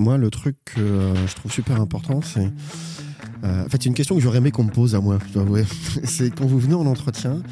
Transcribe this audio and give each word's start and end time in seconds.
Moi, 0.00 0.16
le 0.16 0.30
truc 0.30 0.56
que 0.64 0.80
euh, 0.80 1.26
je 1.26 1.34
trouve 1.34 1.52
super 1.52 1.78
important, 1.78 2.22
c'est. 2.22 2.50
euh, 3.44 3.66
en 3.66 3.68
fait, 3.68 3.84
une 3.84 3.92
question 3.92 4.14
que 4.14 4.22
j'aurais 4.22 4.38
aimé 4.38 4.50
qu'on 4.50 4.64
me 4.64 4.70
pose 4.70 4.94
à 4.94 5.00
moi, 5.02 5.18
je 5.28 5.34
dois 5.34 5.42
avouer. 5.42 5.64
c'est 6.04 6.34
quand 6.34 6.46
vous 6.46 6.58
venez 6.58 6.72
en 6.72 6.86
entretien, 6.86 7.42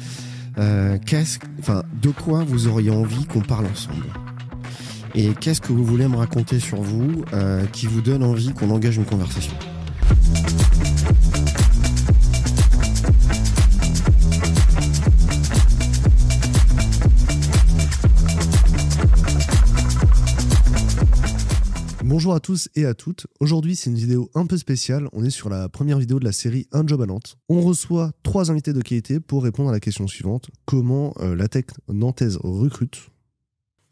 euh, 0.57 0.97
de 0.97 2.09
quoi 2.09 2.43
vous 2.43 2.67
auriez 2.67 2.89
envie 2.89 3.25
qu'on 3.25 3.41
parle 3.41 3.67
ensemble? 3.67 4.03
Et 5.13 5.29
qu'est-ce 5.39 5.61
que 5.61 5.71
vous 5.71 5.85
voulez 5.85 6.07
me 6.07 6.17
raconter 6.17 6.59
sur 6.59 6.81
vous 6.81 7.23
qui 7.71 7.85
vous 7.85 8.01
donne 8.01 8.23
envie 8.23 8.51
qu'on 8.51 8.71
engage 8.71 8.97
une 8.97 9.05
conversation? 9.05 9.53
Bonjour 22.09 22.33
à 22.33 22.39
tous 22.39 22.69
et 22.73 22.87
à 22.87 22.95
toutes. 22.95 23.27
Aujourd'hui, 23.39 23.75
c'est 23.75 23.91
une 23.91 23.95
vidéo 23.95 24.31
un 24.33 24.47
peu 24.47 24.57
spéciale. 24.57 25.07
On 25.13 25.23
est 25.23 25.29
sur 25.29 25.47
la 25.47 25.69
première 25.69 25.99
vidéo 25.99 26.17
de 26.17 26.25
la 26.25 26.31
série 26.31 26.67
Un 26.71 26.83
job 26.87 27.03
à 27.03 27.05
Nantes. 27.05 27.37
On 27.49 27.61
reçoit 27.61 28.13
trois 28.23 28.49
invités 28.49 28.73
de 28.73 28.81
qualité 28.81 29.19
pour 29.19 29.43
répondre 29.43 29.69
à 29.69 29.73
la 29.73 29.79
question 29.79 30.07
suivante 30.07 30.49
comment 30.65 31.13
euh, 31.19 31.35
la 31.35 31.47
tech 31.47 31.65
nantaise 31.87 32.39
recrute? 32.41 33.11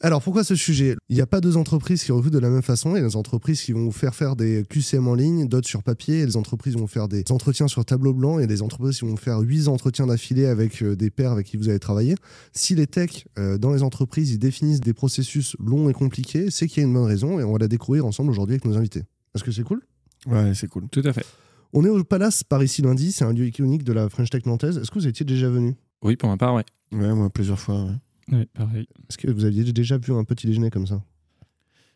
Alors 0.02 0.22
pourquoi 0.22 0.44
ce 0.44 0.56
sujet? 0.56 0.96
Il 1.10 1.16
n'y 1.16 1.22
a 1.22 1.26
pas 1.26 1.42
deux 1.42 1.58
entreprises 1.58 2.04
qui 2.04 2.12
recrutent 2.12 2.34
de 2.34 2.40
la 2.40 2.50
même 2.50 2.62
façon. 2.62 2.92
Il 2.96 3.00
y 3.00 3.04
a 3.04 3.08
des 3.08 3.16
entreprises 3.16 3.62
qui 3.62 3.72
vont 3.72 3.86
vous 3.86 3.92
faire 3.92 4.14
faire 4.14 4.36
des 4.36 4.64
QCM 4.70 5.08
en 5.08 5.16
ligne, 5.16 5.48
d'autres 5.48 5.68
sur 5.68 5.82
papier. 5.82 6.20
Et 6.22 6.26
des 6.26 6.38
entreprises 6.38 6.76
vont 6.76 6.86
faire 6.86 7.08
des 7.08 7.24
entretiens 7.32 7.68
sur 7.68 7.84
tableau 7.84 8.14
blanc. 8.14 8.38
Et 8.40 8.46
des 8.46 8.62
entreprises 8.62 9.00
qui 9.00 9.06
vont 9.06 9.16
faire 9.18 9.40
huit 9.40 9.68
entretiens 9.68 10.06
d'affilée 10.06 10.46
avec 10.46 10.84
euh, 10.84 10.96
des 10.96 11.10
pairs 11.10 11.32
avec 11.32 11.48
qui 11.48 11.58
vous 11.58 11.70
allez 11.70 11.80
travailler. 11.80 12.16
Si 12.54 12.76
les 12.76 12.86
techs 12.86 13.28
euh, 13.40 13.58
dans 13.58 13.74
les 13.74 13.82
entreprises 13.82 14.30
ils 14.32 14.38
définissent 14.40 14.82
des 14.82 14.94
processus 14.94 15.56
longs 15.60 15.90
et 15.90 15.94
compliqués, 15.94 16.52
c'est 16.52 16.68
qu'il 16.68 16.84
y 16.84 16.86
a 16.86 16.88
une 16.88 16.94
bonne 16.94 17.06
raison. 17.06 17.40
Et 17.40 17.44
on 17.44 17.54
va 17.54 17.58
la 17.58 17.68
découvrir 17.68 18.06
ensemble 18.06 18.30
aujourd'hui 18.30 18.54
avec 18.54 18.66
nos 18.66 18.78
invités. 18.78 19.04
Est-ce 19.34 19.44
que 19.44 19.52
c'est 19.52 19.64
cool? 19.64 19.82
Ouais, 20.28 20.54
c'est 20.54 20.68
cool. 20.68 20.88
Tout 20.92 21.02
à 21.06 21.14
fait. 21.14 21.26
On 21.74 21.84
est 21.84 21.90
au 21.90 22.04
Palace 22.04 22.44
par 22.44 22.64
ici 22.64 22.82
lundi. 22.82 23.12
C'est 23.12 23.26
un 23.26 23.34
lieu 23.34 23.48
iconique 23.48 23.84
de 23.84 23.94
la 23.94 24.10
French 24.10 24.30
Tech 24.30 24.46
nantaise. 24.46 24.78
Est-ce 24.78 24.92
que 24.92 25.00
vous 25.00 25.08
étiez 25.08 25.26
déjà 25.26 25.50
venu? 25.50 25.76
Oui, 26.04 26.16
pour 26.16 26.30
ma 26.30 26.38
part, 26.38 26.54
ouais. 26.54 26.64
Ouais, 26.92 27.14
moi, 27.14 27.30
plusieurs 27.30 27.60
fois. 27.60 27.84
ouais. 27.84 27.92
Oui, 28.32 28.46
pareil. 28.54 28.88
Est-ce 29.10 29.18
que 29.18 29.30
vous 29.32 29.46
aviez 29.46 29.64
déjà 29.72 29.98
vu 29.98 30.14
un 30.14 30.24
petit 30.24 30.48
déjeuner 30.48 30.70
comme 30.70 30.88
ça? 30.88 31.02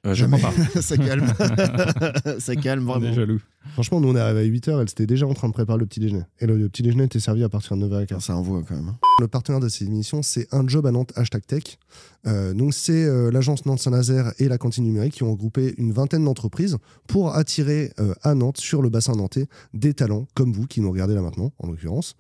Euh, 0.06 0.16
je 0.16 0.26
crois 0.26 0.40
pas. 0.40 0.52
ça 0.82 0.98
calme. 0.98 1.28
ça 2.40 2.56
calme 2.56 2.90
On 2.90 2.96
est 2.96 3.00
vraiment. 3.00 3.14
jaloux. 3.14 3.42
Franchement, 3.74 4.02
nous 4.02 4.10
on 4.10 4.16
est 4.16 4.20
arrivé 4.20 4.40
à 4.42 4.44
8h, 4.44 4.78
elle 4.82 4.90
était 4.90 5.06
déjà 5.06 5.28
en 5.28 5.34
train 5.34 5.48
de 5.48 5.54
préparer 5.54 5.80
le 5.80 5.86
petit 5.86 6.00
déjeuner. 6.00 6.24
Et 6.40 6.46
le, 6.46 6.58
le 6.58 6.68
petit 6.70 6.82
déjeuner 6.84 7.04
était 7.06 7.20
servi 7.20 7.44
à 7.44 7.50
partir 7.50 7.78
de 7.78 7.86
9h15. 7.88 8.20
Ça 8.22 8.36
envoie 8.36 8.62
quand 8.68 8.76
même. 8.76 8.90
hein. 8.90 8.98
Le 9.20 9.28
partenaire 9.28 9.60
de 9.62 9.70
cette 9.70 9.88
émission, 9.88 10.22
c'est 10.24 10.48
Un 10.54 10.68
Job 10.68 10.86
à 10.88 10.92
Nantes, 10.92 11.12
hashtag 11.16 11.46
tech. 11.46 11.64
Euh, 12.28 12.54
donc, 12.54 12.74
c'est 12.74 13.04
euh, 13.04 13.30
l'agence 13.32 13.66
Nantes 13.66 13.80
Saint-Nazaire 13.80 14.32
et 14.40 14.48
la 14.48 14.58
cantine 14.58 14.84
numérique 14.84 15.14
qui 15.14 15.24
ont 15.24 15.32
regroupé 15.32 15.74
une 15.78 15.92
vingtaine 15.92 16.24
d'entreprises 16.24 16.78
pour 17.08 17.36
attirer 17.36 17.92
euh, 18.00 18.14
à 18.24 18.34
Nantes, 18.36 18.58
sur 18.58 18.82
le 18.82 18.90
bassin 18.90 19.14
nantais, 19.16 19.48
des 19.74 19.94
talents 19.94 20.28
comme 20.34 20.54
vous 20.54 20.66
qui 20.66 20.82
nous 20.82 20.92
regardez 20.92 21.14
là 21.14 21.22
maintenant, 21.22 21.52
en 21.60 21.68
l'occurrence. 21.68 22.16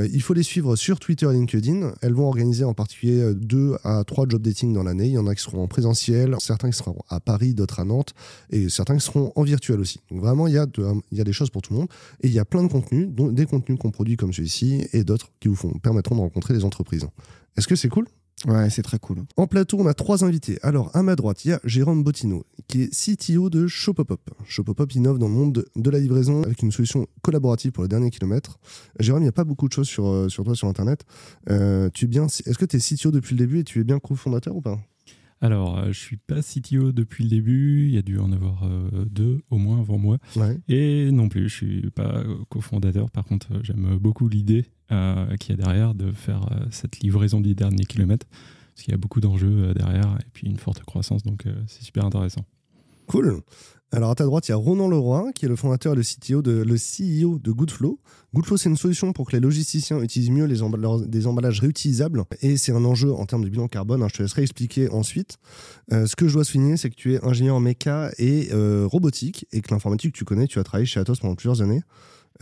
Il 0.00 0.22
faut 0.22 0.34
les 0.34 0.42
suivre 0.42 0.74
sur 0.76 0.98
Twitter 0.98 1.26
et 1.30 1.32
LinkedIn. 1.32 1.92
Elles 2.02 2.14
vont 2.14 2.26
organiser 2.26 2.64
en 2.64 2.74
particulier 2.74 3.20
euh, 3.20 3.34
deux 3.34 3.76
à 3.84 4.02
trois 4.04 4.26
job 4.28 4.42
dating 4.42 4.72
dans 4.72 4.82
l'année. 4.82 5.06
Il 5.06 5.12
y 5.12 5.18
en 5.18 5.26
a 5.26 5.34
qui 5.34 5.42
seront 5.42 5.62
en 5.62 5.68
présentiel, 5.68 6.34
certains 6.40 6.70
qui 6.70 6.76
seront 6.78 6.98
à 7.08 7.18
Paris, 7.20 7.54
d'autres 7.54 7.80
à 7.80 7.84
Nantes, 7.84 8.12
et 8.50 8.68
certains 8.68 8.96
qui 8.96 9.04
seront 9.04 9.32
en 9.34 9.42
virtuel 9.42 9.80
aussi. 9.80 10.00
Donc, 10.10 10.20
vraiment, 10.20 10.46
il 10.46 10.54
y, 10.54 10.58
a 10.58 10.66
de- 10.66 10.83
il 11.10 11.18
y 11.18 11.20
a 11.20 11.24
des 11.24 11.32
choses 11.32 11.50
pour 11.50 11.62
tout 11.62 11.72
le 11.72 11.80
monde. 11.80 11.88
Et 12.22 12.28
il 12.28 12.32
y 12.32 12.38
a 12.38 12.44
plein 12.44 12.62
de 12.62 12.68
contenus, 12.68 13.08
dont 13.10 13.30
des 13.30 13.46
contenus 13.46 13.78
qu'on 13.78 13.90
produit 13.90 14.16
comme 14.16 14.32
celui-ci 14.32 14.86
et 14.92 15.04
d'autres 15.04 15.30
qui 15.40 15.48
vous 15.48 15.56
font, 15.56 15.72
permettront 15.78 16.16
de 16.16 16.20
rencontrer 16.20 16.54
des 16.54 16.64
entreprises. 16.64 17.06
Est-ce 17.56 17.68
que 17.68 17.76
c'est 17.76 17.88
cool? 17.88 18.06
Ouais, 18.46 18.68
c'est 18.68 18.82
très 18.82 18.98
cool. 18.98 19.22
En 19.36 19.46
plateau, 19.46 19.78
on 19.80 19.86
a 19.86 19.94
trois 19.94 20.22
invités. 20.22 20.58
Alors, 20.62 20.94
à 20.94 21.02
ma 21.02 21.16
droite, 21.16 21.44
il 21.44 21.48
y 21.48 21.52
a 21.52 21.60
Jérôme 21.64 22.02
Bottino, 22.02 22.44
qui 22.68 22.82
est 22.82 22.90
CTO 22.90 23.48
de 23.48 23.66
Shopopop. 23.66 24.20
Shopopop 24.44 24.92
innove 24.94 25.18
dans 25.18 25.28
le 25.28 25.34
monde 25.34 25.52
de, 25.54 25.68
de 25.76 25.90
la 25.90 25.98
livraison 25.98 26.42
avec 26.42 26.60
une 26.62 26.70
solution 26.70 27.06
collaborative 27.22 27.72
pour 27.72 27.82
le 27.82 27.88
dernier 27.88 28.10
kilomètre. 28.10 28.58
Jérôme, 28.98 29.22
il 29.22 29.26
n'y 29.26 29.30
a 29.30 29.32
pas 29.32 29.44
beaucoup 29.44 29.68
de 29.68 29.72
choses 29.72 29.88
sur, 29.88 30.08
euh, 30.08 30.28
sur 30.28 30.44
toi 30.44 30.54
sur 30.54 30.68
Internet. 30.68 31.04
Euh, 31.48 31.88
tu 31.94 32.04
es 32.04 32.08
bien, 32.08 32.26
est-ce 32.26 32.58
que 32.58 32.66
tu 32.66 32.76
es 32.76 32.80
CTO 32.80 33.10
depuis 33.10 33.34
le 33.34 33.38
début 33.38 33.60
et 33.60 33.64
tu 33.64 33.80
es 33.80 33.84
bien 33.84 33.98
cofondateur 33.98 34.54
ou 34.54 34.60
pas? 34.60 34.78
Alors, 35.44 35.76
euh, 35.76 35.88
je 35.88 36.00
suis 36.00 36.16
pas 36.16 36.40
CTO 36.40 36.90
depuis 36.92 37.24
le 37.24 37.28
début. 37.28 37.88
Il 37.88 37.94
y 37.94 37.98
a 37.98 38.02
dû 38.02 38.18
en 38.18 38.32
avoir 38.32 38.62
euh, 38.62 39.04
deux 39.04 39.42
au 39.50 39.58
moins 39.58 39.78
avant 39.78 39.98
moi. 39.98 40.16
Ouais. 40.36 40.58
Et 40.68 41.12
non 41.12 41.28
plus, 41.28 41.50
je 41.50 41.54
suis 41.54 41.90
pas 41.90 42.16
euh, 42.16 42.38
cofondateur. 42.48 43.10
Par 43.10 43.26
contre, 43.26 43.48
j'aime 43.62 43.98
beaucoup 43.98 44.26
l'idée 44.26 44.64
euh, 44.90 45.36
qu'il 45.36 45.54
y 45.54 45.60
a 45.60 45.62
derrière 45.62 45.94
de 45.94 46.12
faire 46.12 46.48
cette 46.70 47.00
livraison 47.00 47.42
des 47.42 47.54
derniers 47.54 47.84
kilomètres. 47.84 48.26
Parce 48.26 48.84
qu'il 48.84 48.92
y 48.92 48.94
a 48.94 48.98
beaucoup 48.98 49.20
d'enjeux 49.20 49.74
derrière 49.74 50.16
et 50.18 50.30
puis 50.32 50.46
une 50.46 50.56
forte 50.56 50.82
croissance. 50.82 51.22
Donc, 51.24 51.44
c'est 51.66 51.82
super 51.82 52.06
intéressant. 52.06 52.46
Cool. 53.06 53.42
Alors 53.94 54.10
à 54.10 54.16
ta 54.16 54.24
droite, 54.24 54.48
il 54.48 54.50
y 54.50 54.52
a 54.52 54.56
Ronan 54.56 54.88
Leroy, 54.88 55.30
qui 55.36 55.44
est 55.44 55.48
le 55.48 55.54
fondateur 55.54 55.92
et 55.92 55.96
le 55.96 56.02
CTO 56.02 56.42
de, 56.42 56.50
le 56.50 56.74
CEO 56.74 57.38
de 57.38 57.52
Goodflow. 57.52 58.00
Goodflow, 58.34 58.56
c'est 58.56 58.68
une 58.68 58.76
solution 58.76 59.12
pour 59.12 59.24
que 59.28 59.36
les 59.36 59.38
logisticiens 59.40 60.00
utilisent 60.00 60.32
mieux 60.32 60.46
les 60.46 60.62
emballages, 60.62 61.02
des 61.02 61.28
emballages 61.28 61.60
réutilisables. 61.60 62.24
Et 62.42 62.56
c'est 62.56 62.72
un 62.72 62.84
enjeu 62.84 63.12
en 63.12 63.24
termes 63.24 63.44
de 63.44 63.48
bilan 63.48 63.68
carbone. 63.68 64.02
hein, 64.02 64.08
je 64.10 64.16
te 64.16 64.22
laisserai 64.22 64.42
expliquer 64.42 64.90
ensuite. 64.90 65.38
Euh, 65.92 66.06
ce 66.06 66.16
que 66.16 66.26
je 66.26 66.34
dois 66.34 66.42
souligner, 66.42 66.76
c'est 66.76 66.90
que 66.90 66.96
tu 66.96 67.14
es 67.14 67.24
ingénieur 67.24 67.60
méca 67.60 68.10
et 68.18 68.48
euh, 68.52 68.84
robotique, 68.84 69.46
et 69.52 69.60
que 69.60 69.72
l'informatique, 69.72 70.12
tu 70.12 70.24
connais, 70.24 70.48
tu 70.48 70.58
as 70.58 70.64
travaillé 70.64 70.86
chez 70.86 70.98
Atos 70.98 71.20
pendant 71.20 71.36
plusieurs 71.36 71.62
années. 71.62 71.82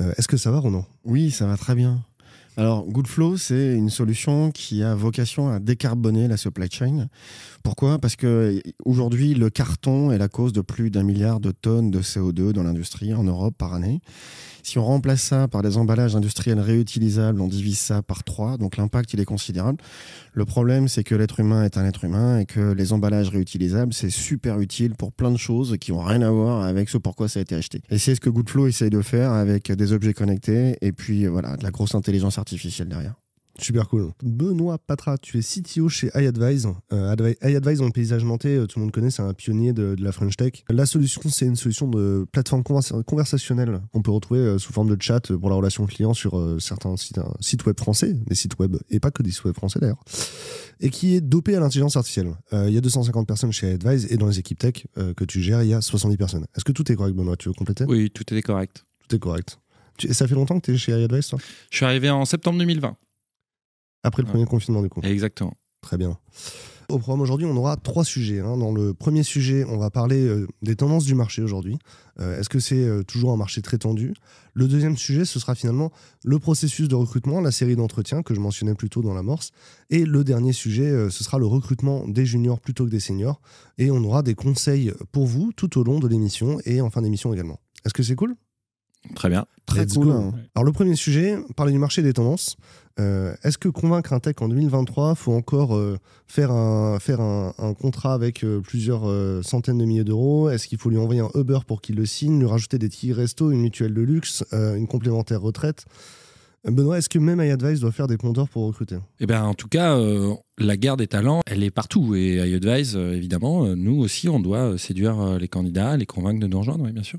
Euh, 0.00 0.14
Est-ce 0.16 0.28
que 0.28 0.38
ça 0.38 0.50
va, 0.50 0.58
Ronan? 0.58 0.86
Oui, 1.04 1.30
ça 1.30 1.46
va 1.46 1.58
très 1.58 1.74
bien. 1.74 2.02
Alors, 2.58 2.84
Goodflow, 2.84 3.38
c'est 3.38 3.74
une 3.74 3.88
solution 3.88 4.50
qui 4.50 4.82
a 4.82 4.94
vocation 4.94 5.48
à 5.48 5.58
décarboner 5.58 6.28
la 6.28 6.36
supply 6.36 6.70
chain. 6.70 7.06
Pourquoi? 7.62 7.98
Parce 7.98 8.14
que 8.14 8.60
aujourd'hui, 8.84 9.32
le 9.32 9.48
carton 9.48 10.12
est 10.12 10.18
la 10.18 10.28
cause 10.28 10.52
de 10.52 10.60
plus 10.60 10.90
d'un 10.90 11.02
milliard 11.02 11.40
de 11.40 11.50
tonnes 11.50 11.90
de 11.90 12.00
CO2 12.02 12.52
dans 12.52 12.62
l'industrie 12.62 13.14
en 13.14 13.24
Europe 13.24 13.54
par 13.56 13.72
année. 13.72 14.00
Si 14.62 14.78
on 14.78 14.84
remplace 14.84 15.22
ça 15.22 15.48
par 15.48 15.62
des 15.62 15.76
emballages 15.76 16.14
industriels 16.14 16.60
réutilisables, 16.60 17.40
on 17.40 17.48
divise 17.48 17.78
ça 17.78 18.02
par 18.02 18.24
trois, 18.24 18.56
donc 18.58 18.76
l'impact 18.76 19.12
il 19.12 19.20
est 19.20 19.24
considérable. 19.24 19.78
Le 20.32 20.44
problème, 20.44 20.88
c'est 20.88 21.04
que 21.04 21.14
l'être 21.14 21.40
humain 21.40 21.64
est 21.64 21.76
un 21.76 21.84
être 21.84 22.04
humain 22.04 22.38
et 22.38 22.46
que 22.46 22.72
les 22.72 22.92
emballages 22.92 23.28
réutilisables, 23.28 23.92
c'est 23.92 24.10
super 24.10 24.60
utile 24.60 24.94
pour 24.94 25.12
plein 25.12 25.30
de 25.30 25.36
choses 25.36 25.76
qui 25.80 25.92
n'ont 25.92 26.02
rien 26.02 26.22
à 26.22 26.30
voir 26.30 26.62
avec 26.64 26.88
ce 26.88 26.98
pourquoi 26.98 27.28
ça 27.28 27.40
a 27.40 27.42
été 27.42 27.54
acheté. 27.54 27.82
Et 27.90 27.98
c'est 27.98 28.14
ce 28.14 28.20
que 28.20 28.30
Goodflow 28.30 28.66
essaye 28.68 28.90
de 28.90 29.02
faire 29.02 29.32
avec 29.32 29.70
des 29.72 29.92
objets 29.92 30.14
connectés 30.14 30.78
et 30.80 30.92
puis 30.92 31.26
voilà, 31.26 31.56
de 31.56 31.64
la 31.64 31.70
grosse 31.70 31.94
intelligence 31.94 32.38
artificielle 32.38 32.88
derrière. 32.88 33.14
Super 33.58 33.86
cool. 33.88 34.10
Benoît 34.22 34.78
Patra, 34.78 35.18
tu 35.18 35.38
es 35.38 35.42
CTO 35.42 35.88
chez 35.88 36.10
iAdvise. 36.14 36.68
Euh, 36.92 37.14
Advi- 37.14 37.36
iAdvise, 37.46 37.78
dans 37.80 37.84
le 37.84 37.92
paysage 37.92 38.24
nantais, 38.24 38.56
euh, 38.56 38.66
tout 38.66 38.78
le 38.78 38.84
monde 38.84 38.92
connaît, 38.92 39.10
c'est 39.10 39.22
un 39.22 39.34
pionnier 39.34 39.72
de, 39.74 39.94
de 39.94 40.02
la 40.02 40.10
French 40.10 40.36
Tech. 40.36 40.64
La 40.70 40.86
solution, 40.86 41.20
c'est 41.28 41.44
une 41.46 41.54
solution 41.56 41.86
de 41.88 42.26
plateforme 42.32 42.62
conversa- 42.62 43.02
conversationnelle 43.04 43.80
qu'on 43.92 44.00
peut 44.02 44.10
retrouver 44.10 44.40
euh, 44.40 44.58
sous 44.58 44.72
forme 44.72 44.88
de 44.94 45.00
chat 45.00 45.32
pour 45.36 45.50
la 45.50 45.54
relation 45.56 45.84
client 45.86 46.14
sur 46.14 46.38
euh, 46.38 46.58
certains 46.60 46.96
sites, 46.96 47.20
sites 47.40 47.66
web 47.66 47.78
français, 47.78 48.14
des 48.14 48.34
sites 48.34 48.58
web, 48.58 48.76
et 48.88 49.00
pas 49.00 49.10
que 49.10 49.22
des 49.22 49.30
sites 49.30 49.44
web 49.44 49.54
français 49.54 49.78
d'ailleurs, 49.80 50.02
et 50.80 50.88
qui 50.90 51.14
est 51.14 51.20
dopé 51.20 51.54
à 51.54 51.60
l'intelligence 51.60 51.96
artificielle. 51.96 52.32
Euh, 52.54 52.68
Il 52.68 52.74
y 52.74 52.78
a 52.78 52.80
250 52.80 53.26
personnes 53.28 53.52
chez 53.52 53.68
iAdvise 53.72 54.06
et 54.10 54.16
dans 54.16 54.28
les 54.28 54.38
équipes 54.38 54.58
tech 54.58 54.86
euh, 54.96 55.12
que 55.14 55.24
tu 55.24 55.42
gères, 55.42 55.62
il 55.62 55.68
y 55.68 55.74
a 55.74 55.82
70 55.82 56.16
personnes. 56.16 56.46
Est-ce 56.56 56.64
que 56.64 56.72
tout 56.72 56.90
est 56.90 56.96
correct, 56.96 57.14
Benoît? 57.14 57.36
Tu 57.36 57.48
veux 57.48 57.54
compléter? 57.54 57.84
Oui, 57.86 58.10
tout 58.10 58.22
était 58.22 58.42
correct. 58.42 58.84
Tout 59.08 59.14
est 59.16 59.18
correct. 59.20 59.58
Tu- 59.98 60.06
et 60.08 60.14
ça 60.14 60.26
fait 60.26 60.34
longtemps 60.34 60.58
que 60.58 60.64
tu 60.64 60.72
es 60.74 60.78
chez 60.78 60.92
iAdvise, 60.92 61.26
toi? 61.28 61.38
Je 61.70 61.76
suis 61.76 61.84
arrivé 61.84 62.08
en 62.08 62.24
septembre 62.24 62.58
2020. 62.58 62.96
Après 64.02 64.22
le 64.22 64.26
Ouais. 64.26 64.32
premier 64.32 64.46
confinement, 64.46 64.82
du 64.82 64.88
coup. 64.88 65.00
Exactement. 65.02 65.54
Très 65.80 65.96
bien. 65.96 66.16
Au 66.88 66.98
programme 66.98 67.22
aujourd'hui, 67.22 67.46
on 67.46 67.56
aura 67.56 67.76
trois 67.76 68.04
sujets. 68.04 68.40
hein. 68.40 68.56
Dans 68.56 68.72
le 68.72 68.92
premier 68.92 69.22
sujet, 69.22 69.64
on 69.64 69.78
va 69.78 69.88
parler 69.90 70.22
euh, 70.26 70.46
des 70.60 70.76
tendances 70.76 71.04
du 71.04 71.14
marché 71.14 71.40
aujourd'hui. 71.42 71.78
Euh, 72.20 72.38
Est-ce 72.38 72.48
que 72.48 72.60
c'est 72.60 72.84
euh, 72.84 73.02
toujours 73.02 73.32
un 73.32 73.36
marché 73.36 73.62
très 73.62 73.78
tendu? 73.78 74.12
Le 74.52 74.68
deuxième 74.68 74.96
sujet, 74.96 75.24
ce 75.24 75.40
sera 75.40 75.54
finalement 75.54 75.90
le 76.24 76.38
processus 76.38 76.88
de 76.88 76.94
recrutement, 76.94 77.40
la 77.40 77.50
série 77.50 77.76
d'entretiens 77.76 78.22
que 78.22 78.34
je 78.34 78.40
mentionnais 78.40 78.74
plus 78.74 78.90
tôt 78.90 79.00
dans 79.00 79.14
l'amorce. 79.14 79.50
Et 79.90 80.04
le 80.04 80.22
dernier 80.22 80.52
sujet, 80.52 81.08
ce 81.08 81.24
sera 81.24 81.38
le 81.38 81.46
recrutement 81.46 82.06
des 82.06 82.26
juniors 82.26 82.60
plutôt 82.60 82.84
que 82.84 82.90
des 82.90 83.00
seniors. 83.00 83.40
Et 83.78 83.90
on 83.90 84.02
aura 84.04 84.22
des 84.22 84.34
conseils 84.34 84.92
pour 85.12 85.26
vous 85.26 85.52
tout 85.56 85.78
au 85.78 85.84
long 85.84 85.98
de 85.98 86.06
l'émission 86.08 86.58
et 86.66 86.80
en 86.82 86.90
fin 86.90 87.00
d'émission 87.00 87.32
également. 87.32 87.58
Est-ce 87.86 87.94
que 87.94 88.02
c'est 88.02 88.16
cool? 88.16 88.34
Très 89.14 89.28
bien. 89.28 89.44
Très 89.66 89.82
Let's 89.84 89.94
cool. 89.94 90.06
go. 90.06 90.12
hein. 90.12 90.32
Alors 90.54 90.64
le 90.64 90.72
premier 90.72 90.94
sujet, 90.96 91.36
parler 91.56 91.72
du 91.72 91.78
marché 91.78 92.02
des 92.02 92.12
tendances. 92.12 92.56
Euh, 93.00 93.34
Est-ce 93.42 93.56
que 93.58 93.68
convaincre 93.68 94.12
un 94.12 94.20
tech 94.20 94.34
en 94.40 94.48
2023, 94.48 95.14
faut 95.14 95.32
encore 95.32 95.74
euh, 95.76 95.98
faire, 96.26 96.50
un, 96.52 96.98
faire 96.98 97.20
un, 97.20 97.54
un 97.58 97.72
contrat 97.74 98.12
avec 98.12 98.44
euh, 98.44 98.60
plusieurs 98.60 99.08
euh, 99.08 99.40
centaines 99.42 99.78
de 99.78 99.84
milliers 99.86 100.04
d'euros? 100.04 100.50
Est-ce 100.50 100.68
qu'il 100.68 100.78
faut 100.78 100.90
lui 100.90 100.98
envoyer 100.98 101.20
un 101.22 101.30
Uber 101.34 101.60
pour 101.66 101.80
qu'il 101.80 101.96
le 101.96 102.04
signe, 102.06 102.38
lui 102.38 102.46
rajouter 102.46 102.78
des 102.78 102.88
tickets 102.90 103.16
resto, 103.16 103.50
une 103.50 103.60
mutuelle 103.62 103.94
de 103.94 104.02
luxe, 104.02 104.44
euh, 104.52 104.74
une 104.76 104.86
complémentaire 104.86 105.40
retraite? 105.40 105.84
Benoît, 106.64 106.98
est-ce 106.98 107.08
que 107.08 107.18
même 107.18 107.40
iAdvice 107.40 107.80
doit 107.80 107.90
faire 107.90 108.06
des 108.06 108.16
compteurs 108.16 108.48
pour 108.48 108.66
recruter? 108.66 108.96
Eh 109.18 109.26
ben, 109.26 109.42
en 109.42 109.54
tout 109.54 109.66
cas, 109.68 109.96
euh, 109.98 110.34
la 110.58 110.76
guerre 110.76 110.96
des 110.96 111.08
talents, 111.08 111.40
elle 111.46 111.64
est 111.64 111.72
partout. 111.72 112.14
Et 112.14 112.36
iAdvise, 112.36 112.94
euh, 112.96 113.14
évidemment, 113.14 113.64
euh, 113.64 113.74
nous 113.74 113.98
aussi, 113.98 114.28
on 114.28 114.38
doit 114.38 114.78
séduire 114.78 115.18
euh, 115.20 115.38
les 115.38 115.48
candidats, 115.48 115.96
les 115.96 116.06
convaincre 116.06 116.38
de 116.40 116.46
nous 116.46 116.58
rejoindre, 116.58 116.84
oui, 116.84 116.92
bien 116.92 117.02
sûr. 117.02 117.18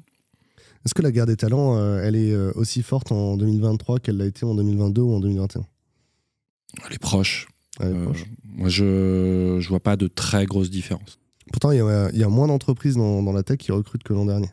Est-ce 0.86 0.94
que 0.94 1.02
la 1.02 1.12
guerre 1.12 1.26
des 1.26 1.38
talents, 1.38 1.78
euh, 1.78 2.02
elle 2.04 2.16
est 2.16 2.34
euh, 2.34 2.52
aussi 2.56 2.82
forte 2.84 3.12
en 3.12 3.38
2023 3.38 4.00
qu'elle 4.00 4.18
l'a 4.18 4.26
été 4.26 4.46
en 4.46 4.54
2022 4.56 5.02
ou 5.02 5.14
en 5.14 5.20
2021 5.20 5.66
Elle 6.88 6.94
est 6.94 7.00
proche. 7.00 7.48
Elle 7.80 7.88
est 7.88 7.94
Euh, 7.96 8.04
proche. 8.06 8.26
moi, 8.44 8.70
je 8.70 9.58
je 9.60 9.70
vois 9.70 9.80
pas 9.80 9.96
de 9.96 10.08
très 10.08 10.46
grosses 10.46 10.70
différences. 10.70 11.20
Pourtant, 11.52 11.72
il 11.72 11.78
y 11.78 11.82
a, 11.82 12.10
il 12.12 12.18
y 12.20 12.24
a 12.24 12.30
moins 12.30 12.48
d'entreprises 12.48 12.96
dans, 12.96 13.22
dans 13.24 13.32
la 13.34 13.44
tech 13.44 13.58
qui 13.58 13.72
recrutent 13.72 14.04
que 14.04 14.14
l'an 14.14 14.26
dernier. 14.26 14.50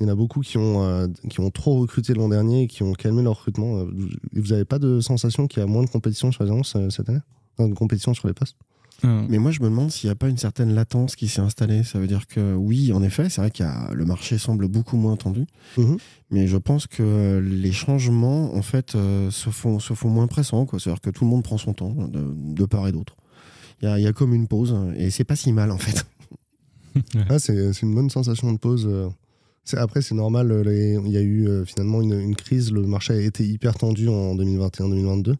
Il 0.00 0.06
y 0.06 0.06
en 0.08 0.12
a 0.12 0.14
beaucoup 0.14 0.40
qui 0.40 0.56
ont, 0.56 0.82
euh, 0.82 1.06
qui 1.28 1.40
ont 1.40 1.50
trop 1.50 1.78
recruté 1.80 2.14
l'an 2.14 2.28
dernier 2.30 2.62
et 2.62 2.66
qui 2.66 2.82
ont 2.82 2.92
calmé 2.94 3.22
leur 3.22 3.36
recrutement. 3.36 3.84
Vous 3.84 4.46
n'avez 4.48 4.64
pas 4.64 4.78
de 4.78 5.00
sensation 5.00 5.46
qu'il 5.46 5.60
y 5.60 5.62
a 5.62 5.66
moins 5.66 5.84
de 5.84 5.90
compétition 5.90 6.32
sur 6.32 6.44
les 6.44 6.50
annonces 6.50 6.74
euh, 6.76 6.88
cette 6.88 7.08
année? 7.10 7.20
De 7.58 7.74
compétition 7.74 8.14
sur 8.14 8.26
les 8.26 8.34
postes? 8.34 8.56
Euh, 9.04 9.26
Mais 9.28 9.38
moi, 9.38 9.50
je 9.50 9.60
me 9.60 9.64
demande 9.68 9.90
s'il 9.90 10.08
n'y 10.08 10.12
a 10.12 10.14
pas 10.14 10.28
une 10.28 10.36
certaine 10.36 10.74
latence 10.74 11.16
qui 11.16 11.26
s'est 11.28 11.40
installée. 11.40 11.82
Ça 11.82 11.98
veut 11.98 12.06
dire 12.06 12.26
que 12.26 12.54
oui, 12.54 12.92
en 12.92 13.02
effet, 13.02 13.28
c'est 13.30 13.40
vrai 13.40 13.50
que 13.50 13.64
le 13.92 14.04
marché 14.04 14.38
semble 14.38 14.68
beaucoup 14.68 14.96
moins 14.96 15.16
tendu. 15.16 15.44
Mhm. 15.76 15.96
Mais 16.30 16.46
je 16.46 16.56
pense 16.56 16.86
que 16.86 17.38
les 17.44 17.72
changements, 17.72 18.54
en 18.54 18.62
fait, 18.62 18.94
euh, 18.94 19.30
se, 19.30 19.50
font, 19.50 19.78
se 19.80 19.94
font 19.94 20.08
moins 20.08 20.26
pressants. 20.28 20.66
quoi. 20.66 20.78
C'est-à-dire 20.78 21.00
que 21.00 21.10
tout 21.10 21.24
le 21.24 21.30
monde 21.30 21.42
prend 21.42 21.58
son 21.58 21.72
temps, 21.74 21.90
de, 21.92 22.32
de 22.34 22.64
part 22.64 22.86
et 22.88 22.92
d'autre. 22.92 23.16
Il 23.82 23.88
y 23.88 23.88
a, 23.88 23.98
il 23.98 24.04
y 24.04 24.06
a 24.06 24.12
comme 24.12 24.32
une 24.34 24.46
pause, 24.46 24.76
et 24.96 25.10
c'est 25.10 25.24
pas 25.24 25.34
si 25.36 25.52
mal, 25.52 25.70
en 25.72 25.78
fait. 25.78 26.04
Ah, 27.30 27.38
c'est 27.38 27.72
c'est 27.72 27.82
une 27.86 27.94
bonne 27.94 28.10
sensation 28.10 28.52
de 28.52 28.58
pause. 28.58 28.86
euh. 28.86 29.08
C'est- 29.64 29.78
Après, 29.78 30.02
c'est 30.02 30.14
normal. 30.14 30.52
euh, 30.52 30.62
les- 30.62 30.98
Il 31.06 31.10
y 31.10 31.16
a 31.16 31.22
eu 31.22 31.48
euh, 31.48 31.64
finalement 31.64 32.02
une, 32.02 32.12
une 32.20 32.36
crise. 32.36 32.70
Le 32.70 32.82
marché 32.86 33.14
a 33.14 33.20
été 33.20 33.44
hyper 33.46 33.74
tendu 33.74 34.08
en 34.08 34.34
2021-2022. 34.36 35.34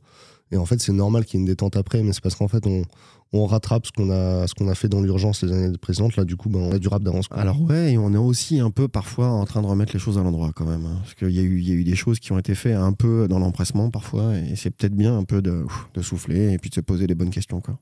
Et 0.51 0.57
en 0.57 0.65
fait, 0.65 0.81
c'est 0.81 0.93
normal 0.95 1.25
qu'il 1.27 1.35
y 1.35 1.37
ait 1.39 1.43
une 1.43 1.47
détente 1.47 1.77
après. 1.77 2.03
Mais 2.03 2.13
c'est 2.15 2.23
parce 2.23 2.37
qu'en 2.37 2.49
fait, 2.49 2.67
on, 2.67 2.85
on 3.33 3.47
rattrape 3.47 3.87
ce 3.87 3.93
qu'on 3.93 4.11
a, 4.11 4.47
ce 4.47 4.55
qu'on 4.55 4.69
a 4.69 4.75
fait 4.75 4.89
dans 4.89 5.01
l'urgence 5.01 5.43
les 5.43 5.53
années 5.53 5.77
précédentes. 5.79 6.17
Là, 6.17 6.25
du 6.25 6.37
coup, 6.37 6.49
ben, 6.51 6.59
on 6.61 6.73
a 6.73 6.79
du 6.79 6.89
rap 6.89 7.03
d'avance. 7.03 7.27
Alors 7.31 7.61
ouais, 7.63 7.93
et 7.93 7.99
on 7.99 8.13
est 8.13 8.19
aussi 8.19 8.61
un 8.61 8.71
peu 8.71 8.89
parfois 8.89 9.29
en 9.29 9.45
train 9.47 9.63
de 9.63 9.67
remettre 9.67 9.93
les 9.95 9.99
choses 9.99 10.19
à 10.19 10.23
l'endroit 10.23 10.53
quand 10.55 10.67
même. 10.67 10.85
hein. 10.85 10.99
parce 11.03 11.15
qu'il 11.15 11.31
y, 11.31 11.39
a 11.39 11.43
eu- 11.43 11.59
il 11.61 11.69
y 11.69 11.73
a 11.73 11.75
eu 11.75 11.85
des 11.85 11.95
choses 11.95 12.19
qui 12.21 12.33
ont 12.33 12.39
été 12.39 12.55
faites 12.55 12.77
un 12.77 12.93
peu 12.93 13.29
dans 13.29 13.39
l'empressement 13.39 13.91
parfois, 13.91 14.37
et 14.37 14.55
c'est 14.57 14.71
peut-être 14.71 14.95
bien 14.95 15.17
un 15.17 15.25
peu 15.25 15.41
de, 15.43 15.65
de 15.95 16.03
souffler 16.03 16.53
et 16.53 16.59
puis 16.59 16.69
de 16.71 16.75
se 16.75 16.81
poser 16.81 17.07
les 17.07 17.15
bonnes 17.15 17.31
questions. 17.31 17.61
Quoi. 17.61 17.79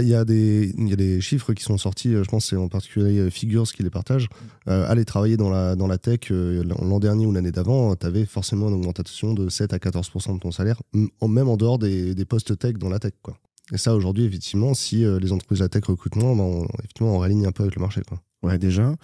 Il, 0.00 0.08
y 0.08 0.14
a 0.14 0.24
des, 0.24 0.72
il 0.76 0.88
y 0.88 0.92
a 0.92 0.96
des 0.96 1.20
chiffres 1.20 1.52
qui 1.52 1.62
sont 1.62 1.78
sortis. 1.78 2.14
euh, 2.14 2.24
Je 2.24 2.28
pense 2.28 2.44
que 2.44 2.50
c'est 2.50 2.56
en 2.56 2.68
particulier 2.68 3.18
euh, 3.18 3.30
Figures 3.30 3.64
qui 3.72 3.82
les 3.82 3.90
partage. 3.90 4.28
Euh, 4.68 4.88
aller 4.90 5.04
travailler 5.04 5.36
dans 5.36 5.50
la, 5.50 5.76
dans 5.76 5.86
la 5.86 5.98
tech 5.98 6.20
euh, 6.30 6.62
l'an 6.64 6.98
dernier 6.98 7.24
ou 7.26 7.32
l'année 7.32 7.52
d'avant, 7.52 7.94
tu 7.96 8.06
avais 8.06 8.26
forcément 8.26 8.68
une 8.68 8.74
augmentation 8.74 9.32
de 9.34 9.48
7 9.48 9.72
à 9.72 9.78
14% 9.78 10.34
de 10.34 10.38
ton 10.40 10.50
salaire, 10.50 10.80
même 10.94 11.48
en 11.48 11.56
dehors 11.56 11.78
des, 11.78 12.14
des 12.14 12.24
postes 12.24 12.58
tech 12.58 12.74
dans 12.74 12.88
la 12.88 12.98
tech. 12.98 13.12
Quoi. 13.22 13.36
Et 13.72 13.78
ça, 13.78 13.94
aujourd'hui, 13.94 14.24
effectivement, 14.24 14.74
si 14.74 15.04
euh, 15.04 15.18
les 15.18 15.32
entreprises 15.32 15.58
de 15.58 15.64
la 15.64 15.68
tech 15.68 15.84
recrutent 15.84 16.16
moins, 16.16 16.34
ben, 16.34 16.42
on, 16.42 16.64
effectivement, 16.78 17.14
on 17.14 17.18
réaligne 17.18 17.46
un 17.46 17.52
peu 17.52 17.62
avec 17.62 17.74
le 17.76 17.80
marché. 17.80 18.02
Quoi. 18.06 18.20
Ouais, 18.42 18.56
déjà. 18.56 18.94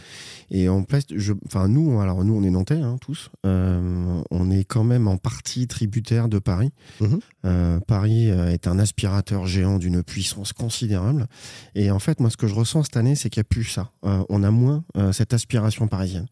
Et 0.51 0.69
en 0.69 0.85
place, 0.85 1.05
je, 1.15 1.33
enfin 1.47 1.67
nous, 1.67 2.01
alors 2.01 2.25
nous, 2.25 2.35
on 2.35 2.45
est 2.45 2.51
nantais 2.51 2.81
hein, 2.81 2.99
tous. 3.01 3.31
Euh, 3.45 4.23
on 4.31 4.51
est 4.51 4.65
quand 4.65 4.85
même 4.85 5.09
en 5.09 5.17
partie 5.17 5.67
tributaire 5.67 6.29
de 6.29 6.39
Paris. 6.39 6.71
Mhm. 7.01 7.19
Euh, 7.45 7.81
Paris 7.81 8.29
est 8.29 8.69
un 8.69 8.79
aspirateur 8.79 9.47
géant 9.47 9.79
d'une 9.79 10.05
puissance 10.05 10.53
considérable. 10.53 11.27
Et 11.75 11.91
en 11.91 11.99
fait, 11.99 12.21
moi, 12.21 12.31
ce 12.31 12.37
que 12.37 12.47
je 12.47 12.55
ressens 12.55 12.85
cette 12.85 12.97
année, 12.97 13.17
c'est 13.17 13.29
qu'il 13.29 13.41
n'y 13.41 13.47
a 13.47 13.51
plus 13.51 13.65
ça. 13.65 13.91
Euh, 14.05 14.23
on 14.29 14.45
a 14.45 14.53
moins 14.53 14.85
euh, 14.97 15.13
cette 15.13 15.35
aspiration 15.35 15.89
parisienne. 15.89 16.27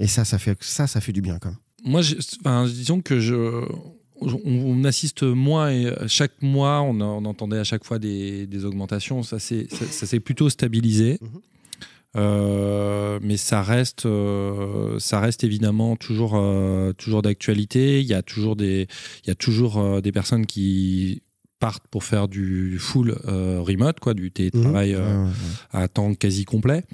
Et 0.00 0.08
ça, 0.08 0.24
ça 0.24 0.38
fait 0.38 0.56
ça, 0.60 0.88
ça 0.88 1.00
fait 1.00 1.12
du 1.12 1.20
bien 1.20 1.38
quand 1.38 1.50
même. 1.50 1.58
Moi, 1.84 2.00
enfin, 2.40 2.66
disons 2.66 3.00
que 3.00 3.20
je, 3.20 3.64
on, 4.20 4.84
assiste 4.84 5.22
moins 5.22 5.70
et 5.70 5.92
chaque 6.06 6.42
mois, 6.42 6.82
on, 6.82 7.00
entendait 7.00 7.58
à 7.58 7.64
chaque 7.64 7.84
fois 7.84 7.98
des, 7.98 8.46
des 8.46 8.64
augmentations. 8.64 9.22
Ça 9.22 9.38
s'est 9.38 9.66
ça, 9.70 9.84
ça 9.86 10.06
s'est 10.06 10.20
plutôt 10.20 10.50
stabilisé. 10.50 11.18
Mhm. 11.20 11.40
Euh, 12.16 13.18
mais 13.22 13.36
ça 13.36 13.62
reste, 13.62 14.06
euh, 14.06 14.98
ça 14.98 15.20
reste 15.20 15.44
évidemment 15.44 15.94
toujours, 15.96 16.32
euh, 16.36 16.92
toujours 16.94 17.22
d'actualité. 17.22 18.00
Il 18.00 18.06
y 18.06 18.14
a 18.14 18.22
toujours 18.22 18.56
des, 18.56 18.88
il 19.24 19.28
y 19.28 19.30
a 19.30 19.34
toujours 19.34 19.78
euh, 19.78 20.00
des 20.00 20.10
personnes 20.10 20.46
qui 20.46 21.22
partent 21.58 21.86
pour 21.88 22.04
faire 22.04 22.28
du 22.28 22.78
full 22.78 23.16
euh, 23.26 23.60
remote, 23.60 24.00
quoi, 24.00 24.14
du 24.14 24.30
télétravail 24.30 24.94
euh, 24.94 25.24
ouais, 25.24 25.28
ouais. 25.28 25.32
à 25.72 25.88
temps 25.88 26.14
quasi 26.14 26.44
complet. 26.44 26.84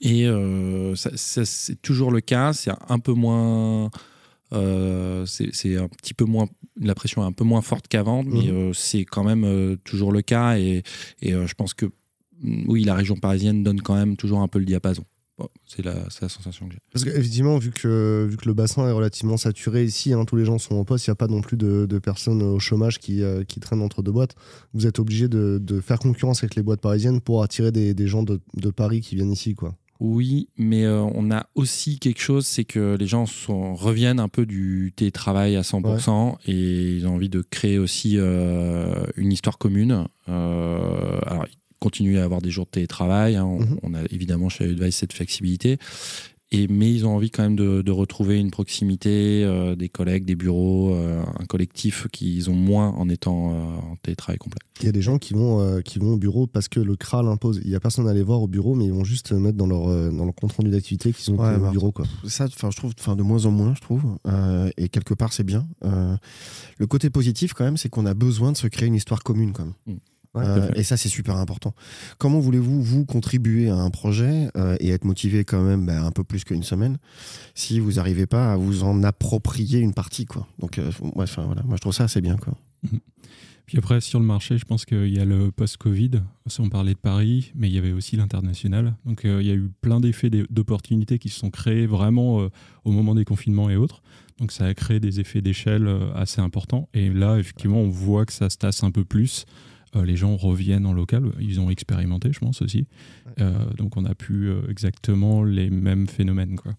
Et 0.00 0.26
euh, 0.26 0.94
ça, 0.96 1.10
ça, 1.14 1.44
c'est 1.44 1.80
toujours 1.80 2.10
le 2.10 2.20
cas. 2.20 2.52
C'est 2.52 2.72
un 2.88 2.98
peu 2.98 3.12
moins. 3.12 3.90
Euh, 4.52 5.24
c'est 5.26 5.76
un 5.76 5.88
petit 5.88 6.14
peu 6.14 6.24
moins. 6.24 6.48
La 6.80 6.94
pression 6.94 7.22
est 7.22 7.26
un 7.26 7.32
peu 7.32 7.44
moins 7.44 7.62
forte 7.62 7.88
qu'avant, 7.88 8.22
mais 8.22 8.46
Mhm. 8.50 8.56
euh, 8.56 8.72
c'est 8.72 9.04
quand 9.04 9.24
même 9.24 9.44
euh, 9.44 9.76
toujours 9.84 10.12
le 10.12 10.22
cas. 10.22 10.58
Et, 10.58 10.82
et 11.20 11.32
je 11.32 11.54
pense 11.54 11.74
que, 11.74 11.86
mm, 12.40 12.64
oui, 12.68 12.84
la 12.84 12.94
région 12.94 13.16
parisienne 13.16 13.62
donne 13.62 13.80
quand 13.82 13.94
même 13.94 14.16
toujours 14.16 14.40
un 14.40 14.48
peu 14.48 14.58
le 14.58 14.64
diapason. 14.64 15.04
Bon, 15.38 15.48
c'est 15.66 15.82
la, 15.82 15.94
la 15.94 16.28
sensation 16.28 16.66
que 16.68 16.74
j'ai. 16.74 16.78
Parce 16.92 17.04
qu'effectivement, 17.06 17.56
vu 17.56 17.70
que, 17.70 18.26
vu 18.30 18.36
que 18.36 18.46
le 18.46 18.52
bassin 18.52 18.86
est 18.86 18.92
relativement 18.92 19.38
saturé 19.38 19.82
ici, 19.82 20.12
hein, 20.12 20.26
tous 20.26 20.36
les 20.36 20.44
gens 20.44 20.58
sont 20.58 20.74
en 20.74 20.84
poste, 20.84 21.06
il 21.06 21.10
n'y 21.10 21.12
a 21.12 21.16
pas 21.16 21.26
non 21.26 21.40
plus 21.40 21.56
de, 21.56 21.86
de 21.86 21.98
personnes 21.98 22.42
au 22.42 22.58
chômage 22.58 22.98
qui, 22.98 23.22
euh, 23.22 23.42
qui 23.42 23.58
traînent 23.58 23.80
entre 23.80 24.02
deux 24.02 24.12
boîtes. 24.12 24.34
Vous 24.74 24.86
êtes 24.86 24.98
obligé 24.98 25.28
de, 25.28 25.58
de 25.60 25.80
faire 25.80 25.98
concurrence 25.98 26.42
avec 26.42 26.54
les 26.54 26.62
boîtes 26.62 26.82
parisiennes 26.82 27.22
pour 27.22 27.42
attirer 27.42 27.72
des, 27.72 27.94
des 27.94 28.06
gens 28.08 28.22
de, 28.22 28.40
de 28.54 28.70
Paris 28.70 29.00
qui 29.00 29.14
viennent 29.16 29.32
ici. 29.32 29.54
Quoi. 29.54 29.74
Oui, 30.00 30.48
mais 30.56 30.84
euh, 30.84 31.00
on 31.14 31.30
a 31.30 31.46
aussi 31.54 31.98
quelque 32.00 32.20
chose, 32.20 32.44
c'est 32.46 32.64
que 32.64 32.96
les 32.98 33.06
gens 33.06 33.24
sont, 33.26 33.74
reviennent 33.74 34.18
un 34.18 34.28
peu 34.28 34.46
du 34.46 34.92
télétravail 34.96 35.54
à 35.56 35.62
100% 35.62 36.36
et 36.46 36.96
ils 36.96 37.06
ont 37.06 37.14
envie 37.14 37.28
de 37.28 37.40
créer 37.42 37.78
aussi 37.78 38.14
euh, 38.18 39.04
une 39.16 39.30
histoire 39.32 39.58
commune. 39.58 40.06
Euh, 40.28 41.18
alors, 41.26 41.46
ils 41.48 41.56
continuent 41.78 42.18
à 42.18 42.24
avoir 42.24 42.42
des 42.42 42.50
jours 42.50 42.64
de 42.66 42.70
télétravail. 42.70 43.36
hein. 43.36 43.44
on, 43.44 43.60
Mhm. 43.60 43.78
on 43.82 43.94
a 43.94 44.02
évidemment 44.10 44.48
chez 44.48 44.64
Advice 44.64 44.96
cette 44.96 45.12
flexibilité. 45.12 45.78
Et, 46.52 46.68
mais 46.68 46.92
ils 46.92 47.06
ont 47.06 47.14
envie 47.16 47.30
quand 47.30 47.42
même 47.42 47.56
de, 47.56 47.82
de 47.82 47.90
retrouver 47.90 48.38
une 48.38 48.50
proximité, 48.50 49.42
euh, 49.42 49.74
des 49.74 49.88
collègues, 49.88 50.24
des 50.24 50.34
bureaux, 50.34 50.94
euh, 50.94 51.22
un 51.38 51.44
collectif 51.46 52.06
qu'ils 52.12 52.50
ont 52.50 52.54
moins 52.54 52.90
en 52.90 53.08
étant 53.08 53.52
euh, 53.52 53.92
en 53.92 53.96
télétravail 54.02 54.38
complet. 54.38 54.60
Il 54.80 54.86
y 54.86 54.88
a 54.88 54.92
des 54.92 55.02
gens 55.02 55.18
qui 55.18 55.32
vont, 55.32 55.60
euh, 55.60 55.80
qui 55.80 55.98
vont 55.98 56.12
au 56.12 56.16
bureau 56.18 56.46
parce 56.46 56.68
que 56.68 56.78
le 56.78 56.94
CRA 56.96 57.22
l'impose. 57.22 57.60
Il 57.64 57.70
n'y 57.70 57.76
a 57.76 57.80
personne 57.80 58.06
à 58.06 58.14
les 58.14 58.22
voir 58.22 58.42
au 58.42 58.48
bureau, 58.48 58.74
mais 58.74 58.84
ils 58.84 58.92
vont 58.92 59.04
juste 59.04 59.32
mettre 59.32 59.56
dans 59.56 59.66
leur, 59.66 59.86
dans 60.12 60.24
leur 60.24 60.34
compte 60.34 60.52
rendu 60.52 60.70
d'activité 60.70 61.12
qu'ils 61.12 61.32
ont 61.34 61.38
Ouais, 61.38 61.58
bah, 61.58 61.68
au 61.68 61.70
bureau. 61.72 61.90
Quoi. 61.90 62.04
ça, 62.26 62.44
enfin, 62.44 62.70
je 62.70 62.76
trouve, 62.76 62.92
enfin, 62.98 63.16
de 63.16 63.22
moins 63.22 63.46
en 63.46 63.50
moins, 63.50 63.74
je 63.74 63.80
trouve, 63.80 64.02
Euh, 64.26 64.70
et 64.76 64.88
quelque 64.88 65.14
part, 65.14 65.32
c'est 65.32 65.44
bien. 65.44 65.66
Euh, 65.84 66.16
le 66.78 66.86
côté 66.86 67.10
positif, 67.10 67.52
quand 67.54 67.64
même, 67.64 67.76
c'est 67.76 67.88
qu'on 67.88 68.06
a 68.06 68.14
besoin 68.14 68.52
de 68.52 68.56
se 68.56 68.66
créer 68.66 68.88
une 68.88 68.94
histoire 68.94 69.22
commune, 69.22 69.52
quand 69.52 69.64
même. 69.64 69.74
Mm. 69.86 69.98
Ouais, 70.34 70.44
Euh, 70.46 70.70
et 70.74 70.82
ça, 70.82 70.96
c'est 70.96 71.10
super 71.10 71.36
important. 71.36 71.74
Comment 72.18 72.40
voulez-vous, 72.40 72.82
vous, 72.82 73.04
contribuer 73.04 73.68
à 73.68 73.76
un 73.76 73.90
projet 73.90 74.48
euh, 74.56 74.76
et 74.80 74.90
être 74.90 75.04
motivé 75.04 75.44
quand 75.44 75.62
même 75.62 75.84
bah, 75.84 76.02
un 76.02 76.10
peu 76.10 76.24
plus 76.24 76.44
qu'une 76.44 76.62
semaine 76.62 76.96
si 77.54 77.80
vous 77.80 77.92
n'arrivez 77.92 78.26
pas 78.26 78.52
à 78.52 78.56
vous 78.56 78.82
en 78.82 79.02
approprier 79.02 79.80
une 79.80 79.92
partie, 79.92 80.24
quoi? 80.24 80.46
Donc, 80.58 80.78
euh, 80.78 80.90
enfin, 81.16 81.44
voilà, 81.44 81.62
moi, 81.64 81.76
je 81.76 81.82
trouve 81.82 81.92
ça 81.92 82.04
assez 82.04 82.20
bien, 82.20 82.36
quoi. 82.36 82.54
Puis 83.66 83.78
après, 83.78 84.00
sur 84.00 84.18
le 84.18 84.26
marché, 84.26 84.58
je 84.58 84.64
pense 84.64 84.84
qu'il 84.84 85.08
y 85.08 85.20
a 85.20 85.24
le 85.24 85.52
post-Covid. 85.52 86.22
On 86.58 86.68
parlait 86.68 86.94
de 86.94 86.98
Paris, 86.98 87.52
mais 87.54 87.68
il 87.68 87.74
y 87.74 87.78
avait 87.78 87.92
aussi 87.92 88.16
l'international. 88.16 88.96
Donc, 89.04 89.24
euh, 89.24 89.40
il 89.40 89.46
y 89.46 89.50
a 89.50 89.54
eu 89.54 89.70
plein 89.80 90.00
d'effets 90.00 90.30
d'opportunités 90.30 91.18
qui 91.18 91.28
se 91.28 91.38
sont 91.38 91.50
créés 91.50 91.86
vraiment 91.86 92.48
au 92.84 92.90
moment 92.90 93.14
des 93.14 93.24
confinements 93.24 93.70
et 93.70 93.76
autres. 93.76 94.02
Donc, 94.38 94.50
ça 94.50 94.64
a 94.64 94.74
créé 94.74 94.98
des 94.98 95.20
effets 95.20 95.42
d'échelle 95.42 95.88
assez 96.14 96.40
importants. 96.40 96.88
Et 96.92 97.10
là, 97.10 97.38
effectivement, 97.38 97.78
on 97.78 97.88
voit 97.88 98.26
que 98.26 98.32
ça 98.32 98.50
se 98.50 98.56
tasse 98.56 98.82
un 98.82 98.90
peu 98.90 99.04
plus. 99.04 99.46
Euh, 99.94 100.04
les 100.04 100.16
gens 100.16 100.36
reviennent 100.36 100.86
en 100.86 100.92
local. 100.94 101.32
Ils 101.40 101.60
ont 101.60 101.68
expérimenté, 101.70 102.32
je 102.32 102.38
pense 102.38 102.62
aussi. 102.62 102.86
Euh, 103.40 103.70
donc, 103.74 103.96
on 103.96 104.02
n'a 104.02 104.14
plus 104.14 104.50
euh, 104.50 104.62
exactement 104.70 105.44
les 105.44 105.68
mêmes 105.70 106.06
phénomènes. 106.06 106.56
Quoi. 106.56 106.72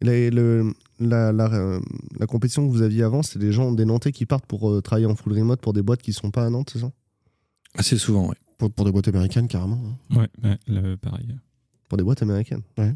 Les- 0.00 0.30
le- 0.30 0.72
la, 1.00 1.32
la, 1.32 1.80
la 2.18 2.26
compétition 2.26 2.66
que 2.66 2.72
vous 2.72 2.82
aviez 2.82 3.02
avant, 3.02 3.22
c'est 3.22 3.38
des 3.38 3.52
gens, 3.52 3.72
des 3.72 3.84
Nantais 3.84 4.12
qui 4.12 4.26
partent 4.26 4.46
pour 4.46 4.70
euh, 4.70 4.80
travailler 4.80 5.06
en 5.06 5.14
full 5.16 5.32
remote 5.32 5.60
pour 5.60 5.72
des 5.72 5.82
boîtes 5.82 6.02
qui 6.02 6.10
ne 6.10 6.14
sont 6.14 6.30
pas 6.30 6.44
à 6.46 6.50
Nantes, 6.50 6.70
c'est 6.72 6.80
ça? 6.80 6.90
Assez 7.74 7.98
souvent, 7.98 8.28
oui. 8.28 8.34
Pour, 8.58 8.70
pour 8.70 8.84
des 8.84 8.92
boîtes 8.92 9.08
américaines, 9.08 9.48
carrément. 9.48 9.80
hein. 10.10 10.16
Ouais, 10.16 10.28
ouais, 10.44 10.58
le- 10.68 10.96
pareil. 10.96 11.26
Pour 11.88 11.98
des 11.98 12.04
boîtes 12.04 12.22
américaines. 12.22 12.62
Bah, 12.76 12.86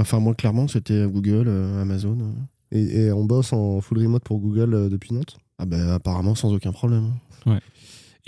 Enfin, 0.00 0.20
moi, 0.20 0.34
clairement, 0.34 0.68
c'était 0.68 1.06
Google, 1.06 1.44
euh, 1.48 1.82
Amazon. 1.82 2.18
euh. 2.20 2.76
Et, 2.76 3.06
et 3.06 3.12
on 3.12 3.24
bosse 3.24 3.52
en 3.54 3.80
full 3.80 3.98
remote 3.98 4.22
pour 4.22 4.38
Google 4.38 4.74
euh, 4.74 4.88
depuis 4.90 5.14
Nantes? 5.14 5.38
Ah 5.58 5.66
ben, 5.66 5.88
apparemment, 5.88 6.34
sans 6.34 6.52
aucun 6.52 6.72
problème. 6.72 7.12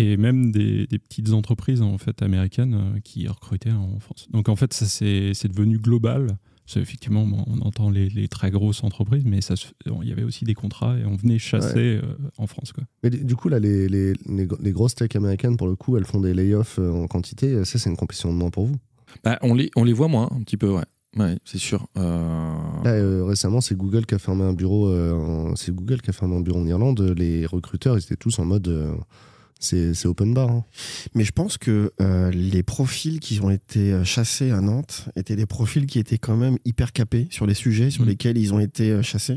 Et 0.01 0.17
même 0.17 0.51
des, 0.51 0.87
des 0.87 0.99
petites 0.99 1.31
entreprises 1.33 1.83
en 1.83 1.99
fait 1.99 2.23
américaines 2.23 2.75
euh, 2.75 3.01
qui 3.05 3.29
recrutaient 3.29 3.73
en 3.73 3.99
France. 4.01 4.27
Donc 4.31 4.49
en 4.49 4.57
fait, 4.57 4.73
ça 4.73 4.87
c'est 4.87 5.49
devenu 5.49 5.79
global. 5.79 6.39
Effectivement, 6.77 7.27
on 7.49 7.61
entend 7.63 7.91
les, 7.91 8.09
les 8.11 8.29
très 8.29 8.53
grosses 8.53 8.85
entreprises, 8.85 9.25
mais 9.27 9.41
ça, 9.41 9.57
se- 9.57 9.73
il 10.03 10.09
y 10.09 10.13
avait 10.13 10.23
aussi 10.23 10.45
des 10.45 10.55
contrats 10.55 10.97
et 10.97 11.05
on 11.05 11.17
venait 11.17 11.41
chasser 11.41 11.99
euh, 12.01 12.15
en 12.39 12.47
France. 12.47 12.73
Quoi. 12.73 12.85
Mais 13.03 13.11
du 13.11 13.35
coup, 13.35 13.49
là, 13.49 13.59
les, 13.59 13.89
les, 13.89 14.13
les, 14.13 14.47
les 14.63 14.71
grosses 14.71 14.95
tech 14.95 15.17
américaines, 15.17 15.57
pour 15.57 15.67
le 15.67 15.75
coup, 15.75 15.97
elles 15.97 16.05
font 16.05 16.21
des 16.21 16.33
layoffs 16.33 16.79
euh, 16.79 16.93
en 16.93 17.09
quantité. 17.09 17.65
Ça, 17.65 17.81
c'est 17.81 17.91
une 17.91 17.97
compétition 17.97 18.33
de 18.33 18.39
moins 18.39 18.51
pour 18.51 18.67
vous? 18.67 18.77
Bah, 19.25 19.37
on, 19.43 19.55
les, 19.55 19.73
on 19.75 19.83
les 19.83 19.93
voit 19.93 20.07
moins, 20.07 20.29
un 20.31 20.43
petit 20.43 20.57
peu, 20.57 20.71
ouais. 20.71 20.85
Ouais, 21.17 21.37
c'est 21.45 21.59
sûr. 21.59 21.89
Euh, 21.97 22.55
Là, 22.85 22.93
euh, 22.93 23.25
récemment, 23.25 23.61
c'est 23.61 23.77
Google 23.77 24.07
qui 24.07 24.15
a 24.15 24.21
fermé 24.21 24.45
un 24.45 24.53
bureau. 24.53 24.87
euh, 24.91 25.53
c'est 25.57 25.75
Google 25.75 26.01
qui 26.01 26.11
a 26.11 26.13
fermé 26.13 26.37
un 26.37 26.41
bureau 26.41 26.61
en 26.61 26.67
Irlande. 26.69 27.01
Les 27.19 27.47
recruteurs, 27.47 27.97
ils 27.99 28.03
étaient 28.03 28.15
tous 28.15 28.39
en 28.39 28.45
mode. 28.45 28.69
C'est 29.61 30.07
open 30.07 30.33
bar. 30.35 30.51
hein. 30.51 30.65
Mais 31.15 31.23
je 31.25 31.33
pense 31.33 31.59
que 31.59 31.93
euh, 32.01 32.31
les 32.31 32.63
profils 32.63 33.21
qui 33.21 33.41
ont 33.41 33.51
été 33.51 33.93
euh, 33.93 34.05
chassés 34.05 34.51
à 34.51 34.61
Nantes 34.61 35.09
étaient 35.17 35.37
des 35.37 35.47
profils 35.47 35.87
qui 35.87 35.99
étaient 35.99 36.19
quand 36.19 36.37
même 36.37 36.57
hyper 36.65 36.93
capés 36.93 37.29
sur 37.31 37.47
les 37.47 37.55
sujets 37.55 37.91
sur 37.91 38.05
Mm. 38.05 38.09
lesquels 38.09 38.39
ils 38.39 38.55
ont 38.55 38.59
été 38.61 38.91
euh, 38.91 39.03
chassés. 39.03 39.37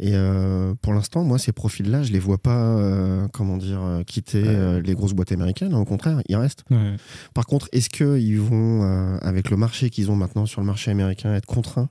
Et 0.00 0.12
euh, 0.14 0.74
pour 0.82 0.92
l'instant, 0.94 1.24
moi, 1.24 1.38
ces 1.38 1.50
profils-là, 1.52 2.02
je 2.04 2.12
les 2.12 2.18
vois 2.20 2.38
pas, 2.38 2.56
euh, 2.78 3.26
comment 3.32 3.56
dire, 3.56 3.80
quitter 4.06 4.42
Ouais. 4.42 4.80
les 4.82 4.94
grosses 4.94 5.12
boîtes 5.12 5.32
américaines. 5.32 5.74
Au 5.74 5.84
contraire, 5.84 6.20
ils 6.28 6.36
restent. 6.36 6.64
Ouais. 6.70 6.94
Par 7.34 7.46
contre, 7.46 7.68
est-ce 7.72 7.88
qu'ils 7.90 8.40
vont, 8.40 8.82
avec 9.22 9.50
le 9.50 9.56
marché 9.56 9.90
qu'ils 9.90 10.10
ont 10.12 10.16
maintenant 10.16 10.46
sur 10.46 10.60
le 10.60 10.66
marché 10.68 10.90
américain, 10.92 11.34
être 11.34 11.46
contraints 11.46 11.88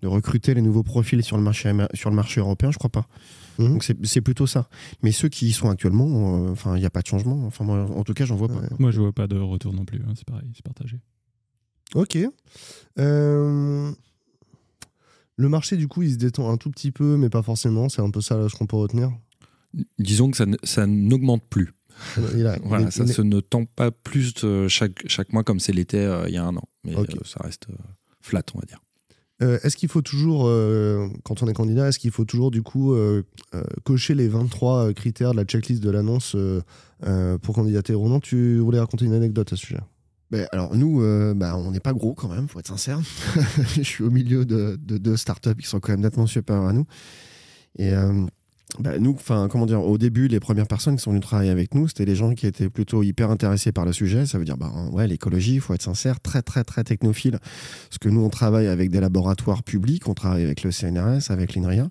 de 0.00 0.08
recruter 0.08 0.54
les 0.54 0.62
nouveaux 0.62 0.82
profils 0.82 1.22
sur 1.22 1.36
le 1.36 1.42
marché, 1.42 1.70
sur 1.92 2.08
le 2.08 2.16
marché 2.16 2.40
européen? 2.40 2.70
Je 2.70 2.78
crois 2.78 2.90
pas. 2.90 3.06
Mhm. 3.58 3.68
Donc 3.72 3.84
c'est 3.84 4.20
plutôt 4.20 4.46
ça. 4.46 4.68
Mais 5.02 5.12
ceux 5.12 5.28
qui 5.28 5.46
y 5.48 5.52
sont 5.52 5.68
actuellement, 5.70 6.46
euh, 6.46 6.50
enfin, 6.52 6.76
il 6.76 6.80
n'y 6.80 6.86
a 6.86 6.90
pas 6.90 7.02
de 7.02 7.06
changement. 7.06 7.44
Enfin, 7.46 7.64
moi, 7.64 7.84
en 7.94 8.04
tout 8.04 8.14
cas, 8.14 8.24
j'en 8.24 8.36
vois 8.36 8.48
pas. 8.48 8.54
Ouais. 8.60 8.68
Moi, 8.78 8.90
je 8.90 9.00
vois 9.00 9.12
pas 9.12 9.26
de 9.26 9.36
retour 9.38 9.72
non 9.72 9.84
plus. 9.84 10.00
hein, 10.06 10.12
c'est 10.16 10.24
pareil, 10.26 10.50
c'est 10.54 10.64
partagé. 10.64 10.98
Ok. 11.94 12.16
Euh, 12.98 13.92
Le 15.36 15.48
marché, 15.48 15.76
du 15.76 15.88
coup, 15.88 16.02
il 16.02 16.12
se 16.12 16.16
détend 16.18 16.50
un 16.50 16.56
tout 16.56 16.70
petit 16.70 16.90
peu, 16.92 17.16
mais 17.16 17.30
pas 17.30 17.42
forcément. 17.42 17.88
C'est 17.88 18.02
un 18.02 18.10
peu 18.10 18.20
ça 18.20 18.36
là, 18.36 18.48
ce 18.48 18.54
qu'on 18.54 18.66
peut 18.66 18.76
retenir. 18.76 19.10
Disons 19.98 20.30
que 20.30 20.36
ça, 20.64 20.86
n'augmente 20.86 21.42
plus. 21.48 21.72
Il 22.34 22.46
a- 22.46 22.58
Voilà, 22.64 22.84
il 22.84 22.88
est- 22.88 22.90
ça 22.90 23.04
il 23.04 23.10
est- 23.10 23.12
se 23.14 23.22
ne 23.22 23.40
tend 23.40 23.64
pas 23.64 23.90
plus 23.90 24.32
euh, 24.44 24.68
chaque, 24.68 25.02
chaque 25.08 25.32
mois 25.32 25.42
comme 25.44 25.58
c'est 25.60 25.72
l'été 25.72 25.98
euh, 25.98 26.28
il 26.28 26.34
y 26.34 26.36
a 26.36 26.44
un 26.44 26.54
an. 26.56 26.62
Mais 26.84 26.94
euh, 26.96 27.04
ça 27.24 27.40
reste 27.42 27.66
euh, 27.70 27.74
flat, 28.20 28.42
on 28.54 28.58
va 28.58 28.66
dire. 28.66 28.80
Euh, 29.42 29.58
est-ce 29.62 29.76
qu'il 29.76 29.88
faut 29.88 30.02
toujours, 30.02 30.46
euh, 30.46 31.08
quand 31.24 31.42
on 31.42 31.48
est 31.48 31.52
candidat, 31.52 31.88
est-ce 31.88 31.98
qu'il 31.98 32.10
faut 32.10 32.24
toujours 32.24 32.50
du 32.50 32.62
coup 32.62 32.94
euh, 32.94 33.22
cocher 33.84 34.14
les 34.14 34.28
23 34.28 34.88
euh, 34.88 34.92
critères 34.92 35.32
de 35.32 35.36
la 35.36 35.44
checklist 35.44 35.82
de 35.82 35.90
l'annonce 35.90 36.36
pour 37.42 37.54
candidater 37.54 37.94
ou 37.94 38.08
non? 38.08 38.20
Tu 38.20 38.58
voulais 38.58 38.78
raconter 38.80 39.04
une 39.04 39.14
anecdote 39.14 39.52
à 39.52 39.56
ce 39.56 39.66
sujet? 39.66 39.80
Ben, 40.30 40.46
alors 40.52 40.74
nous, 40.74 41.02
bah, 41.34 41.56
on 41.58 41.72
n'est 41.72 41.80
pas 41.80 41.92
gros 41.92 42.14
quand 42.14 42.28
même, 42.28 42.48
faut 42.48 42.58
être 42.58 42.68
sincère. 42.68 43.00
je 43.76 43.82
suis 43.82 44.04
au 44.04 44.10
milieu 44.10 44.46
de, 44.46 44.78
de 44.82 44.96
deux 44.96 45.16
startups 45.16 45.56
qui 45.56 45.66
sont 45.66 45.80
quand 45.80 45.92
même 45.92 46.00
nettement 46.00 46.26
supérieures 46.26 46.68
à 46.68 46.72
nous. 46.72 46.86
Et 47.78 47.92
bah, 48.78 48.98
nous, 48.98 49.12
enfin, 49.12 49.48
comment 49.50 49.66
dire, 49.66 49.82
au 49.84 49.98
début, 49.98 50.28
les 50.28 50.40
premières 50.40 50.66
personnes 50.66 50.96
qui 50.96 51.02
sont 51.02 51.10
venues 51.10 51.20
travailler 51.20 51.50
avec 51.50 51.74
nous, 51.74 51.88
c'était 51.88 52.06
des 52.06 52.16
gens 52.16 52.32
qui 52.34 52.46
étaient 52.46 52.70
plutôt 52.70 53.02
hyper 53.02 53.30
intéressés 53.30 53.70
par 53.70 53.84
le 53.84 53.92
sujet. 53.92 54.24
Ça 54.24 54.38
veut 54.38 54.44
dire, 54.44 54.56
bah, 54.56 54.72
ouais, 54.92 55.06
l'écologie, 55.06 55.54
il 55.54 55.60
faut 55.60 55.74
être 55.74 55.82
sincère, 55.82 56.20
très, 56.20 56.42
très, 56.42 56.64
très 56.64 56.82
technophile. 56.82 57.38
Parce 57.88 57.98
que 58.00 58.08
nous, 58.08 58.22
on 58.22 58.30
travaille 58.30 58.68
avec 58.68 58.90
des 58.90 59.00
laboratoires 59.00 59.62
publics, 59.62 60.08
on 60.08 60.14
travaille 60.14 60.44
avec 60.44 60.62
le 60.62 60.70
CNRS, 60.70 61.30
avec 61.30 61.54
l'INRIA. 61.54 61.88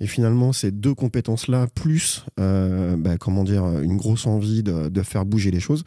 Et 0.00 0.06
finalement, 0.06 0.52
ces 0.52 0.70
deux 0.70 0.94
compétences-là, 0.94 1.66
plus, 1.74 2.24
euh, 2.40 2.96
bah, 2.96 3.16
comment 3.18 3.44
dire, 3.44 3.64
une 3.80 3.96
grosse 3.96 4.26
envie 4.26 4.62
de 4.62 5.02
faire 5.02 5.24
bouger 5.24 5.50
les 5.50 5.60
choses, 5.60 5.84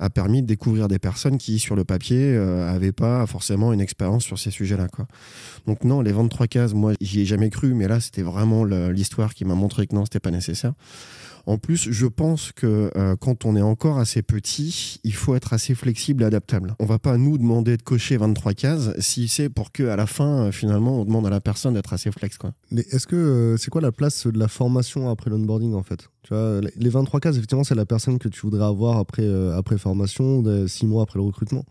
a 0.00 0.10
permis 0.10 0.42
de 0.42 0.46
découvrir 0.46 0.88
des 0.88 0.98
personnes 0.98 1.38
qui, 1.38 1.60
sur 1.60 1.76
le 1.76 1.84
papier, 1.84 2.32
n'avaient 2.36 2.90
pas 2.90 3.26
forcément 3.26 3.72
une 3.72 3.80
expérience 3.80 4.24
sur 4.24 4.38
ces 4.38 4.50
sujets-là. 4.50 4.88
Donc 5.66 5.84
non, 5.84 6.00
les 6.00 6.12
23 6.12 6.46
cases, 6.46 6.74
moi, 6.74 6.94
j'y 7.00 7.20
ai 7.20 7.24
jamais 7.26 7.50
cru, 7.50 7.74
mais 7.74 7.86
là, 7.86 8.00
c'était 8.00 8.22
vraiment 8.22 8.64
l'histoire 8.64 9.34
qui 9.34 9.44
m'a 9.44 9.54
montré 9.54 9.86
que 9.86 9.94
non, 9.94 10.04
c'était 10.04 10.20
pas 10.20 10.30
nécessaire. 10.30 10.72
En 11.46 11.58
plus, 11.58 11.90
je 11.90 12.06
pense 12.06 12.52
que 12.52 12.90
euh, 12.96 13.16
quand 13.16 13.44
on 13.44 13.56
est 13.56 13.62
encore 13.62 13.98
assez 13.98 14.22
petit, 14.22 15.00
il 15.04 15.14
faut 15.14 15.34
être 15.34 15.52
assez 15.52 15.74
flexible 15.74 16.22
et 16.22 16.26
adaptable. 16.26 16.74
On 16.78 16.86
va 16.86 16.98
pas 16.98 17.16
nous 17.16 17.38
demander 17.38 17.76
de 17.76 17.82
cocher 17.82 18.16
23 18.16 18.52
cases 18.54 18.90
si 18.98 19.28
c'est 19.28 19.48
pour 19.48 19.72
que 19.72 19.84
à 19.88 19.96
la 19.96 20.06
fin, 20.06 20.46
euh, 20.46 20.52
finalement, 20.52 21.00
on 21.00 21.04
demande 21.04 21.26
à 21.26 21.30
la 21.30 21.40
personne 21.40 21.74
d'être 21.74 21.92
assez 21.92 22.10
flex. 22.12 22.38
Mais 22.70 22.82
est-ce 22.90 23.06
que 23.06 23.16
euh, 23.16 23.56
c'est 23.56 23.70
quoi 23.70 23.80
la 23.80 23.92
place 23.92 24.26
de 24.26 24.38
la 24.38 24.48
formation 24.48 25.08
après 25.08 25.30
l'onboarding 25.30 25.74
en 25.74 25.82
fait? 25.82 26.08
Tu 26.22 26.34
vois, 26.34 26.60
les- 26.60 26.72
les 26.76 26.90
23 26.90 27.20
cases, 27.20 27.36
effectivement, 27.36 27.64
c'est 27.64 27.74
la 27.74 27.86
personne 27.86 28.18
que 28.18 28.28
tu 28.28 28.40
voudrais 28.42 28.64
avoir 28.64 28.98
après, 28.98 29.26
après 29.54 29.78
formation, 29.78 30.44
6 30.68 30.86
mois 30.86 31.02
après 31.02 31.18
le 31.18 31.24
recrutement. 31.24 31.64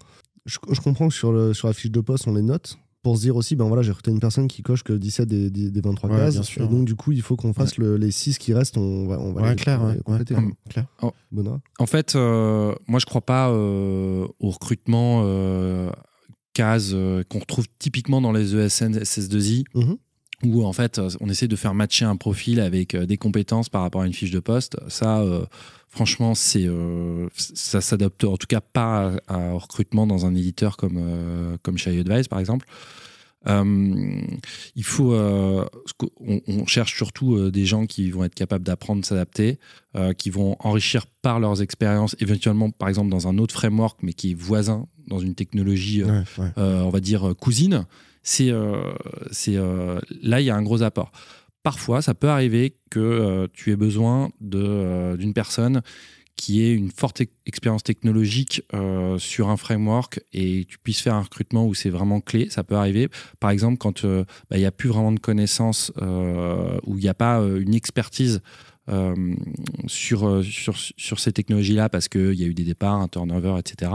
Je, 0.45 0.57
je 0.71 0.81
comprends 0.81 1.07
que 1.09 1.13
sur, 1.13 1.31
le, 1.31 1.53
sur 1.53 1.67
la 1.67 1.73
fiche 1.73 1.91
de 1.91 2.01
poste, 2.01 2.27
on 2.27 2.33
les 2.33 2.41
note 2.41 2.77
pour 3.01 3.15
se 3.17 3.21
dire 3.21 3.35
aussi, 3.35 3.55
ben 3.55 3.65
voilà, 3.65 3.81
j'ai 3.81 3.91
recruté 3.91 4.11
une 4.11 4.19
personne 4.19 4.47
qui 4.47 4.61
coche 4.61 4.83
que 4.83 4.91
17 4.93 5.27
des, 5.27 5.49
des, 5.49 5.71
des 5.71 5.81
23 5.81 6.09
Ouais, 6.09 6.17
cases. 6.17 6.57
et 6.57 6.67
donc, 6.67 6.85
du 6.85 6.95
coup, 6.95 7.11
il 7.13 7.21
faut 7.21 7.35
qu'on 7.37 7.53
fasse 7.53 7.77
le- 7.77 7.95
les 7.97 8.11
6 8.11 8.37
qui 8.37 8.53
restent, 8.53 8.77
on 8.77 9.07
va, 9.07 9.19
on 9.19 9.31
va 9.33 9.41
Ouais, 9.43 9.49
les, 9.51 9.55
clair, 9.55 9.79
on 9.81 9.83
va 9.85 9.89
ouais, 9.91 9.95
les 9.97 10.01
compléter. 10.03 10.35
ouais, 10.35 10.53
clair. 10.69 10.85
Benoît 11.31 11.61
En 11.79 11.85
fait, 11.85 12.15
euh, 12.15 12.73
moi, 12.87 12.99
je 12.99 13.05
crois 13.05 13.21
pas 13.21 13.49
euh, 13.51 14.27
au 14.39 14.49
recrutement 14.49 15.21
euh, 15.25 15.89
case 16.53 16.91
euh, 16.93 17.23
qu'on 17.29 17.39
retrouve 17.39 17.67
typiquement 17.79 18.19
dans 18.21 18.31
les 18.33 18.55
ESN, 18.55 18.97
SS2I, 18.99 19.63
Mhm. 19.75 19.97
où 20.45 20.65
en 20.65 20.73
fait, 20.73 20.99
on 21.21 21.29
essaie 21.29 21.47
de 21.47 21.55
faire 21.55 21.73
matcher 21.73 22.03
un 22.05 22.15
profil 22.17 22.59
avec 22.59 22.95
des 22.97 23.17
compétences 23.17 23.69
par 23.69 23.81
rapport 23.81 24.01
à 24.01 24.07
une 24.07 24.13
fiche 24.13 24.31
de 24.31 24.39
poste. 24.39 24.75
Ça, 24.89 25.19
euh, 25.21 25.45
franchement, 25.89 26.35
c'est 26.35 26.65
euh, 26.65 27.27
ça 27.35 27.81
s'adapte 27.81 28.23
en 28.23 28.37
tout 28.37 28.47
cas 28.47 28.61
pas 28.61 29.13
à, 29.27 29.35
à- 29.35 29.53
au 29.53 29.57
recrutement 29.57 30.07
dans 30.07 30.25
un 30.25 30.33
éditeur 30.35 30.77
comme, 30.77 30.97
euh, 30.97 31.57
comme 31.63 31.77
chez 31.77 31.93
iAdvise, 31.95 32.27
par 32.27 32.39
exemple. 32.39 32.65
Euh, 33.47 34.21
il 34.75 34.83
faut, 34.83 35.13
euh, 35.13 35.65
on, 36.19 36.41
on 36.47 36.65
cherche 36.65 36.95
surtout 36.97 37.35
euh, 37.35 37.51
des 37.51 37.65
gens 37.65 37.85
qui 37.85 38.11
vont 38.11 38.25
être 38.25 38.35
capables 38.35 38.65
d'apprendre, 38.65 39.05
s'adapter, 39.05 39.57
qui 40.17 40.29
vont 40.29 40.55
enrichir 40.59 41.07
par 41.21 41.39
leurs 41.39 41.61
expériences, 41.61 42.15
éventuellement 42.19 42.69
par 42.69 42.89
exemple 42.89 43.09
dans 43.09 43.27
un 43.27 43.37
autre 43.39 43.53
framework, 43.55 43.99
mais 44.03 44.13
qui 44.13 44.31
est 44.31 44.33
voisin 44.35 44.85
dans 45.07 45.19
une 45.19 45.33
technologie, 45.35 46.03
Ouais, 46.03 46.23
ouais. 46.37 46.51
on 46.57 46.89
va 46.89 46.99
dire 46.99 47.33
cousine. 47.39 47.85
C'est, 48.21 48.51
c'est 49.31 49.55
là 50.21 50.41
il 50.41 50.45
y 50.45 50.49
a 50.51 50.55
un 50.55 50.61
gros 50.61 50.83
apport. 50.83 51.11
Parfois, 51.63 52.01
ça 52.01 52.13
peut 52.13 52.29
arriver 52.29 52.77
que 52.89 52.99
euh, 52.99 53.47
tu 53.51 53.71
aies 53.71 53.75
besoin 53.75 54.29
euh, 54.53 55.17
d'une 55.17 55.33
personne 55.33 55.81
qui 56.37 56.63
ait 56.63 56.73
une 56.73 56.89
forte 56.89 57.19
ex- 57.19 57.33
expérience 57.45 57.83
technologique 57.83 58.63
euh, 58.73 59.17
sur 59.17 59.49
un 59.49 59.57
framework 59.57 60.21
et 60.31 60.65
tu 60.69 60.79
puisses 60.79 61.01
faire 61.01 61.15
un 61.15 61.21
recrutement 61.21 61.67
où 61.67 61.73
c'est 61.73 61.89
vraiment 61.89 62.21
clé, 62.21 62.49
ça 62.49 62.63
peut 62.63 62.75
arriver. 62.75 63.09
Par 63.41 63.49
exemple, 63.49 63.77
quand 63.77 64.05
bah, 64.05 64.25
il 64.55 64.59
n'y 64.59 64.65
a 64.65 64.71
plus 64.71 64.87
vraiment 64.87 65.11
de 65.11 65.19
connaissances, 65.19 65.91
où 65.97 66.97
il 66.97 67.01
n'y 67.01 67.09
a 67.09 67.13
pas 67.13 67.39
une 67.41 67.73
expertise 67.73 68.41
sur 69.87 70.41
ces 71.19 71.33
technologies-là 71.33 71.89
parce 71.89 72.07
qu'il 72.07 72.35
y 72.35 72.43
a 72.45 72.47
eu 72.47 72.53
des 72.53 72.63
départs, 72.63 73.01
un 73.01 73.09
turnover, 73.09 73.55
etc. 73.59 73.91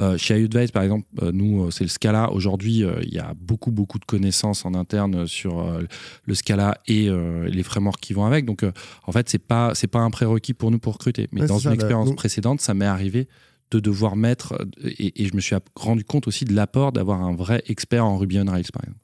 Euh, 0.00 0.18
chez 0.18 0.40
iAdvise, 0.40 0.72
par 0.72 0.82
exemple, 0.82 1.06
euh, 1.22 1.30
nous, 1.32 1.64
euh, 1.64 1.70
c'est 1.70 1.84
le 1.84 1.90
Scala. 1.90 2.32
Aujourd'hui, 2.32 2.82
euh, 2.82 3.00
il 3.02 3.14
y 3.14 3.20
a 3.20 3.32
beaucoup, 3.40 3.70
beaucoup 3.70 3.98
de 3.98 4.04
connaissances 4.04 4.64
en 4.64 4.74
interne 4.74 5.26
sur 5.26 5.60
euh, 5.60 5.84
le 6.24 6.34
Scala 6.34 6.78
et 6.88 7.08
euh, 7.08 7.48
les 7.48 7.62
frameworks 7.62 8.00
qui 8.00 8.12
vont 8.12 8.24
avec. 8.24 8.44
Donc, 8.44 8.64
euh, 8.64 8.72
en 9.06 9.12
fait, 9.12 9.28
c'est 9.28 9.38
pas, 9.38 9.72
c'est 9.74 9.86
pas 9.86 10.00
un 10.00 10.10
prérequis 10.10 10.52
pour 10.52 10.70
nous 10.70 10.78
pour 10.80 10.94
recruter. 10.94 11.28
Mais 11.32 11.42
Ouais, 11.42 11.46
dans 11.46 11.60
ça, 11.60 11.68
une 11.68 11.74
expérience 11.74 12.14
précédente, 12.14 12.60
ça 12.60 12.74
m'est 12.74 12.86
arrivé 12.86 13.28
de 13.70 13.80
devoir 13.80 14.14
mettre, 14.14 14.66
et, 14.82 15.22
et 15.22 15.26
je 15.26 15.34
me 15.34 15.40
suis 15.40 15.56
rendu 15.74 16.04
compte 16.04 16.28
aussi 16.28 16.44
de 16.44 16.54
l'apport 16.54 16.92
d'avoir 16.92 17.22
un 17.22 17.34
vrai 17.34 17.62
expert 17.66 18.04
en 18.04 18.18
Ruby 18.18 18.38
on 18.38 18.50
Rails, 18.50 18.64
par 18.72 18.82
exemple. 18.84 19.00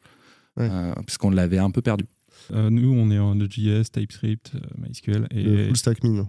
Ouais. 0.56 0.68
Euh, 0.70 0.92
parce 0.94 1.18
qu'on 1.18 1.30
l'avait 1.30 1.58
un 1.58 1.70
peu 1.70 1.82
perdu. 1.82 2.04
Euh, 2.52 2.68
nous, 2.68 2.92
on 2.92 3.10
est 3.10 3.18
en 3.18 3.34
Node.js, 3.36 3.90
TypeScript, 3.92 4.52
MySQL. 4.78 5.28
Et, 5.30 5.42
Le 5.42 5.66
full 5.68 5.76
stack 5.76 6.02
mine. 6.02 6.26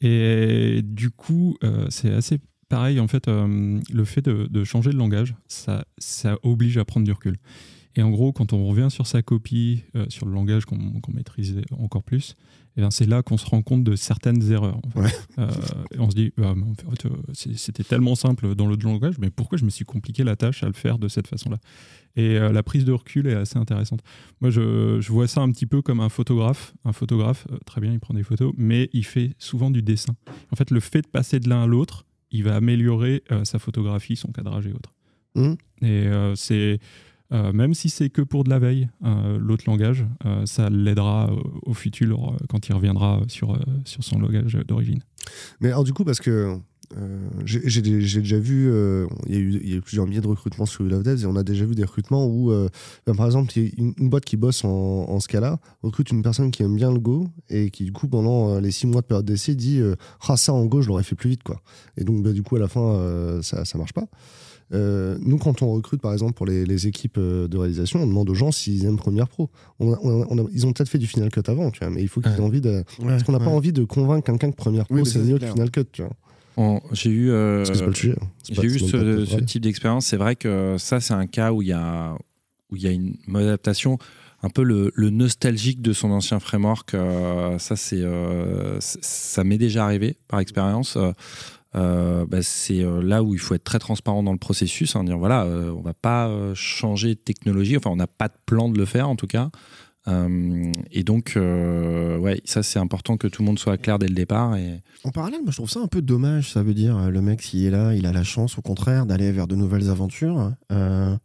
Et 0.00 0.80
du 0.82 1.10
coup, 1.10 1.56
euh, 1.62 1.86
c'est 1.90 2.12
assez 2.12 2.38
pareil. 2.72 3.00
En 3.00 3.06
fait, 3.06 3.28
euh, 3.28 3.78
le 3.92 4.04
fait 4.06 4.22
de, 4.22 4.46
de 4.50 4.64
changer 4.64 4.90
de 4.92 4.96
langage, 4.96 5.34
ça, 5.46 5.84
ça 5.98 6.38
oblige 6.42 6.78
à 6.78 6.86
prendre 6.86 7.04
du 7.04 7.12
recul. 7.12 7.36
Et 7.96 8.02
en 8.02 8.10
gros, 8.10 8.32
quand 8.32 8.54
on 8.54 8.66
revient 8.66 8.88
sur 8.90 9.06
sa 9.06 9.20
copie, 9.20 9.84
euh, 9.94 10.06
sur 10.08 10.24
le 10.24 10.32
langage 10.32 10.64
qu'on 10.64 11.00
qu'on 11.02 11.12
maîtrisait 11.12 11.66
encore 11.78 12.02
plus, 12.02 12.34
eh 12.78 12.80
ben, 12.80 12.90
c'est 12.90 13.04
là 13.06 13.22
qu'on 13.22 13.36
se 13.36 13.44
rend 13.44 13.60
compte 13.60 13.84
de 13.84 13.94
certaines 13.94 14.50
erreurs. 14.50 14.78
en 14.78 14.90
fait. 14.90 15.00
Ouais. 15.00 15.12
Euh, 15.38 15.50
et 15.94 15.98
on 15.98 16.10
se 16.10 16.16
dit, 16.16 16.32
bah, 16.38 16.54
en 16.56 16.90
fait, 16.90 17.06
c'était 17.34 17.84
tellement 17.84 18.14
simple 18.14 18.54
dans 18.54 18.66
l'autre 18.66 18.86
langage, 18.86 19.18
mais 19.18 19.28
pourquoi 19.28 19.58
je 19.58 19.66
me 19.66 19.70
suis 19.70 19.84
compliqué 19.84 20.24
la 20.24 20.36
tâche 20.36 20.62
à 20.62 20.66
le 20.66 20.72
faire 20.72 20.98
de 20.98 21.08
cette 21.08 21.26
façon-là? 21.26 21.58
Et 22.16 22.38
euh, 22.38 22.50
la 22.50 22.62
prise 22.62 22.86
de 22.86 22.92
recul 22.92 23.26
est 23.26 23.34
assez 23.34 23.58
intéressante. 23.58 24.00
Moi, 24.40 24.48
je, 24.48 24.98
je 24.98 25.12
vois 25.12 25.28
ça 25.28 25.42
un 25.42 25.50
petit 25.52 25.66
peu 25.66 25.82
comme 25.82 26.00
un 26.00 26.08
photographe. 26.08 26.72
Un 26.86 26.92
photographe, 26.94 27.46
très 27.66 27.82
bien, 27.82 27.92
il 27.92 28.00
prend 28.00 28.14
des 28.14 28.22
photos, 28.22 28.54
mais 28.56 28.88
il 28.94 29.04
fait 29.04 29.34
souvent 29.36 29.70
du 29.70 29.82
dessin. 29.82 30.16
En 30.50 30.56
fait, 30.56 30.70
le 30.70 30.80
fait 30.80 31.02
de 31.02 31.08
passer 31.08 31.40
de 31.40 31.50
l'un 31.50 31.64
à 31.64 31.66
l'autre, 31.66 32.06
il 32.32 32.44
va 32.44 32.56
améliorer 32.56 33.22
euh, 33.30 33.44
sa 33.44 33.58
photographie, 33.58 34.16
son 34.16 34.32
cadrage 34.32 34.66
et 34.66 34.72
autres. 34.72 34.92
Mhm. 35.34 35.56
Et 35.82 36.06
euh, 36.06 36.34
c'est. 36.34 36.80
euh, 37.32 37.52
même 37.52 37.74
si 37.74 37.88
c'est 37.88 38.10
que 38.10 38.22
pour 38.22 38.44
de 38.44 38.50
la 38.50 38.58
veille, 38.58 38.88
l'autre 39.38 39.64
langage, 39.66 40.04
ça 40.44 40.68
l'aidera 40.68 41.30
au 41.62 41.72
futur 41.72 42.36
quand 42.48 42.68
il 42.68 42.74
reviendra 42.74 43.22
sur, 43.28 43.58
sur 43.84 44.04
son 44.04 44.18
langage 44.18 44.58
d'origine. 44.66 45.00
Mais 45.60 45.68
alors, 45.68 45.84
du 45.84 45.92
coup, 45.92 46.04
parce 46.04 46.20
que 46.20 46.58
j'ai 47.44 47.60
j'ai 47.64 47.82
dé- 47.82 48.00
j'ai 48.02 48.20
déjà 48.20 48.38
vu, 48.38 48.68
euh, 48.70 49.06
il 49.26 49.34
y, 49.34 49.36
a 49.36 49.40
eu- 49.40 49.60
il 49.62 49.70
y 49.70 49.72
a 49.74 49.76
eu 49.76 49.80
plusieurs 49.80 50.06
milliers 50.06 50.20
de 50.20 50.26
recrutements 50.26 50.66
sur 50.66 50.84
Love 50.84 51.02
Devs 51.02 51.22
et 51.22 51.26
on 51.26 51.36
a 51.36 51.42
déjà 51.42 51.64
vu 51.64 51.74
des 51.74 51.84
recrutements 51.84 52.26
où, 52.26 52.50
euh, 52.50 52.68
ben, 53.06 53.14
par 53.14 53.26
exemple, 53.26 53.52
une, 53.58 53.94
une 53.98 54.08
boîte 54.10 54.24
qui 54.24 54.36
bosse 54.36 54.64
en, 54.64 54.70
en 54.70 55.20
Scala 55.20 55.58
recrute 55.82 56.10
une 56.10 56.22
personne 56.22 56.50
qui 56.50 56.62
aime 56.62 56.76
bien 56.76 56.92
le 56.92 56.98
Go 57.00 57.26
et 57.48 57.70
qui, 57.70 57.84
du 57.84 57.92
coup, 57.92 58.08
pendant 58.08 58.50
euh, 58.50 58.60
les 58.60 58.70
six 58.70 58.86
mois 58.86 59.00
de 59.02 59.06
période 59.06 59.24
d'essai, 59.26 59.54
dit 59.54 59.78
euh, 59.80 59.94
Ah, 60.28 60.36
ça 60.36 60.52
en 60.52 60.64
Go, 60.66 60.82
je 60.82 60.88
l'aurais 60.88 61.02
fait 61.02 61.16
plus 61.16 61.30
vite, 61.30 61.42
quoi. 61.42 61.60
Et 61.96 62.04
donc, 62.04 62.22
ben, 62.22 62.32
du 62.32 62.42
coup, 62.42 62.56
à 62.56 62.60
la 62.60 62.68
fin, 62.68 62.80
euh, 62.94 63.42
ça, 63.42 63.64
ça 63.64 63.78
marche 63.78 63.92
pas. 63.92 64.06
euh, 64.74 65.18
nous, 65.20 65.36
quand 65.36 65.60
on 65.62 65.72
recrute, 65.72 66.00
par 66.00 66.12
exemple, 66.14 66.32
pour 66.32 66.46
les, 66.46 66.64
les 66.64 66.86
équipes 66.86 67.18
euh, 67.18 67.46
de 67.46 67.58
réalisation, 67.58 68.00
on 68.02 68.06
demande 68.06 68.30
aux 68.30 68.34
gens 68.34 68.52
s'ils 68.52 68.84
aiment 68.86 68.96
Premiere 68.96 69.28
Pro. 69.28 69.50
On 69.80 69.92
a- 69.92 69.98
on 70.02 70.22
a- 70.22 70.26
on 70.30 70.38
a- 70.38 70.48
ils 70.52 70.66
ont 70.66 70.72
peut-être 70.72 70.88
fait 70.88 70.98
du 70.98 71.06
Final 71.06 71.30
Cut 71.30 71.42
avant, 71.46 71.70
tu 71.70 71.80
vois, 71.80 71.90
mais 71.90 72.00
il 72.02 72.08
faut 72.08 72.20
qu'ils 72.22 72.32
aient 72.32 72.36
Ouais. 72.38 72.40
envie 72.44 72.60
de. 72.62 72.82
Parce 73.02 73.22
qu'on 73.22 73.32
n'a 73.32 73.38
pas 73.38 73.50
envie 73.50 73.72
de 73.72 73.84
convaincre 73.84 74.24
quelqu'un 74.24 74.50
que 74.50 74.56
Premiere 74.56 74.86
Pro, 74.86 74.94
Oui, 74.96 75.02
c'est 75.04 75.18
mieux 75.18 75.38
que. 75.38 75.46
Final 75.46 75.70
Cut, 75.70 75.84
tu 75.92 76.02
vois. 76.02 76.12
J'ai 76.92 77.10
eu, 77.10 77.30
euh, 77.30 77.64
hein. 77.64 78.14
J'ai 78.50 78.64
eu 78.64 78.78
ce, 78.78 79.40
type 79.40 79.62
d'expérience. 79.62 80.06
C'est 80.06 80.16
vrai 80.16 80.36
que 80.36 80.76
ça, 80.78 81.00
c'est 81.00 81.14
un 81.14 81.26
cas 81.26 81.52
où 81.52 81.62
il 81.62 81.68
y 81.68 81.72
a, 81.72 82.14
où 82.70 82.76
il 82.76 82.82
y 82.82 82.88
a 82.88 82.90
une 82.90 83.16
mode 83.26 83.44
adaptation, 83.44 83.98
un 84.42 84.50
peu 84.50 84.62
le, 84.62 84.92
le 84.94 85.10
nostalgique 85.10 85.80
de 85.80 85.92
son 85.92 86.10
ancien 86.10 86.40
framework. 86.40 86.94
euh, 86.94 87.58
ça, 87.58 87.76
c'est, 87.76 88.02
euh, 88.02 88.78
ça 88.80 89.44
m'est 89.44 89.58
déjà 89.58 89.84
arrivé 89.84 90.16
par 90.28 90.40
expérience. 90.40 90.98
Euh, 91.74 92.26
bah, 92.26 92.42
c'est 92.42 92.84
là 93.02 93.22
où 93.22 93.34
il 93.34 93.40
faut 93.40 93.54
être 93.54 93.64
très 93.64 93.78
transparent 93.78 94.22
dans 94.22 94.32
le 94.32 94.38
processus, 94.38 94.94
hein, 94.94 95.04
dire 95.04 95.16
voilà, 95.16 95.46
on 95.46 95.80
va 95.80 95.94
pas 95.94 96.30
changer 96.54 97.14
de 97.14 97.20
technologie, 97.20 97.78
enfin 97.78 97.90
on 97.90 97.96
n'a 97.96 98.06
pas 98.06 98.28
de 98.28 98.34
plan 98.44 98.68
de 98.68 98.78
le 98.78 98.84
faire 98.84 99.08
en 99.08 99.16
tout 99.16 99.26
cas. 99.26 99.50
Euh, 100.08 100.72
et 100.90 101.04
donc, 101.04 101.34
euh, 101.36 102.18
ouais, 102.18 102.40
ça 102.44 102.62
c'est 102.62 102.78
important 102.80 103.16
que 103.16 103.28
tout 103.28 103.42
le 103.42 103.46
monde 103.46 103.58
soit 103.58 103.76
clair 103.78 103.98
dès 103.98 104.08
le 104.08 104.14
départ. 104.14 104.56
Et 104.56 104.80
En 105.04 105.10
parallèle, 105.10 105.42
moi 105.42 105.52
je 105.52 105.56
trouve 105.56 105.70
ça 105.70 105.80
un 105.80 105.86
peu 105.86 106.02
dommage. 106.02 106.50
Ça 106.52 106.62
veut 106.62 106.74
dire, 106.74 106.96
euh, 106.96 107.08
le 107.10 107.20
mec, 107.20 107.40
s'il 107.42 107.64
est 107.64 107.70
là, 107.70 107.94
il 107.94 108.06
a 108.06 108.12
la 108.12 108.24
chance, 108.24 108.58
au 108.58 108.62
contraire, 108.62 109.06
d'aller 109.06 109.30
vers 109.32 109.46
de 109.46 109.54
nouvelles 109.56 109.90
aventures. 109.90 110.52
Euh, 110.72 111.16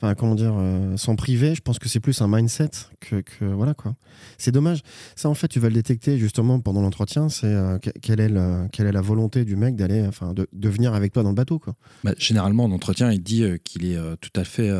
Enfin, 0.00 0.14
comment 0.14 0.36
dire, 0.36 0.54
s'en 0.94 1.16
priver, 1.16 1.56
je 1.56 1.60
pense 1.60 1.80
que 1.80 1.88
c'est 1.88 1.98
plus 1.98 2.22
un 2.22 2.28
mindset 2.28 2.70
que, 3.00 3.20
que- 3.20 3.44
voilà 3.46 3.74
quoi. 3.74 3.96
C'est 4.36 4.52
dommage. 4.52 4.82
Ça, 5.16 5.28
en 5.28 5.34
fait, 5.34 5.48
tu 5.48 5.58
vas 5.58 5.66
le 5.66 5.74
détecter 5.74 6.18
justement 6.18 6.60
pendant 6.60 6.82
l'entretien. 6.82 7.28
C'est 7.28 7.52
que- 7.82 7.90
quelle, 8.00 8.20
est 8.20 8.28
le- 8.28 8.68
quelle 8.70 8.86
est 8.86 8.92
la 8.92 9.00
volonté 9.00 9.44
du 9.44 9.56
mec 9.56 9.74
d'aller, 9.74 10.06
enfin, 10.06 10.34
de, 10.34 10.46
de 10.52 10.68
venir 10.68 10.94
avec 10.94 11.12
toi 11.12 11.24
dans 11.24 11.30
le 11.30 11.34
bateau 11.34 11.58
quoi. 11.58 11.74
Bah, 12.04 12.12
généralement, 12.16 12.62
en 12.66 12.70
entretien, 12.70 13.10
il 13.10 13.20
dit 13.20 13.42
qu'il 13.64 13.86
est 13.86 13.98
tout 14.20 14.30
à 14.40 14.44
fait 14.44 14.70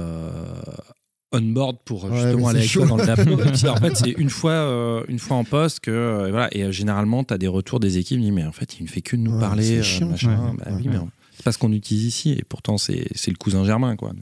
euh, 1.34 1.38
on 1.38 1.42
board 1.52 1.76
pour 1.84 2.04
Ouais, 2.04 2.10
justement 2.20 2.48
aller 2.48 2.58
avec 2.60 2.72
toi 2.72 2.86
dans 2.86 2.96
le 2.96 3.06
DAP. 3.06 3.18
Et 3.20 3.52
puis, 3.52 3.68
en 3.68 3.76
fait, 3.76 3.96
c'est 3.96 4.10
une 4.10 4.30
fois, 4.30 4.52
euh, 4.52 5.04
une 5.08 5.18
fois 5.18 5.36
en 5.36 5.44
poste 5.44 5.80
que 5.80 5.90
euh, 5.90 6.30
voilà. 6.30 6.48
Et 6.56 6.64
euh, 6.64 6.72
généralement, 6.72 7.24
tu 7.24 7.34
as 7.34 7.38
des 7.38 7.48
retours 7.48 7.80
des 7.80 7.98
équipes. 7.98 8.20
Disent, 8.20 8.32
mais 8.32 8.44
en 8.44 8.52
fait, 8.52 8.78
il 8.78 8.84
ne 8.84 8.88
fait 8.88 9.02
que 9.02 9.16
de 9.16 9.22
nous 9.22 9.32
Ouais, 9.34 9.40
parler. 9.40 9.62
c'est 9.64 9.82
chiant. 9.82 10.08
machin. 10.08 10.54
Bah 10.58 10.66
oui, 10.76 10.88
mais 10.88 10.98
c'est 11.32 11.42
pas 11.44 11.52
ce 11.52 11.58
qu'on 11.58 11.72
utilise 11.72 12.04
ici. 12.04 12.32
Et 12.32 12.42
pourtant, 12.48 12.78
c'est 12.78 12.96
le 13.26 13.36
cousin 13.36 13.64
germain, 13.64 13.94
quoi. 13.96 14.12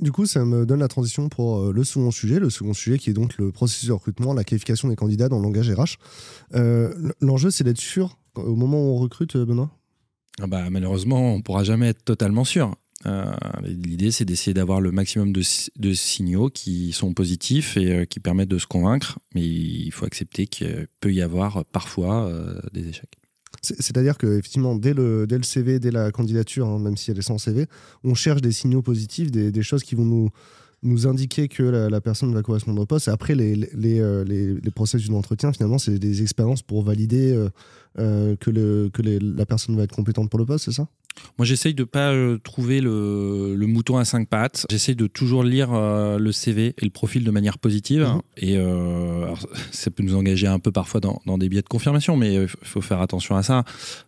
Du 0.00 0.12
coup, 0.12 0.26
ça 0.26 0.44
me 0.44 0.64
donne 0.66 0.80
la 0.80 0.88
transition 0.88 1.28
pour 1.28 1.72
le 1.72 1.84
second 1.84 2.10
sujet. 2.10 2.38
Le 2.38 2.50
second 2.50 2.72
sujet 2.74 2.98
qui 2.98 3.10
est 3.10 3.14
donc 3.14 3.36
le 3.38 3.50
processus 3.50 3.88
de 3.88 3.92
recrutement, 3.92 4.32
la 4.34 4.44
qualification 4.44 4.88
des 4.88 4.96
candidats 4.96 5.28
dans 5.28 5.38
le 5.38 5.42
langage 5.44 5.70
RH. 5.70 5.96
L'enjeu, 7.20 7.50
c'est 7.50 7.64
d'être 7.64 7.80
sûr 7.80 8.18
au 8.36 8.54
moment 8.54 8.78
où 8.78 8.94
on 8.94 8.96
recrute, 8.96 9.36
Benoît? 9.36 9.70
Ah 10.40 10.46
bah, 10.46 10.68
malheureusement, 10.70 11.32
on 11.34 11.40
pourra 11.40 11.64
jamais 11.64 11.88
être 11.88 12.04
totalement 12.04 12.44
sûr. 12.44 12.74
Euh, 13.06 13.32
L'idée, 13.64 14.10
c'est 14.10 14.24
d'essayer 14.24 14.54
d'avoir 14.54 14.80
le 14.80 14.90
maximum 14.92 15.32
de, 15.32 15.42
si- 15.42 15.70
de 15.78 15.92
signaux 15.92 16.48
qui 16.50 16.92
sont 16.92 17.14
positifs 17.14 17.76
et 17.76 17.92
euh, 17.92 18.04
qui 18.04 18.20
permettent 18.20 18.48
de 18.48 18.58
se 18.58 18.66
convaincre. 18.66 19.18
Mais 19.34 19.44
il 19.46 19.90
faut 19.92 20.04
accepter 20.06 20.46
qu'il 20.46 20.86
peut 21.00 21.12
y 21.12 21.22
avoir 21.22 21.64
parfois 21.66 22.26
euh, 22.26 22.60
des 22.72 22.88
échecs. 22.88 23.12
C'est- 23.62 23.80
C'est-à-dire 23.80 24.18
que 24.18 24.26
effectivement, 24.38 24.74
dès 24.76 24.94
le, 24.94 25.26
CV, 25.42 25.78
dès 25.78 25.90
la 25.90 26.10
candidature, 26.10 26.66
hein, 26.66 26.78
même 26.78 26.96
si 26.96 27.10
elle 27.10 27.18
est 27.18 27.22
sans 27.22 27.38
CV, 27.38 27.66
on 28.04 28.14
cherche 28.14 28.40
des 28.42 28.52
signaux 28.52 28.82
positifs, 28.82 29.30
des 29.30 29.62
choses 29.62 29.82
qui 29.82 29.94
vont 29.94 30.04
nous, 30.04 30.30
nous 30.86 31.06
indiquer 31.06 31.48
que 31.48 31.62
la, 31.62 31.90
la 31.90 32.00
personne 32.00 32.32
va 32.32 32.42
correspondre 32.42 32.80
au 32.80 32.86
poste. 32.86 33.08
Après, 33.08 33.34
les, 33.34 33.54
les, 33.56 34.00
euh, 34.00 34.24
les, 34.24 34.54
les 34.54 34.70
processus 34.70 35.10
d'entretien, 35.10 35.52
finalement, 35.52 35.78
c'est 35.78 35.98
des 35.98 36.22
expériences 36.22 36.62
pour 36.62 36.82
valider 36.82 37.32
euh, 37.32 37.48
euh, 37.98 38.36
que, 38.36 38.50
le, 38.50 38.90
que 38.92 39.02
la 39.02 39.46
personne 39.46 39.76
va 39.76 39.82
être 39.82 39.94
compétente 39.94 40.30
pour 40.30 40.38
le 40.38 40.46
poste, 40.46 40.66
c'est 40.66 40.72
ça? 40.72 40.88
Moi, 41.38 41.46
j'essaye 41.46 41.72
de 41.72 41.84
pas 41.84 42.12
euh, 42.12 42.36
trouver 42.36 42.82
le, 42.82 43.54
le 43.56 43.66
mouton 43.66 43.96
à 43.96 44.04
cinq 44.04 44.28
pattes. 44.28 44.66
J'essaye 44.68 44.94
de 44.94 45.06
toujours 45.06 45.44
lire 45.44 45.72
euh, 45.72 46.18
le 46.18 46.30
CV 46.30 46.74
et 46.76 46.84
le 46.84 46.90
profil 46.90 47.24
de 47.24 47.30
manière 47.30 47.58
positive. 47.58 48.02
Mhm. 48.02 48.20
Et 48.36 48.58
euh, 48.58 49.22
alors, 49.24 49.38
ça 49.70 49.90
peut 49.90 50.02
nous 50.02 50.14
engager 50.14 50.46
un 50.46 50.58
peu 50.58 50.72
parfois 50.72 51.00
dans, 51.00 51.22
dans 51.24 51.38
des 51.38 51.48
biais 51.48 51.62
de 51.62 51.68
confirmation, 51.68 52.18
mais 52.18 52.34
il 52.34 52.48
faut 52.48 52.82
faire 52.82 53.00
attention 53.00 53.34
à 53.34 53.42
ça. 53.42 53.64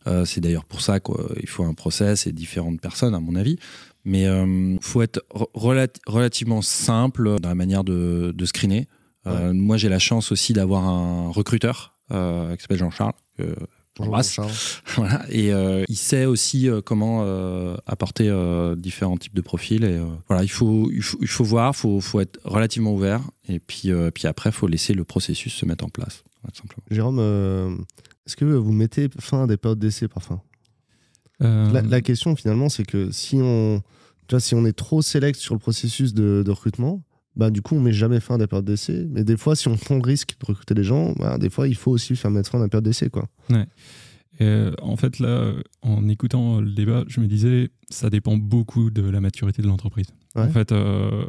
Euh, 0.07 0.27
c'est 0.27 0.43
d'ailleurs 0.43 0.67
pour 0.67 0.83
ça 0.83 1.01
qu'il 1.01 1.49
faut 1.49 1.65
un 1.65 1.73
process 1.73 2.27
et 2.27 2.33
différentes 2.33 2.79
personnes, 2.79 3.15
à 3.15 3.21
mon 3.21 3.37
avis. 3.37 3.59
Mais 4.05 4.23
il 4.25 4.79
faut 4.81 5.03
être 5.03 5.21
re- 5.35 5.51
relati- 5.55 6.01
relativement 6.07 6.63
simple 6.63 7.39
dans 7.41 7.49
la 7.49 7.55
manière 7.55 7.85
de, 7.85 8.33
de 8.37 8.45
screener. 8.47 8.87
Euh, 9.27 9.53
Moi, 9.53 9.77
j'ai 9.77 9.89
la 9.91 9.99
chance 9.99 10.33
aussi 10.33 10.53
d'avoir 10.55 10.85
un 10.87 11.29
recruteur 11.31 11.95
euh, 12.13 12.55
qui 12.57 12.63
s'appelle 12.63 12.79
Jean-Charles. 12.79 13.13
Voilà, 14.97 15.25
et 15.29 15.53
euh, 15.53 15.85
il 15.89 15.97
sait 15.97 16.25
aussi 16.25 16.69
euh, 16.69 16.81
comment 16.81 17.23
euh, 17.25 17.77
apporter 17.87 18.29
euh, 18.29 18.77
différents 18.77 19.17
types 19.17 19.35
de 19.35 19.41
profils. 19.41 19.83
Et 19.85 19.97
euh, 19.97 20.05
voilà, 20.29 20.45
il 20.45 20.49
faut, 20.49 20.89
il 20.93 21.03
faut, 21.03 21.19
il 21.21 21.27
faut 21.29 21.45
voir, 21.45 21.73
il 21.75 21.79
faut, 21.79 22.01
faut 22.01 22.21
être 22.21 22.39
relativement 22.45 22.95
ouvert. 22.95 23.21
Et 23.49 23.59
puis, 23.59 23.91
euh, 23.91 24.11
puis 24.13 24.27
après, 24.29 24.51
il 24.51 24.53
faut 24.55 24.69
laisser 24.69 24.95
le 24.95 25.03
processus 25.05 25.53
se 25.53 25.67
mettre 25.67 25.85
en 25.85 25.89
place, 25.89 26.23
tout 26.47 26.61
simplement. 26.61 26.85
Jérôme, 26.91 27.19
euh, 27.19 27.75
est-ce 28.27 28.37
que 28.37 28.45
vous 28.45 28.73
mettez 28.73 29.09
fin 29.19 29.43
à 29.45 29.47
des 29.49 29.57
périodes 29.57 29.81
d'essai 29.81 30.07
parfois? 30.09 30.43
Euh, 31.43 31.71
la, 31.73 31.83
la 31.83 32.01
question 32.01 32.35
finalement, 32.37 32.69
c'est 32.69 32.85
que 32.85 33.11
si 33.13 33.37
on, 33.43 33.83
tu 34.29 34.35
vois, 34.35 34.41
si 34.41 34.55
on 34.55 34.65
est 34.65 34.73
trop 34.73 35.03
select 35.03 35.39
sur 35.39 35.55
le 35.55 35.59
processus 35.59 36.15
de, 36.15 36.43
de 36.45 36.51
recrutement, 36.51 37.03
bah, 37.35 37.51
du 37.51 37.63
coup, 37.63 37.77
on 37.77 37.81
met 37.81 37.93
jamais 37.93 38.21
fin 38.21 38.35
à 38.35 38.39
des 38.39 38.47
périodes 38.47 38.67
d'essai. 38.67 39.07
Mais 39.11 39.25
des 39.25 39.37
fois, 39.37 39.57
si 39.57 39.69
on 39.69 39.77
prend 39.77 39.95
le 39.95 40.03
risque 40.03 40.37
de 40.41 40.47
recruter 40.47 40.75
des 40.75 40.85
gens, 40.85 41.13
bah, 41.13 41.39
des 41.39 41.51
fois, 41.51 41.69
il 41.69 41.77
faut 41.77 41.93
aussi 41.93 42.17
faire 42.17 42.31
mettre 42.31 42.51
fin 42.51 42.59
à 42.59 42.63
la 42.63 42.69
période 42.69 42.85
d'essai. 42.85 43.11
Quoi. 43.11 43.27
Et, 43.51 43.65
euh, 44.43 44.73
en 44.83 44.97
fait, 44.97 45.19
là, 45.21 45.53
en 45.83 46.09
écoutant 46.09 46.61
le 46.61 46.71
débat, 46.73 47.05
je 47.09 47.21
me 47.21 47.27
disais, 47.27 47.71
ça 47.91 48.11
dépend 48.11 48.37
beaucoup 48.37 48.91
de 48.91 49.03
la 49.03 49.21
maturité 49.21 49.63
de 49.63 49.69
l'entreprise. 49.69 50.09
Ouais. 50.35 50.43
En 50.43 50.51
fait, 50.51 50.73
euh, 50.73 51.25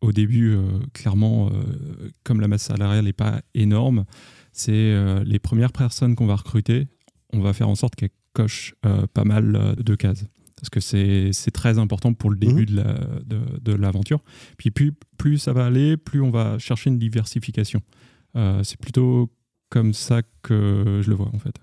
au 0.00 0.12
début, 0.12 0.54
euh, 0.54 0.62
clairement, 0.92 1.48
euh, 1.48 2.10
comme 2.24 2.40
la 2.40 2.48
masse 2.48 2.62
salariale 2.62 3.04
n'est 3.04 3.12
pas 3.12 3.40
énorme, 3.54 4.04
c'est 4.52 4.94
les 5.24 5.40
premières 5.40 5.72
personnes 5.72 6.14
qu'on 6.14 6.26
va 6.26 6.36
recruter, 6.36 6.86
on 7.32 7.40
va 7.40 7.52
faire 7.52 7.68
en 7.68 7.74
sorte 7.74 7.96
qu'elles 7.96 8.10
cochent 8.34 8.74
pas 8.82 9.24
mal 9.24 9.74
de 9.76 9.94
cases. 9.96 10.26
Parce 10.60 10.70
que 10.70 10.80
c'est 10.80 11.50
très 11.52 11.78
important 11.78 12.14
pour 12.14 12.30
le 12.30 12.36
début 12.36 12.64
de 12.66 12.76
la- 12.76 12.98
de, 13.26 13.40
de 13.60 13.72
l'aventure. 13.74 14.20
Puis 14.56 14.70
plus, 14.70 14.92
plus 15.18 15.38
ça 15.38 15.52
va 15.52 15.66
aller, 15.66 15.96
plus 15.96 16.20
on 16.22 16.30
va 16.30 16.58
chercher 16.58 16.90
une 16.90 16.98
diversification. 16.98 17.80
Euh, 18.36 18.62
c'est 18.64 18.78
plutôt 18.78 19.30
comme 19.70 19.92
ça 19.92 20.22
que 20.42 21.00
je 21.02 21.10
le 21.10 21.16
vois 21.16 21.30
en 21.34 21.38
fait. 21.38 21.54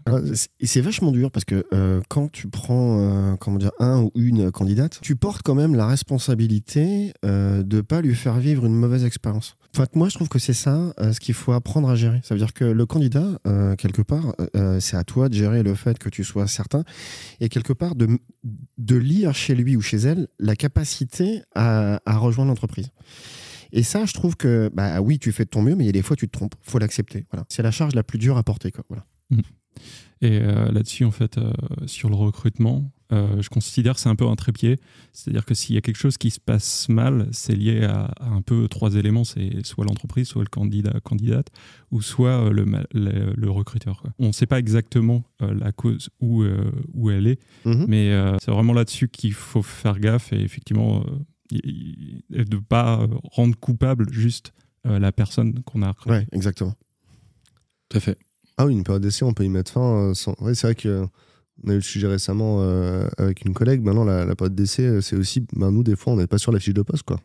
C'est- 0.64 0.82
vachement 0.82 1.12
dur 1.14 1.32
parce 1.32 1.46
que 1.46 1.66
euh, 1.74 2.02
quand 2.10 2.30
tu 2.32 2.50
prends 2.50 3.00
euh, 3.00 3.36
comment 3.38 3.58
dire, 3.58 3.72
un 3.80 4.02
ou 4.02 4.12
une 4.16 4.52
candidate, 4.52 5.00
tu 5.02 5.16
portes 5.16 5.42
quand 5.44 5.56
même 5.56 5.76
la 5.76 5.88
responsabilité 5.88 7.14
de 7.24 7.82
pas 7.82 8.02
lui 8.02 8.16
faire 8.16 8.38
vivre 8.40 8.66
une 8.66 8.76
mauvaise 8.76 9.06
expérience. 9.06 9.56
Enfin, 9.74 9.86
moi, 9.96 10.10
je 10.10 10.16
trouve 10.16 10.28
que 10.28 10.40
c'est 10.40 10.54
ça 10.54 10.94
euh, 11.00 11.14
ce 11.14 11.20
qu'il 11.22 11.34
faut 11.34 11.54
apprendre 11.54 11.90
à 11.90 11.96
gérer. 11.96 12.20
Ça 12.24 12.36
veut 12.36 12.40
dire 12.40 12.54
que 12.54 12.66
le 12.66 12.86
candidat, 12.86 13.40
euh, 13.48 13.76
quelque 13.76 14.02
part, 14.02 14.36
euh, 14.56 14.82
c'est 14.82 14.98
à 14.98 15.06
toi 15.06 15.30
de 15.30 15.34
gérer 15.34 15.64
le 15.64 15.76
fait 15.76 15.98
que 15.98 16.10
tu 16.10 16.26
sois 16.26 16.46
certain 16.48 16.84
et 17.40 17.48
quelque 17.48 17.72
part 17.72 17.96
de, 17.96 18.20
de 18.78 18.96
lire 18.98 19.34
chez 19.34 19.56
lui 19.56 19.78
ou 19.78 19.82
chez 19.82 19.98
elle 19.98 20.28
la 20.40 20.58
capacité 20.58 21.42
à, 21.56 22.02
à 22.06 22.18
rejoindre 22.18 22.50
l'entreprise. 22.50 22.90
Et 23.72 23.84
ça, 23.84 24.06
je 24.06 24.14
trouve 24.14 24.36
que, 24.36 24.70
bah 24.74 25.00
oui, 25.00 25.20
tu 25.20 25.32
fais 25.32 25.46
de 25.46 25.50
ton 25.50 25.62
mieux, 25.62 25.76
mais 25.76 25.86
il 25.86 25.88
y 25.88 25.90
a 25.90 25.94
des 25.94 26.02
fois, 26.02 26.18
tu 26.18 26.28
te 26.28 26.38
trompes. 26.38 26.56
faut 26.62 26.78
l'accepter. 26.78 27.26
Voilà. 27.32 27.46
C'est 27.48 27.64
la 27.64 27.72
charge 27.72 27.96
la 27.96 28.04
plus 28.04 28.20
dure 28.20 28.38
à 28.38 28.44
porter. 28.44 28.72
Quoi. 28.72 28.84
Voilà. 28.90 29.06
Et 30.20 30.40
euh, 30.42 30.70
là-dessus, 30.70 31.06
en 31.06 31.12
fait, 31.12 31.40
sur 31.86 32.10
le 32.10 32.16
recrutement, 32.16 32.92
je 33.12 33.50
considère 33.50 33.96
que 33.96 34.00
c'est 34.00 34.10
un 34.10 34.16
peu 34.16 34.26
un 34.28 34.36
trépied. 34.36 34.80
C'est-à-dire 35.14 35.46
que 35.46 35.54
s'il 35.54 35.76
y 35.76 35.78
a 35.78 35.82
quelque 35.82 35.98
chose 35.98 36.18
qui 36.18 36.32
se 36.32 36.40
passe 36.40 36.88
mal, 36.88 37.28
c'est 37.34 37.56
lié 37.56 37.84
à, 37.84 38.06
à 38.20 38.30
un 38.30 38.42
peu 38.42 38.68
trois 38.70 38.96
éléments. 38.96 39.24
C'est 39.26 39.66
soit 39.66 39.84
l'entreprise, 39.86 40.28
soit 40.28 40.44
le 40.44 40.50
candidat, 40.50 41.00
candidate, 41.04 41.48
ou 41.92 42.02
soit 42.02 42.30
euh, 42.46 42.52
le, 42.52 42.66
ma- 42.66 42.86
le, 42.94 43.34
le 43.36 43.50
recruteur. 43.52 44.02
quoi. 44.02 44.12
On 44.20 44.28
ne 44.28 44.32
sait 44.32 44.46
pas 44.46 44.60
exactement 44.60 45.24
euh, 45.42 45.54
la 45.54 45.72
cause 45.72 46.10
où, 46.22 46.44
euh, 46.44 46.72
où 46.94 47.10
elle 47.10 47.28
est, 47.28 47.40
Mhm. 47.66 47.86
mais 47.88 48.12
euh, 48.12 48.38
c'est 48.42 48.52
vraiment 48.52 48.74
là-dessus 48.74 49.10
qu'il 49.10 49.34
faut 49.34 49.62
faire 49.62 50.00
gaffe 50.00 50.32
et 50.34 50.42
effectivement, 50.42 51.04
euh, 51.06 51.60
de 52.30 52.56
ne 52.56 52.62
pas 52.62 53.02
euh, 53.02 53.08
rendre 53.24 53.56
coupable 53.60 54.12
juste 54.14 54.54
euh, 54.88 55.00
la 55.00 55.12
personne 55.12 55.62
qu'on 55.64 55.82
a 55.82 55.90
recrutée. 55.90 56.12
Ouais, 56.12 56.28
exactement. 56.32 56.74
Tout 57.90 57.98
à 57.98 58.00
fait. 58.00 58.18
Ah 58.58 58.66
oui, 58.66 58.74
une 58.74 58.84
période 58.84 59.02
d'essai, 59.04 59.26
on 59.26 59.34
peut 59.34 59.44
y 59.44 59.50
mettre 59.50 59.72
fin. 59.72 59.82
euh, 60.10 60.14
sans... 60.14 60.34
ouais, 60.40 60.56
c'est 60.56 60.68
vrai 60.68 60.76
que 60.76 61.06
on 61.64 61.70
a 61.70 61.74
eu 61.74 61.76
le 61.78 61.82
sujet 61.82 62.08
récemment 62.08 62.58
euh, 62.60 63.08
avec 63.18 63.46
une 63.46 63.54
collègue. 63.54 63.82
Maintenant, 63.84 64.04
la, 64.04 64.26
la 64.26 64.36
période 64.36 64.56
d'essai, 64.56 64.84
euh, 64.84 65.02
c'est 65.02 65.16
aussi, 65.16 65.46
ben, 65.54 65.72
nous, 65.72 65.84
des 65.84 65.96
fois, 65.96 66.14
on 66.14 66.16
n'est 66.18 66.28
pas 66.28 66.38
sur 66.38 66.52
la 66.52 66.60
fiche 66.60 66.74
de 66.74 66.82
poste. 66.82 67.04
Quoi. 67.04 67.20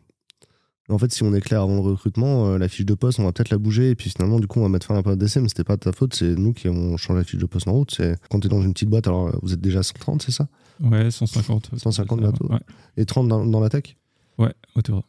En 0.89 0.97
fait, 0.97 1.11
si 1.11 1.23
on 1.23 1.33
est 1.33 1.41
clair 1.41 1.61
avant 1.61 1.75
le 1.75 1.81
recrutement, 1.81 2.47
euh, 2.47 2.57
la 2.57 2.69
fiche 2.69 2.85
de 2.85 2.93
poste, 2.93 3.19
on 3.19 3.23
va 3.23 3.33
peut-être 3.33 3.49
la 3.49 3.57
bouger. 3.57 3.89
Et 3.89 3.95
puis 3.95 4.09
finalement, 4.09 4.39
du 4.39 4.47
coup, 4.47 4.59
on 4.59 4.63
va 4.63 4.69
mettre 4.69 4.85
fin 4.87 4.93
à 4.93 4.97
la 4.97 5.03
période 5.03 5.19
d'essai. 5.19 5.41
Mais 5.41 5.49
c'était 5.49 5.63
pas 5.63 5.75
de 5.75 5.81
ta 5.81 5.91
faute. 5.91 6.13
C'est 6.15 6.35
nous 6.35 6.53
qui 6.53 6.67
avons 6.67 6.95
changé 6.97 7.19
la 7.19 7.23
fiche 7.23 7.39
de 7.39 7.45
poste 7.45 7.67
en 7.67 7.73
route. 7.73 7.91
C'est 7.95 8.15
quand 8.29 8.39
tu 8.39 8.47
es 8.47 8.49
dans 8.49 8.61
une 8.61 8.73
petite 8.73 8.89
boîte, 8.89 9.07
alors 9.07 9.37
vous 9.41 9.53
êtes 9.53 9.61
déjà 9.61 9.83
130, 9.83 10.21
c'est 10.21 10.31
ça? 10.31 10.47
Ouais, 10.81 11.11
150. 11.11 11.71
150 11.75 12.19
ça, 12.19 12.23
bientôt. 12.23 12.51
Ouais, 12.51 12.59
Et 12.95 13.05
30 13.05 13.27
dans, 13.27 13.45
dans 13.45 13.59
la 13.59 13.69
tech? 13.69 13.97
Ouais 14.37 14.53
autour. 14.75 15.03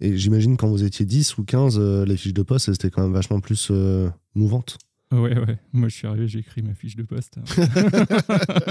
Et 0.00 0.16
j'imagine 0.16 0.56
quand 0.56 0.68
vous 0.68 0.84
étiez 0.84 1.04
10 1.04 1.38
ou 1.38 1.44
15, 1.44 1.76
euh, 1.78 2.04
les 2.04 2.16
fiches 2.16 2.34
de 2.34 2.42
poste, 2.42 2.68
étaient 2.68 2.90
quand 2.90 3.02
même 3.02 3.12
vachement 3.12 3.40
plus 3.40 3.68
euh, 3.70 4.08
mouvantes. 4.34 4.78
Ouais, 5.10 5.38
ouais. 5.38 5.58
Moi, 5.72 5.88
je 5.88 5.94
suis 5.96 6.06
arrivé, 6.06 6.28
j'ai 6.28 6.40
écrit 6.40 6.60
ma 6.62 6.74
fiche 6.74 6.94
de 6.96 7.02
poste. 7.02 7.38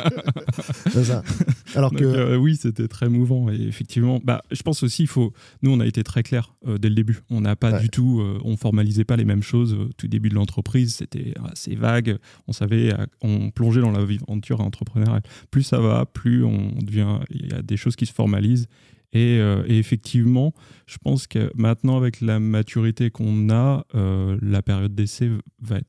C'est 0.89 1.04
ça. 1.06 1.23
Alors 1.76 1.91
Donc, 1.91 2.00
que. 2.00 2.06
euh, 2.06 2.38
oui, 2.38 2.56
c'était 2.56 2.88
très 2.88 3.10
mouvant. 3.10 3.50
Et 3.50 3.62
effectivement, 3.62 4.19
bah, 4.23 4.41
je 4.52 4.62
pense 4.62 4.84
aussi, 4.84 5.04
il 5.04 5.08
faut. 5.08 5.34
Nous, 5.62 5.71
on 5.71 5.80
a 5.80 5.86
été 5.86 6.04
très 6.04 6.23
clair 6.23 6.56
euh, 6.67 6.78
dès 6.78 6.89
le 6.89 6.95
début. 6.95 7.19
On 7.30 7.41
n'a 7.41 7.56
pas 7.56 7.73
Ouais. 7.73 7.82
du 7.82 7.89
tout. 7.89 8.21
euh, 8.21 8.39
on 8.43 8.56
formalisait 8.56 9.04
pas 9.04 9.17
les 9.17 9.26
mêmes 9.26 9.43
choses 9.43 9.73
au 9.73 9.89
tout 9.97 10.08
début 10.08 10.30
de 10.30 10.36
l'entreprise. 10.36 10.95
C'était 10.95 11.34
assez 11.52 11.76
vague. 11.76 12.17
On 12.47 12.54
savait. 12.54 12.93
euh, 12.93 13.06
On 13.21 13.50
plongeait 13.52 13.82
dans 13.82 13.91
l'aventure 13.91 14.62
entrepreneuriale. 14.62 15.21
Plus 15.52 15.63
ça 15.63 15.80
va, 15.80 16.06
plus 16.06 16.43
on 16.43 16.71
devient. 16.82 17.19
Il 17.30 17.52
y 17.52 17.54
a 17.54 17.62
des 17.62 17.78
choses 17.78 17.95
qui 17.95 18.06
se 18.06 18.13
formalisent. 18.13 18.67
Et, 19.13 19.39
euh, 19.39 19.63
et 19.67 19.78
effectivement, 19.80 20.54
je 20.86 20.97
pense 20.97 21.28
que 21.28 21.50
maintenant, 21.56 21.97
avec 21.97 22.19
la 22.21 22.39
maturité 22.39 23.10
qu'on 23.10 23.50
a, 23.50 23.86
euh, 23.95 24.38
la 24.41 24.62
période 24.62 24.93
d'essai 24.93 25.30
va 25.62 25.78
être, 25.78 25.88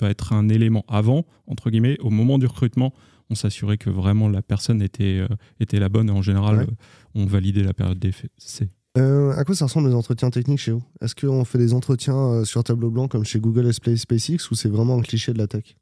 va 0.00 0.10
être 0.10 0.32
un 0.32 0.48
élément. 0.48 0.84
Avant, 0.88 1.24
entre 1.46 1.70
guillemets, 1.70 1.96
au 2.00 2.10
moment 2.10 2.38
du 2.38 2.46
recrutement, 2.46 2.92
on 3.30 3.34
s'assurait 3.34 3.78
que 3.78 3.90
vraiment 3.90 4.28
la 4.28 4.42
personne 4.42 4.80
était, 4.82 5.18
euh, 5.18 5.28
était 5.60 5.78
la 5.80 5.88
bonne. 5.88 6.08
Et 6.08 6.12
en 6.12 6.22
général, 6.22 6.58
Ouais. 6.58 6.62
euh, 6.64 6.74
on 7.14 7.26
validait 7.26 7.62
la 7.62 7.74
période 7.74 7.98
d'essai. 7.98 8.68
Euh, 8.98 9.32
à 9.36 9.44
quoi 9.44 9.54
ça 9.54 9.66
ressemble 9.66 9.88
les 9.88 9.94
entretiens 9.94 10.30
techniques 10.30 10.58
chez 10.60 10.72
vous? 10.72 10.82
Est-ce 11.02 11.14
qu'on 11.14 11.44
fait 11.44 11.58
des 11.58 11.74
entretiens 11.74 12.44
sur 12.44 12.64
tableau 12.64 12.90
blanc 12.90 13.08
comme 13.08 13.24
chez 13.24 13.40
Google 13.40 13.72
Space 13.74 14.00
SpaceX 14.00 14.50
ou 14.50 14.54
c'est 14.54 14.68
vraiment 14.70 14.96
un 14.98 15.02
cliché 15.02 15.32
de 15.32 15.38
la 15.38 15.46
tech? 15.46 15.76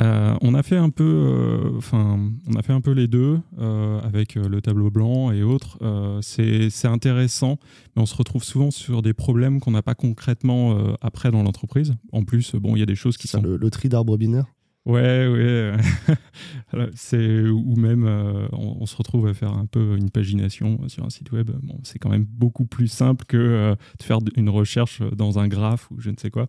Euh, 0.00 0.36
on 0.42 0.54
a 0.54 0.62
fait 0.62 0.76
un 0.76 0.90
peu, 0.90 1.04
euh, 1.04 1.76
enfin, 1.76 2.30
on 2.46 2.54
a 2.54 2.62
fait 2.62 2.72
un 2.72 2.80
peu 2.80 2.92
les 2.92 3.08
deux 3.08 3.40
euh, 3.58 4.00
avec 4.00 4.36
le 4.36 4.60
tableau 4.60 4.90
blanc 4.90 5.32
et 5.32 5.42
autres. 5.42 5.78
C'est 6.22 6.86
intéressant, 6.86 7.58
mais 7.96 8.02
on 8.02 8.06
se 8.06 8.14
retrouve 8.14 8.44
souvent 8.44 8.70
sur 8.70 9.02
des 9.02 9.12
problèmes 9.12 9.60
qu'on 9.60 9.72
n'a 9.72 9.82
pas 9.82 9.94
concrètement 9.94 10.76
après 11.00 11.30
dans 11.30 11.42
l'entreprise. 11.42 11.94
En 12.12 12.24
plus, 12.24 12.54
bon, 12.54 12.76
il 12.76 12.80
y 12.80 12.82
a 12.82 12.86
des 12.86 12.94
choses 12.94 13.16
qui 13.16 13.28
Ça, 13.28 13.38
sont 13.38 13.44
le, 13.44 13.56
le 13.56 13.70
tri 13.70 13.88
d'arbres 13.88 14.16
binaires? 14.16 14.46
Ouais, 14.88 15.26
ouais. 15.28 15.72
C'est 16.94 17.42
ou 17.42 17.76
même 17.76 18.04
euh, 18.06 18.48
on, 18.52 18.78
on 18.80 18.86
se 18.86 18.96
retrouve 18.96 19.26
à 19.26 19.34
faire 19.34 19.52
un 19.52 19.66
peu 19.66 19.96
une 19.98 20.10
pagination 20.10 20.88
sur 20.88 21.04
un 21.04 21.10
site 21.10 21.30
web. 21.30 21.50
Bon, 21.62 21.78
c'est 21.82 21.98
quand 21.98 22.08
même 22.08 22.24
beaucoup 22.24 22.64
plus 22.64 22.88
simple 22.88 23.26
que 23.26 23.36
euh, 23.36 23.74
de 23.98 24.02
faire 24.02 24.18
une 24.34 24.48
recherche 24.48 25.02
dans 25.14 25.38
un 25.38 25.46
graphe 25.46 25.90
ou 25.90 26.00
je 26.00 26.08
ne 26.10 26.16
sais 26.16 26.30
quoi. 26.30 26.46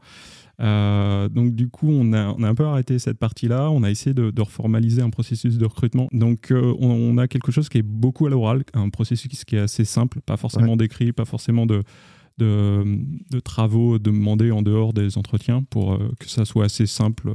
Euh, 0.62 1.30
donc 1.30 1.54
du 1.54 1.70
coup, 1.70 1.90
on 1.90 2.14
a, 2.14 2.28
on 2.38 2.44
a 2.44 2.50
un 2.50 2.56
peu 2.56 2.66
arrêté 2.66 2.98
cette 2.98 3.18
partie-là. 3.18 3.72
On 3.72 3.84
a 3.84 3.90
essayé 3.92 4.14
de, 4.14 4.32
de 4.32 4.42
reformaliser 4.42 5.02
un 5.02 5.10
processus 5.10 5.58
de 5.58 5.66
recrutement. 5.66 6.08
Donc 6.14 6.52
euh, 6.52 6.74
on, 6.80 6.90
on 6.90 7.18
a 7.18 7.28
quelque 7.28 7.52
chose 7.52 7.70
qui 7.70 7.80
est 7.80 7.84
beaucoup 7.84 8.26
à 8.26 8.30
l'oral, 8.30 8.64
un 8.74 8.90
processus 8.90 9.44
qui 9.44 9.58
est 9.58 9.60
assez 9.60 9.86
simple, 9.86 10.22
pas 10.22 10.38
forcément 10.38 10.78
décrit, 10.78 11.12
pas 11.12 11.26
forcément 11.26 11.66
de 11.66 11.84
de, 12.38 12.86
de 13.32 13.40
travaux 13.42 14.00
demandés 14.00 14.52
en 14.52 14.62
dehors 14.62 14.94
des 14.94 15.18
entretiens 15.18 15.62
pour 15.70 15.96
euh, 15.96 16.14
que 16.22 16.30
ça 16.30 16.46
soit 16.46 16.66
assez 16.66 16.86
simple. 16.86 17.30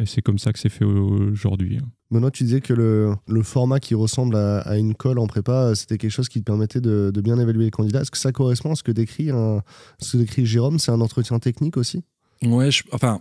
Et 0.00 0.06
c'est 0.06 0.22
comme 0.22 0.38
ça 0.38 0.52
que 0.52 0.58
c'est 0.58 0.68
fait 0.68 0.84
aujourd'hui. 0.84 1.78
Benoît, 2.10 2.30
tu 2.30 2.42
disais 2.44 2.60
que 2.60 2.72
le, 2.72 3.14
le 3.28 3.42
format 3.42 3.78
qui 3.78 3.94
ressemble 3.94 4.34
à, 4.34 4.60
à 4.60 4.76
une 4.78 4.94
colle 4.94 5.18
en 5.18 5.26
prépa, 5.28 5.52
euh, 5.52 5.74
c'était 5.76 5.98
quelque 5.98 6.10
chose 6.10 6.28
qui 6.28 6.40
te 6.40 6.44
permettait 6.44 6.80
de, 6.80 7.12
de 7.14 7.20
bien 7.20 7.38
évaluer 7.38 7.66
les 7.66 7.70
candidats. 7.70 8.00
Est-ce 8.00 8.10
que 8.10 8.18
ça 8.18 8.32
correspond 8.32 8.72
à 8.72 8.74
ce 8.74 8.82
que 8.82 8.90
décrit, 8.92 9.30
un, 9.30 9.62
ce 10.00 10.12
que 10.12 10.16
décrit 10.22 10.44
Jérôme? 10.46 10.78
C'est 10.78 10.90
un 10.90 11.00
entretien 11.00 11.38
technique 11.38 11.76
aussi? 11.76 12.02
Ouais, 12.42 12.70
je- 12.70 12.82
enfin, 12.92 13.20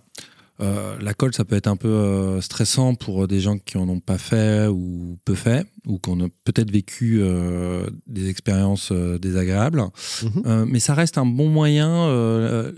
euh, 0.61 0.97
la 1.01 1.13
colle, 1.13 1.33
ça 1.33 1.45
peut 1.45 1.55
être 1.55 1.67
un 1.67 1.75
peu 1.75 1.87
euh, 1.87 2.41
stressant 2.41 2.95
pour 2.95 3.27
des 3.27 3.39
gens 3.39 3.57
qui 3.59 3.77
en 3.77 3.87
ont 3.89 3.99
pas 3.99 4.17
fait 4.17 4.67
ou 4.67 5.17
peu 5.23 5.35
fait, 5.35 5.67
ou 5.85 5.99
qui 5.99 6.09
ont 6.09 6.17
peut-être 6.43 6.71
vécu 6.71 7.19
euh, 7.21 7.87
des 8.07 8.27
expériences 8.29 8.89
euh, 8.91 9.19
désagréables. 9.19 9.83
Mhm. 10.23 10.43
Euh, 10.45 10.65
mais 10.67 10.79
ça 10.79 10.95
reste 10.95 11.17
un 11.17 11.25
bon 11.25 11.47
moyen, 11.49 11.89
euh, 12.07 12.71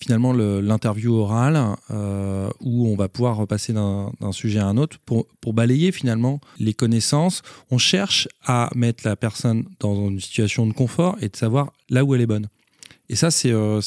finalement, 0.00 0.32
le- 0.32 0.60
l'interview 0.60 1.14
orale, 1.14 1.76
euh, 1.90 2.50
où 2.60 2.88
on 2.88 2.96
va 2.96 3.08
pouvoir 3.08 3.36
repasser 3.36 3.72
d'un 3.72 4.32
sujet 4.32 4.58
à 4.58 4.66
un 4.66 4.76
autre 4.76 4.98
pour, 5.04 5.26
balayer 5.52 5.92
finalement 5.92 6.40
les 6.58 6.74
connaissances. 6.74 7.42
On 7.70 7.78
cherche 7.78 8.28
à 8.44 8.70
mettre 8.74 9.06
la 9.06 9.14
personne 9.14 9.66
dans 9.78 10.08
une 10.08 10.18
situation 10.18 10.66
de 10.66 10.72
confort 10.72 11.16
et 11.20 11.28
de 11.28 11.36
savoir 11.36 11.72
là 11.90 12.04
où 12.04 12.14
elle 12.14 12.22
est 12.22 12.26
bonne. 12.26 12.48
Et 13.08 13.14
ça, 13.14 13.30
c'est 13.30 13.52
euh, 13.52 13.80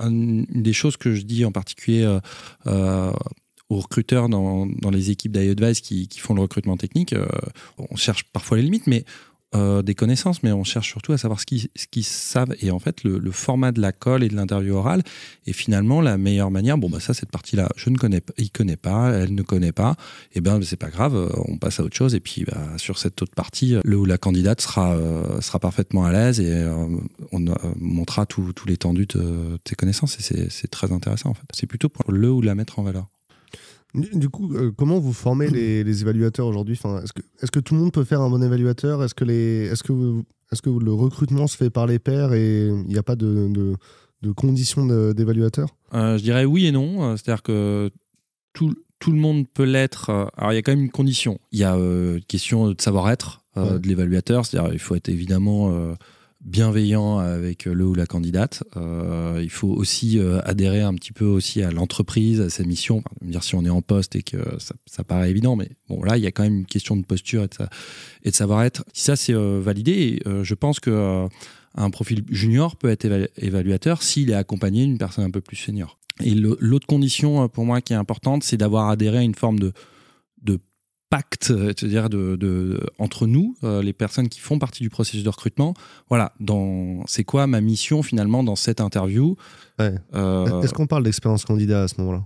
une 0.00 0.44
des 0.50 0.72
choses 0.74 0.98
que 0.98 1.14
je 1.14 1.22
dis 1.22 1.46
en 1.46 1.52
particulier 1.52 2.18
euh, 2.66 3.12
aux 3.70 3.80
recruteurs 3.80 4.28
dans, 4.28 4.68
les 4.92 5.10
équipes 5.10 5.32
d'iAdvice 5.32 5.80
qui, 5.80 6.08
qui 6.08 6.18
font 6.20 6.34
le 6.34 6.42
recrutement 6.42 6.76
technique. 6.76 7.14
On 7.78 7.96
cherche 7.96 8.24
parfois 8.24 8.58
les 8.58 8.64
limites, 8.64 8.86
mais 8.86 9.06
euh, 9.54 9.82
des 9.82 9.94
connaissances, 9.94 10.42
mais 10.42 10.52
on 10.52 10.64
cherche 10.64 10.88
surtout 10.88 11.12
à 11.12 11.18
savoir 11.18 11.40
ce 11.40 11.46
qu'ils 11.46 12.04
savent. 12.04 12.54
Et 12.60 12.70
en 12.70 12.78
fait, 12.78 13.04
le, 13.04 13.30
format 13.30 13.72
de 13.72 13.80
la 13.80 13.92
colle 13.92 14.22
et 14.22 14.28
de 14.28 14.36
l'interview 14.36 14.74
orale 14.74 15.02
est 15.46 15.52
finalement 15.52 16.00
la 16.00 16.16
meilleure 16.18 16.50
manière. 16.50 16.78
Bon, 16.78 16.88
bah 16.90 17.00
ça, 17.00 17.14
cette 17.14 17.30
partie-là, 17.30 17.68
je 17.76 17.90
ne 17.90 17.96
connais 17.96 18.20
pas, 18.20 18.32
il 18.38 18.50
connaît 18.50 18.76
pas, 18.76 19.10
elle 19.10 19.34
ne 19.34 19.42
connaît 19.42 19.72
pas. 19.72 19.96
Et 20.34 20.40
ben, 20.40 20.60
c'est 20.62 20.76
pas 20.76 20.90
grave, 20.90 21.14
euh, 21.16 21.28
on 21.48 21.58
passe 21.58 21.80
à 21.80 21.84
autre 21.84 21.96
chose. 21.96 22.14
Et 22.14 22.20
puis, 22.20 22.44
bah, 22.44 22.60
sur 22.76 22.98
cette 22.98 23.20
autre 23.22 23.34
partie, 23.34 23.76
le 23.84 23.96
ou 23.96 24.04
la 24.04 24.18
candidate 24.18 24.60
sera 24.60 24.94
euh, 24.94 25.40
sera 25.40 25.58
parfaitement 25.58 26.04
à 26.04 26.12
l'aise 26.12 26.40
et 26.40 26.50
euh, 26.52 26.86
on 27.32 27.46
euh, 27.46 27.54
montrera 27.78 28.26
tout, 28.26 28.52
tout 28.52 28.66
l'étendue 28.66 29.06
de, 29.06 29.18
de 29.20 29.58
ses 29.68 29.74
connaissances. 29.74 30.18
Et 30.18 30.22
c'est- 30.22 30.50
c'est 30.50 30.68
très 30.68 30.92
intéressant 30.92 31.30
en 31.30 31.34
fait. 31.34 31.44
C'est 31.52 31.66
plutôt 31.66 31.88
pour 31.88 32.10
le 32.12 32.30
ou 32.30 32.40
la 32.40 32.54
mettre 32.54 32.78
en 32.78 32.82
valeur. 32.82 33.06
Du, 33.94 34.28
coup, 34.28 34.52
euh, 34.54 34.72
comment 34.76 34.98
vous 34.98 35.12
formez 35.12 35.48
les, 35.48 35.84
les 35.84 36.02
évaluateurs 36.02 36.46
aujourd'hui? 36.46 36.78
Enfin, 36.82 37.00
Est-ce 37.02 37.12
que, 37.12 37.22
est 37.42 37.50
que 37.50 37.60
tout 37.60 37.74
le 37.74 37.80
monde 37.80 37.92
peut 37.92 38.04
faire 38.04 38.20
un 38.20 38.28
bon 38.30 38.42
évaluateur? 38.42 39.02
Est-ce 39.04 39.14
que, 39.14 39.24
les, 39.24 39.66
est-ce 39.70 39.82
que, 39.82 39.92
vous- 39.92 40.24
est-ce 40.52 40.62
que 40.62 40.70
le 40.70 40.92
recrutement 40.92 41.46
se 41.46 41.56
fait 41.56 41.70
par 41.70 41.86
les 41.86 41.98
pairs 41.98 42.32
et 42.32 42.66
il 42.68 42.86
n'y 42.86 42.98
a 42.98 43.02
pas 43.02 43.16
de, 43.16 43.48
de, 43.50 43.74
de 44.22 44.32
conditions 44.32 44.84
d'évaluateur? 45.12 45.68
Euh, 45.94 46.18
je 46.18 46.22
dirais 46.24 46.44
oui 46.44 46.66
et 46.66 46.72
non. 46.72 47.04
Euh, 47.04 47.16
C'est-à-dire 47.16 47.42
que 47.42 47.90
tout, 48.52 48.74
tout 48.98 49.12
le 49.12 49.18
monde 49.18 49.46
peut 49.52 49.64
l'être. 49.64 50.10
Alors, 50.36 50.52
il 50.52 50.56
y 50.56 50.58
a 50.58 50.62
quand 50.62 50.72
même 50.72 50.82
une 50.84 50.90
condition. 50.90 51.38
Il 51.52 51.60
y 51.60 51.64
a 51.64 51.76
euh, 51.76 52.16
une 52.16 52.24
question 52.24 52.68
de 52.70 52.80
savoir-être 52.80 53.42
euh, 53.56 53.74
Ouais. 53.74 53.78
de 53.78 53.86
l'évaluateur. 53.86 54.44
C'est-à-dire 54.44 54.72
il 54.72 54.80
faut 54.80 54.96
être 54.96 55.08
évidemment 55.08 55.70
euh, 55.72 55.94
bienveillant 56.44 57.18
avec 57.18 57.64
le 57.64 57.86
ou 57.86 57.94
la 57.94 58.06
candidate. 58.06 58.62
Euh, 58.76 59.40
il 59.42 59.50
faut 59.50 59.68
aussi 59.68 60.18
euh, 60.18 60.40
adhérer 60.44 60.82
un 60.82 60.94
petit 60.94 61.12
peu 61.12 61.24
aussi 61.24 61.62
à 61.62 61.70
l'entreprise, 61.70 62.40
à 62.40 62.50
sa 62.50 62.64
mission. 62.64 62.98
Enfin, 62.98 63.30
dire 63.30 63.42
si 63.42 63.54
on 63.54 63.64
est 63.64 63.70
en 63.70 63.82
poste 63.82 64.14
et 64.14 64.22
que 64.22 64.36
ça, 64.58 65.04
paraît 65.04 65.30
évident, 65.30 65.56
mais 65.56 65.70
bon, 65.88 66.02
là, 66.02 66.16
il 66.16 66.22
y 66.22 66.26
a 66.26 66.32
quand 66.32 66.42
même 66.42 66.58
une 66.58 66.66
question 66.66 66.96
de 66.96 67.04
posture 67.04 67.44
et 67.44 68.30
de, 68.30 68.34
savoir-être. 68.34 68.84
Si 68.92 69.04
ça, 69.04 69.16
c'est 69.16 69.34
euh, 69.34 69.60
validé, 69.62 70.22
je 70.42 70.54
pense 70.54 70.80
que 70.80 71.26
un 71.76 71.90
profil 71.90 72.24
junior 72.30 72.76
peut 72.76 72.88
être 72.88 73.04
éva- 73.04 73.28
évaluateur 73.36 74.02
s'il 74.02 74.30
est 74.30 74.34
accompagné 74.34 74.84
d'une 74.84 74.98
personne 74.98 75.24
un 75.24 75.30
peu 75.30 75.40
plus 75.40 75.56
senior. 75.56 75.98
Et 76.22 76.34
l'autre 76.34 76.86
condition 76.86 77.48
pour 77.48 77.64
moi 77.64 77.80
qui 77.80 77.92
est 77.92 77.96
importante, 77.96 78.44
c'est 78.44 78.56
d'avoir 78.56 78.88
adhéré 78.88 79.18
à 79.18 79.22
une 79.22 79.34
forme 79.34 79.58
de 79.58 79.72
pacte, 81.16 81.50
euh, 81.52 81.72
c'est-à-dire 81.76 82.08
de, 82.10 82.34
de- 82.34 82.80
entre 82.98 83.26
nous, 83.28 83.54
euh, 83.62 83.82
les 83.82 83.92
personnes 83.92 84.28
qui 84.28 84.40
font 84.40 84.58
partie 84.58 84.82
du 84.82 84.90
processus 84.90 85.22
de 85.22 85.28
recrutement. 85.28 85.74
Voilà, 86.08 86.32
dans 86.40 87.04
c'est 87.06 87.22
quoi 87.24 87.46
ma 87.46 87.60
mission 87.60 88.02
finalement 88.02 88.42
dans 88.42 88.56
cette 88.56 88.80
interview 88.80 89.36
Ouais. 89.78 89.94
Euh, 90.14 90.60
Est-ce 90.62 90.72
qu'on 90.74 90.86
parle 90.88 91.04
d'expérience 91.04 91.44
candidat 91.44 91.84
à 91.84 91.88
ce 91.88 91.94
moment-là? 92.00 92.24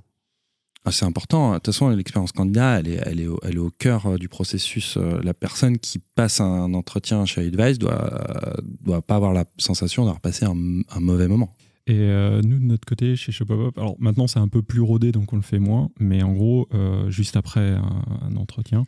Ah, 0.86 0.92
C'est 0.92 1.04
important. 1.04 1.50
De 1.50 1.54
toute 1.56 1.66
façon, 1.66 1.90
l'expérience 1.90 2.32
candidat, 2.32 2.78
elle 2.80 2.88
est, 2.88 3.00
elle 3.04 3.20
est, 3.20 3.26
au, 3.26 3.38
elle 3.42 3.56
est 3.56 3.58
au 3.58 3.70
cœur 3.70 4.06
euh, 4.06 4.16
du 4.16 4.28
processus. 4.30 4.96
Euh, 4.96 5.20
La 5.22 5.34
personne 5.34 5.76
qui 5.78 5.98
passe 6.14 6.40
un 6.40 6.72
entretien 6.72 7.26
chez 7.26 7.42
Advice 7.46 7.78
doit, 7.78 8.54
doit 8.86 9.02
pas 9.02 9.16
avoir 9.16 9.32
la 9.34 9.44
sensation 9.58 10.04
d'avoir 10.04 10.20
passé 10.20 10.46
un, 10.46 10.56
un 10.96 11.00
mauvais 11.00 11.28
moment. 11.28 11.50
Et 11.88 12.00
euh, 12.00 12.42
nous, 12.42 12.58
de 12.58 12.64
notre 12.64 12.86
côté, 12.86 13.16
chez 13.16 13.32
Shopopop, 13.32 13.78
alors 13.78 13.96
maintenant 13.98 14.26
c'est 14.26 14.38
un 14.38 14.48
peu 14.48 14.60
plus 14.60 14.82
rodé, 14.82 15.10
donc 15.10 15.32
on 15.32 15.36
le 15.36 15.42
fait 15.42 15.58
moins, 15.58 15.90
mais 15.98 16.22
en 16.22 16.34
gros, 16.34 16.68
euh, 16.74 17.10
juste 17.10 17.34
après 17.34 17.76
un, 17.76 18.36
entretien, 18.36 18.84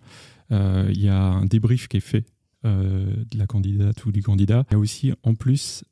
euh, 0.53 0.91
il 0.93 1.01
y 1.01 1.09
a 1.09 1.19
un 1.19 1.47
débrief 1.47 1.89
qui 1.89 1.97
est 1.97 2.01
fait 2.01 2.27
de 2.63 3.39
la 3.39 3.47
candidate 3.47 4.05
ou 4.05 4.13
du 4.13 4.23
candidat. 4.23 4.67
Et 4.71 4.75
aussi, 4.75 5.15
en 5.23 5.35
plus, 5.35 5.83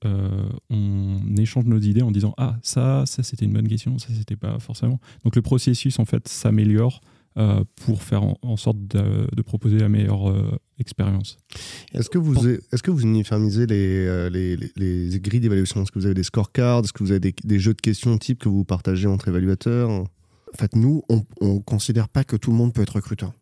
on 0.68 1.16
échange 1.38 1.64
nos 1.64 1.78
idées 1.78 2.02
en 2.02 2.10
disant 2.10 2.34
Ah, 2.36 2.58
ça, 2.60 3.04
ça 3.06 3.22
c'était 3.22 3.46
une 3.46 3.54
bonne 3.54 3.68
question, 3.68 3.96
ça 3.96 4.08
c'était 4.12 4.36
pas 4.36 4.58
forcément. 4.58 5.00
Donc 5.24 5.34
le 5.34 5.40
processus, 5.40 5.98
en 5.98 6.04
fait, 6.04 6.28
s'améliore 6.28 7.00
euh, 7.38 7.62
pour 7.84 8.02
faire 8.02 8.22
en, 8.24 8.36
en 8.42 8.56
sorte 8.56 8.78
de, 8.88 9.26
de 9.34 9.42
proposer 9.42 9.78
la 9.78 9.88
meilleure 9.88 10.30
euh, 10.30 10.58
expérience. 10.78 11.38
Est-ce 11.94 12.10
que, 12.10 12.18
vous, 12.18 12.34
est-ce 12.46 12.82
que 12.82 12.90
vous 12.90 13.02
uniformisez 13.02 13.66
les, 13.66 14.06
euh, 14.06 14.28
les, 14.28 14.56
les, 14.56 14.70
les 15.08 15.20
grilles 15.20 15.40
d'évaluation? 15.40 15.82
Est-ce 15.82 15.92
que 15.92 15.98
vous 15.98 16.06
avez 16.06 16.14
des 16.14 16.24
scorecards? 16.24 16.84
Est-ce 16.84 16.92
que 16.92 17.02
vous 17.02 17.10
avez 17.10 17.20
des, 17.20 17.34
des 17.44 17.58
jeux 17.58 17.74
de 17.74 17.80
questions 17.80 18.16
type 18.18 18.40
que 18.40 18.48
vous 18.48 18.64
partagez 18.64 19.06
entre 19.06 19.28
évaluateurs? 19.28 19.90
En 19.90 20.56
fait, 20.56 20.74
nous, 20.74 21.02
on 21.10 21.24
ne 21.40 21.58
considère 21.60 22.08
pas 22.08 22.24
que 22.24 22.36
tout 22.36 22.50
le 22.50 22.56
monde 22.56 22.72
peut 22.72 22.82
être 22.82 22.96
recruteur. 22.96 23.32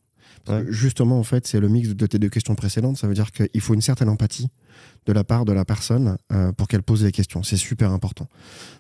Parce 0.46 0.64
que 0.64 0.72
Justement, 0.72 1.18
en 1.18 1.22
fait, 1.22 1.46
c'est 1.46 1.60
le 1.60 1.68
mix 1.68 1.88
de 1.90 2.06
tes 2.06 2.18
deux 2.18 2.28
questions 2.28 2.54
précédentes. 2.54 2.96
Ça 2.96 3.06
veut 3.08 3.14
dire 3.14 3.30
qu'il 3.32 3.60
faut 3.60 3.74
une 3.74 3.80
certaine 3.80 4.08
empathie 4.08 4.48
de 5.06 5.12
la 5.12 5.24
part 5.24 5.44
de 5.44 5.52
la 5.52 5.64
personne 5.64 6.16
euh, 6.32 6.52
pour 6.52 6.68
qu'elle 6.68 6.82
pose 6.82 7.04
les 7.04 7.12
questions. 7.12 7.42
C'est 7.42 7.56
super 7.56 7.90
important. 7.92 8.26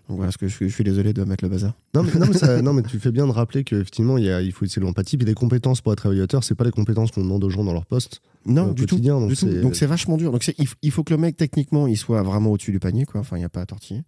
Donc 0.08 0.16
voilà, 0.18 0.32
ce 0.32 0.38
que 0.38 0.48
je, 0.48 0.54
suis- 0.54 0.68
je 0.68 0.74
suis 0.74 0.84
désolé 0.84 1.12
de 1.12 1.22
mettre 1.24 1.44
le 1.44 1.50
bazar. 1.50 1.72
non 1.94 2.02
mais, 2.02 2.12
non, 2.18 2.26
mais 2.26 2.36
ça- 2.38 2.60
non, 2.62 2.72
mais 2.72 2.82
tu 2.82 2.98
fais 2.98 3.10
bien 3.12 3.26
de 3.26 3.32
rappeler 3.32 3.64
qu'effectivement, 3.64 4.18
il, 4.18 4.24
il 4.44 4.52
faut 4.52 4.64
de 4.66 4.80
l'empathie. 4.80 5.16
Puis 5.16 5.26
les 5.26 5.34
compétences 5.34 5.80
pour 5.80 5.92
être 5.92 6.06
évaluateur, 6.06 6.42
c'est 6.44 6.54
pas 6.54 6.64
les 6.64 6.70
compétences 6.70 7.10
qu'on 7.12 7.22
demande 7.22 7.42
aux 7.44 7.50
gens 7.50 7.64
dans 7.64 7.72
leur 7.72 7.86
poste. 7.86 8.20
Non, 8.44 8.70
Au 8.70 8.74
du 8.74 8.86
tout. 8.86 8.96
donc 8.98 9.28
du 9.30 9.36
tout. 9.36 9.46
c'est- 9.46 9.60
Donc 9.60 9.76
c'est 9.76 9.86
vachement 9.86 10.16
dur. 10.16 10.32
Donc 10.32 10.50
il, 10.82 10.90
faut 10.90 11.04
que 11.04 11.12
le 11.14 11.18
mec, 11.18 11.36
techniquement, 11.36 11.86
il 11.86 11.96
soit 11.96 12.22
vraiment 12.22 12.50
au-dessus 12.50 12.72
du 12.72 12.78
panier. 12.80 13.04
Quoi. 13.06 13.20
Enfin, 13.20 13.36
il 13.36 13.40
n'y 13.40 13.44
a 13.46 13.48
pas 13.48 13.60
à 13.62 13.66
tortiller. 13.66 14.02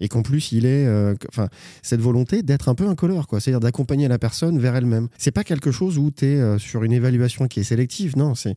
Et 0.00 0.08
qu'en 0.08 0.22
plus 0.22 0.52
il 0.52 0.66
est, 0.66 0.86
euh, 0.86 1.14
enfin, 1.28 1.48
cette 1.82 2.00
volonté 2.00 2.42
d'être 2.42 2.68
un 2.68 2.74
peu 2.74 2.86
colleur, 2.94 3.26
quoi, 3.26 3.40
c'est-à-dire 3.40 3.60
d'accompagner 3.60 4.08
la 4.08 4.18
personne 4.18 4.58
vers 4.58 4.76
elle-même. 4.76 5.08
C'est 5.18 5.30
pas 5.30 5.44
quelque 5.44 5.70
chose 5.70 5.98
où 5.98 6.10
tu 6.10 6.26
es 6.26 6.36
euh, 6.36 6.58
sur 6.58 6.84
une 6.84 6.92
évaluation 6.92 7.46
qui 7.48 7.60
est 7.60 7.64
sélective, 7.64 8.16
non, 8.16 8.34
c'est 8.34 8.54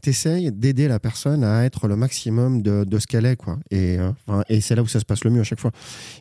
t'essayes 0.00 0.50
d'aider 0.50 0.88
la 0.88 0.98
personne 0.98 1.44
à 1.44 1.64
être 1.64 1.86
le 1.86 1.96
maximum 1.96 2.62
de, 2.62 2.84
de 2.84 2.98
ce 2.98 3.06
qu'elle 3.06 3.24
est, 3.24 3.36
quoi. 3.36 3.58
Et, 3.70 3.98
euh, 3.98 4.42
et 4.48 4.60
c'est 4.60 4.74
là 4.74 4.82
où 4.82 4.88
ça 4.88 4.98
se 4.98 5.04
passe 5.04 5.24
le 5.24 5.30
mieux 5.30 5.40
à 5.40 5.44
chaque 5.44 5.60
fois. 5.60 5.70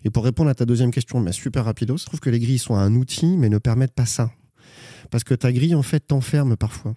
Et 0.04 0.10
pour 0.10 0.24
répondre 0.24 0.50
à 0.50 0.56
ta 0.56 0.66
deuxième 0.66 0.92
question, 0.92 1.20
mais 1.20 1.32
super 1.32 1.66
rapido, 1.66 1.98
je 1.98 2.06
trouve 2.06 2.20
que 2.20 2.30
les 2.30 2.40
grilles 2.40 2.60
sont 2.60 2.76
un 2.76 2.94
outil, 2.96 3.38
mais 3.38 3.50
ne 3.50 3.58
permettent 3.58 3.96
pas 3.96 4.06
ça. 4.06 4.32
Parce 5.10 5.24
que 5.24 5.34
ta 5.34 5.52
grille, 5.52 5.76
en 5.76 5.82
fait, 5.82 6.00
t'enferme 6.00 6.56
parfois. 6.56 6.94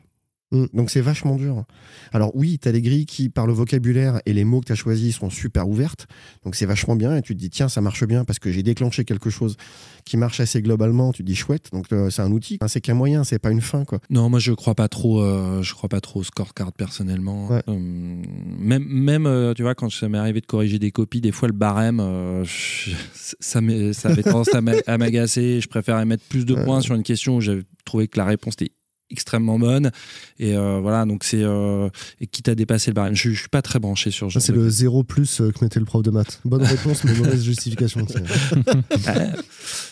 Mm. 0.55 0.67
Donc 0.73 0.91
c'est 0.91 1.01
vachement 1.01 1.37
dur. 1.37 1.65
Alors 2.13 2.35
oui, 2.35 2.59
tu 2.61 2.69
as 2.69 2.73
des 2.73 2.81
grilles 2.81 3.07
qui, 3.07 3.29
par 3.29 3.47
le 3.47 3.53
vocabulaire 3.53 4.21
et 4.25 4.33
les 4.33 4.45
mots 4.45 4.61
que 4.61 4.67
tu 4.67 4.73
as 4.73 4.77
choisis, 4.77 5.17
sont 5.17 5.29
super 5.31 5.69
ouvertes. 5.69 6.07
Donc 6.45 6.55
c'est 6.55 6.67
vachement 6.67 6.97
bien. 6.97 7.17
Et 7.17 7.23
tu 7.23 7.35
te 7.35 7.39
dis, 7.41 7.51
tiens, 7.51 7.69
ça 7.69 7.81
marche 7.81 8.05
bien 8.07 8.25
parce 8.25 8.39
que 8.39 8.51
j'ai 8.51 8.63
déclenché 8.63 9.05
quelque 9.05 9.31
chose 9.31 9.57
qui 10.05 10.17
marche 10.17 10.41
assez 10.41 10.63
globalement. 10.63 11.13
Tu 11.13 11.23
te 11.23 11.27
dis, 11.27 11.35
chouette. 11.37 11.69
Donc 11.73 11.87
euh, 11.93 12.09
c'est 12.11 12.23
un 12.23 12.31
outil. 12.33 12.59
C'est 12.69 12.81
qu'un 12.81 12.95
moyen, 12.95 13.25
c'est 13.25 13.39
pas 13.39 13.51
une 13.51 13.61
fin. 13.61 13.85
Quoi. 13.85 13.99
Non, 14.11 14.31
moi 14.31 14.39
je 14.39 14.53
crois 14.53 14.75
pas 14.75 14.89
trop. 14.89 15.21
euh, 15.23 15.63
je 15.63 15.75
crois 15.75 15.89
pas 15.89 16.01
trop 16.01 16.21
au 16.21 16.25
scorecard 16.25 16.73
personnellement. 16.73 17.49
Ouais. 17.49 17.63
Euh, 17.69 18.23
même, 18.59 18.85
même 18.85 19.53
tu 19.57 19.63
vois, 19.63 19.75
quand 19.75 19.91
ça 19.91 20.09
m'est 20.09 20.19
arrivé 20.19 20.41
de 20.41 20.47
corriger 20.47 20.79
des 20.79 20.91
copies, 20.93 21.21
des 21.21 21.33
fois 21.33 21.49
le 21.49 21.55
barème, 21.55 22.01
je- 22.45 22.91
ça, 23.41 23.61
ça 23.93 24.09
avait 24.09 24.23
tendance 24.23 24.55
à 24.55 24.61
m'a- 24.61 24.73
à 24.87 24.99
m'agacer. 24.99 25.61
Je 25.61 25.69
préférais 25.69 26.05
mettre 26.05 26.25
plus 26.29 26.45
de 26.45 26.55
Ouais. 26.55 26.65
points 26.65 26.81
sur 26.81 26.95
une 26.95 27.03
question 27.03 27.37
où 27.37 27.41
j'avais 27.41 27.63
trouvé 27.85 28.07
que 28.09 28.17
la 28.19 28.25
réponse 28.25 28.55
était 28.55 28.71
extrêmement 29.11 29.59
bonne. 29.59 29.91
Et 30.39 30.57
euh, 30.57 30.81
voilà, 30.81 31.05
donc 31.05 31.25
c'est. 31.25 31.43
euh, 31.43 31.89
et 32.21 32.27
quitte 32.27 32.49
à 32.49 32.55
dépasser 32.55 32.91
le 32.91 32.95
barème. 32.95 33.15
Je, 33.15 33.31
je 33.31 33.39
suis 33.41 33.49
pas 33.49 33.63
très 33.63 33.79
branché 33.79 34.11
sur 34.11 34.29
ce 34.29 34.35
genre 34.35 34.43
c'est 34.43 34.53
de- 34.53 34.59
le 34.61 34.69
zéro 34.71 35.05
plus 35.05 35.41
euh, 35.41 35.51
que 35.51 35.65
mettait 35.65 35.79
le 35.81 35.87
prof 35.87 36.03
de 36.03 36.11
maths. 36.11 36.41
Bonne 36.45 36.63
réponse, 36.63 37.05
mais 37.05 37.15
mauvaise 37.15 37.43
justification. 37.45 38.07
Ah, 39.07 39.27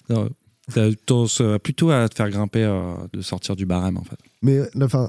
non, 0.09 0.29
tendance 1.07 1.43
plutôt 1.63 1.91
à 1.91 2.09
te 2.09 2.15
faire 2.15 2.31
grimper 2.31 2.63
euh, 2.65 2.95
de 3.13 3.21
sortir 3.21 3.57
du 3.57 3.67
barème 3.67 3.97
en 3.97 4.05
fait. 4.05 4.17
Mais 4.43 4.61
la 4.75 4.89
fin, 4.89 5.05
euh, 5.05 5.09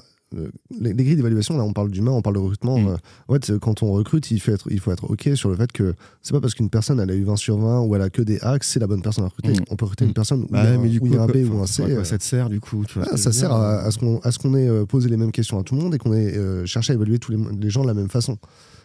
les, 0.79 0.93
les 0.93 1.03
grilles 1.03 1.15
d'évaluation, 1.15 1.57
là, 1.57 1.63
on 1.63 1.73
parle 1.73 1.89
d'humain, 1.91 2.11
on 2.11 2.21
parle 2.21 2.35
de 2.35 2.39
recrutement. 2.41 2.77
Mm. 2.79 2.87
euh, 2.87 2.95
en 3.27 3.33
fait, 3.33 3.49
euh, 3.51 3.59
quand 3.59 3.83
on 3.83 3.91
recrute, 3.91 4.31
il 4.31 4.39
faut, 4.39 4.51
être, 4.51 4.67
il 4.71 4.79
faut 4.79 4.91
être 4.91 5.09
OK 5.09 5.29
sur 5.35 5.49
le 5.49 5.55
fait 5.55 5.71
que 5.71 5.93
c'est 6.21 6.33
pas 6.33 6.41
parce 6.41 6.53
qu'une 6.53 6.69
personne 6.69 6.99
elle 6.99 7.11
a 7.11 7.15
eu 7.15 7.23
20 7.23 7.35
sur 7.35 7.57
20 7.57 7.81
ou 7.81 7.95
elle 7.95 8.01
a 8.01 8.09
que 8.09 8.21
des 8.21 8.39
A 8.41 8.57
que 8.59 8.65
c'est 8.65 8.79
la 8.79 8.87
bonne 8.87 9.01
personne 9.01 9.25
à 9.25 9.27
recruter. 9.27 9.53
Mm. 9.59 9.65
On 9.69 9.75
peut 9.75 9.85
recruter 9.85 10.05
une 10.05 10.13
personne 10.13 10.43
où 10.43 10.47
Bah 10.49 10.63
il 10.63 10.65
y 10.65 10.67
a, 10.67 10.71
un- 10.73 10.77
mais 10.77 10.89
du 10.89 10.99
où 10.99 11.05
il 11.07 11.13
y 11.13 11.17
a 11.17 11.21
un 11.23 11.27
B 11.27 11.37
ou 11.51 11.61
un 11.61 11.67
C. 11.67 11.83
quoi 11.83 11.91
euh, 11.91 12.03
ça 12.03 12.17
te 12.17 12.23
sert 12.23 12.49
du 12.49 12.59
coup 12.59 12.83
tu 12.85 12.95
vois 12.99 13.05
ce 13.05 13.11
ah, 13.13 13.17
ça 13.17 13.31
sert 13.31 13.51
à, 13.51 13.79
à 13.79 13.91
ce 13.91 13.97
qu'on 13.97 14.19
à 14.19 14.31
ce 14.31 14.39
qu'on 14.39 14.55
ait 14.55 14.67
euh, 14.67 14.85
posé 14.85 15.09
les 15.09 15.17
mêmes 15.17 15.31
questions 15.31 15.59
à 15.59 15.63
tout 15.63 15.75
le 15.75 15.81
monde 15.81 15.93
et 15.95 15.97
qu'on 15.97 16.13
ait 16.13 16.35
euh, 16.37 16.65
cherché 16.65 16.91
à 16.93 16.95
évaluer 16.95 17.19
tous 17.19 17.31
les, 17.31 17.37
les 17.59 17.69
gens 17.69 17.81
de 17.83 17.87
la 17.87 17.93
même 17.93 18.09
façon. 18.09 18.37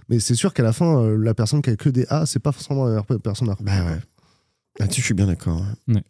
Mais 0.09 0.21
c'est 0.21 0.35
sûr 0.35 0.55
qu'à 0.55 0.63
la 0.63 0.73
fin, 0.73 1.03
euh, 1.03 1.17
la 1.17 1.35
personne 1.35 1.61
qui 1.63 1.71
a 1.71 1.77
que 1.77 1.89
des 1.91 2.07
A, 2.09 2.25
c'est 2.27 2.39
pas 2.39 2.53
forcément 2.53 2.85
la 2.85 2.91
meilleure 2.91 3.07
personne 3.23 3.49
à 3.49 3.53
recruter. 3.53 3.71
Bah 3.71 3.85
ouais. 3.85 3.99
Là-dessus, 4.81 5.01
je 5.01 5.07
suis 5.07 5.15
bien 5.15 5.27
d'accord. 5.27 5.63
ouais. 5.89 6.03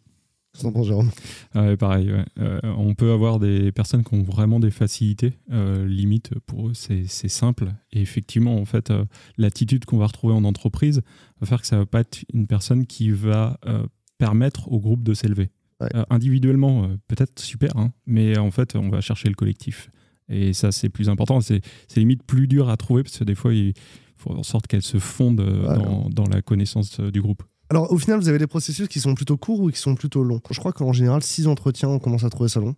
Qu'est-ce 0.59 0.67
que 0.67 0.73
t'en 0.73 0.79
penses, 0.79 0.87
Jérôme 0.87 1.09
Ouais, 1.55 1.77
pareil, 1.77 2.11
ouais. 2.11 2.25
Euh, 2.39 2.59
on 2.63 2.93
peut 2.95 3.11
avoir 3.11 3.39
des 3.39 3.71
personnes 3.71 4.03
qui 4.03 4.13
ont 4.13 4.23
vraiment 4.23 4.59
des 4.59 4.71
facilités. 4.71 5.33
euh, 5.51 5.87
limite, 5.87 6.31
pour 6.45 6.67
eux, 6.67 6.73
c'est 6.73 7.07
simple. 7.07 7.73
Et 7.93 8.01
effectivement, 8.01 8.57
en 8.57 8.65
fait, 8.65 8.91
euh, 8.91 9.05
l'attitude 9.37 9.85
qu'on 9.85 9.97
va 9.97 10.07
retrouver 10.07 10.33
en 10.33 10.43
entreprise 10.43 11.01
va 11.39 11.47
faire 11.47 11.61
que 11.61 11.67
ça 11.67 11.77
va 11.77 11.85
pas 11.85 12.01
être 12.01 12.25
une 12.33 12.47
personne 12.47 12.85
qui 12.85 13.09
va 13.11 13.57
permettre 14.17 14.69
au 14.71 14.79
groupe 14.79 15.03
de 15.03 15.13
s'élever. 15.13 15.49
Ouais. 15.79 15.89
Individuellement, 16.09 16.89
peut-être 17.07 17.39
super, 17.39 17.77
hein, 17.77 17.93
mais 18.05 18.37
en 18.37 18.51
fait, 18.51 18.75
on 18.75 18.89
va 18.89 18.99
chercher 18.99 19.29
le 19.29 19.35
collectif. 19.35 19.89
Et 20.27 20.51
ça, 20.51 20.73
c'est 20.73 20.89
plus 20.89 21.07
important. 21.09 21.39
C'est 21.39 21.61
limite 21.95 22.23
plus 22.23 22.47
dur 22.47 22.69
à 22.69 22.75
trouver 22.75 23.03
parce 23.03 23.17
que 23.17 23.23
des 23.23 23.35
fois, 23.35 23.53
il 23.53 23.73
faut 24.17 24.31
en 24.31 24.43
sorte 24.43 24.67
qu'elle 24.67 24.81
se 24.81 24.99
fonde 24.99 25.37
dans, 25.37 26.09
dans 26.09 26.25
la 26.25 26.41
connaissance 26.41 26.99
du 26.99 27.21
groupe. 27.21 27.43
Alors, 27.69 27.91
au 27.91 27.97
final, 27.97 28.19
vous 28.19 28.29
avez 28.29 28.39
des 28.39 28.47
processus 28.47 28.87
qui 28.87 28.99
sont 28.99 29.13
plutôt 29.15 29.37
courts 29.37 29.59
ou 29.61 29.69
qui 29.69 29.79
sont 29.79 29.95
plutôt 29.95 30.23
longs? 30.23 30.41
Je 30.49 30.59
crois 30.59 30.73
qu'en 30.73 30.91
général, 30.91 31.21
six 31.21 31.47
entretiens, 31.47 31.89
on 31.89 31.99
commence 31.99 32.23
à 32.23 32.29
trouver 32.29 32.49
ça 32.49 32.59
long. 32.59 32.75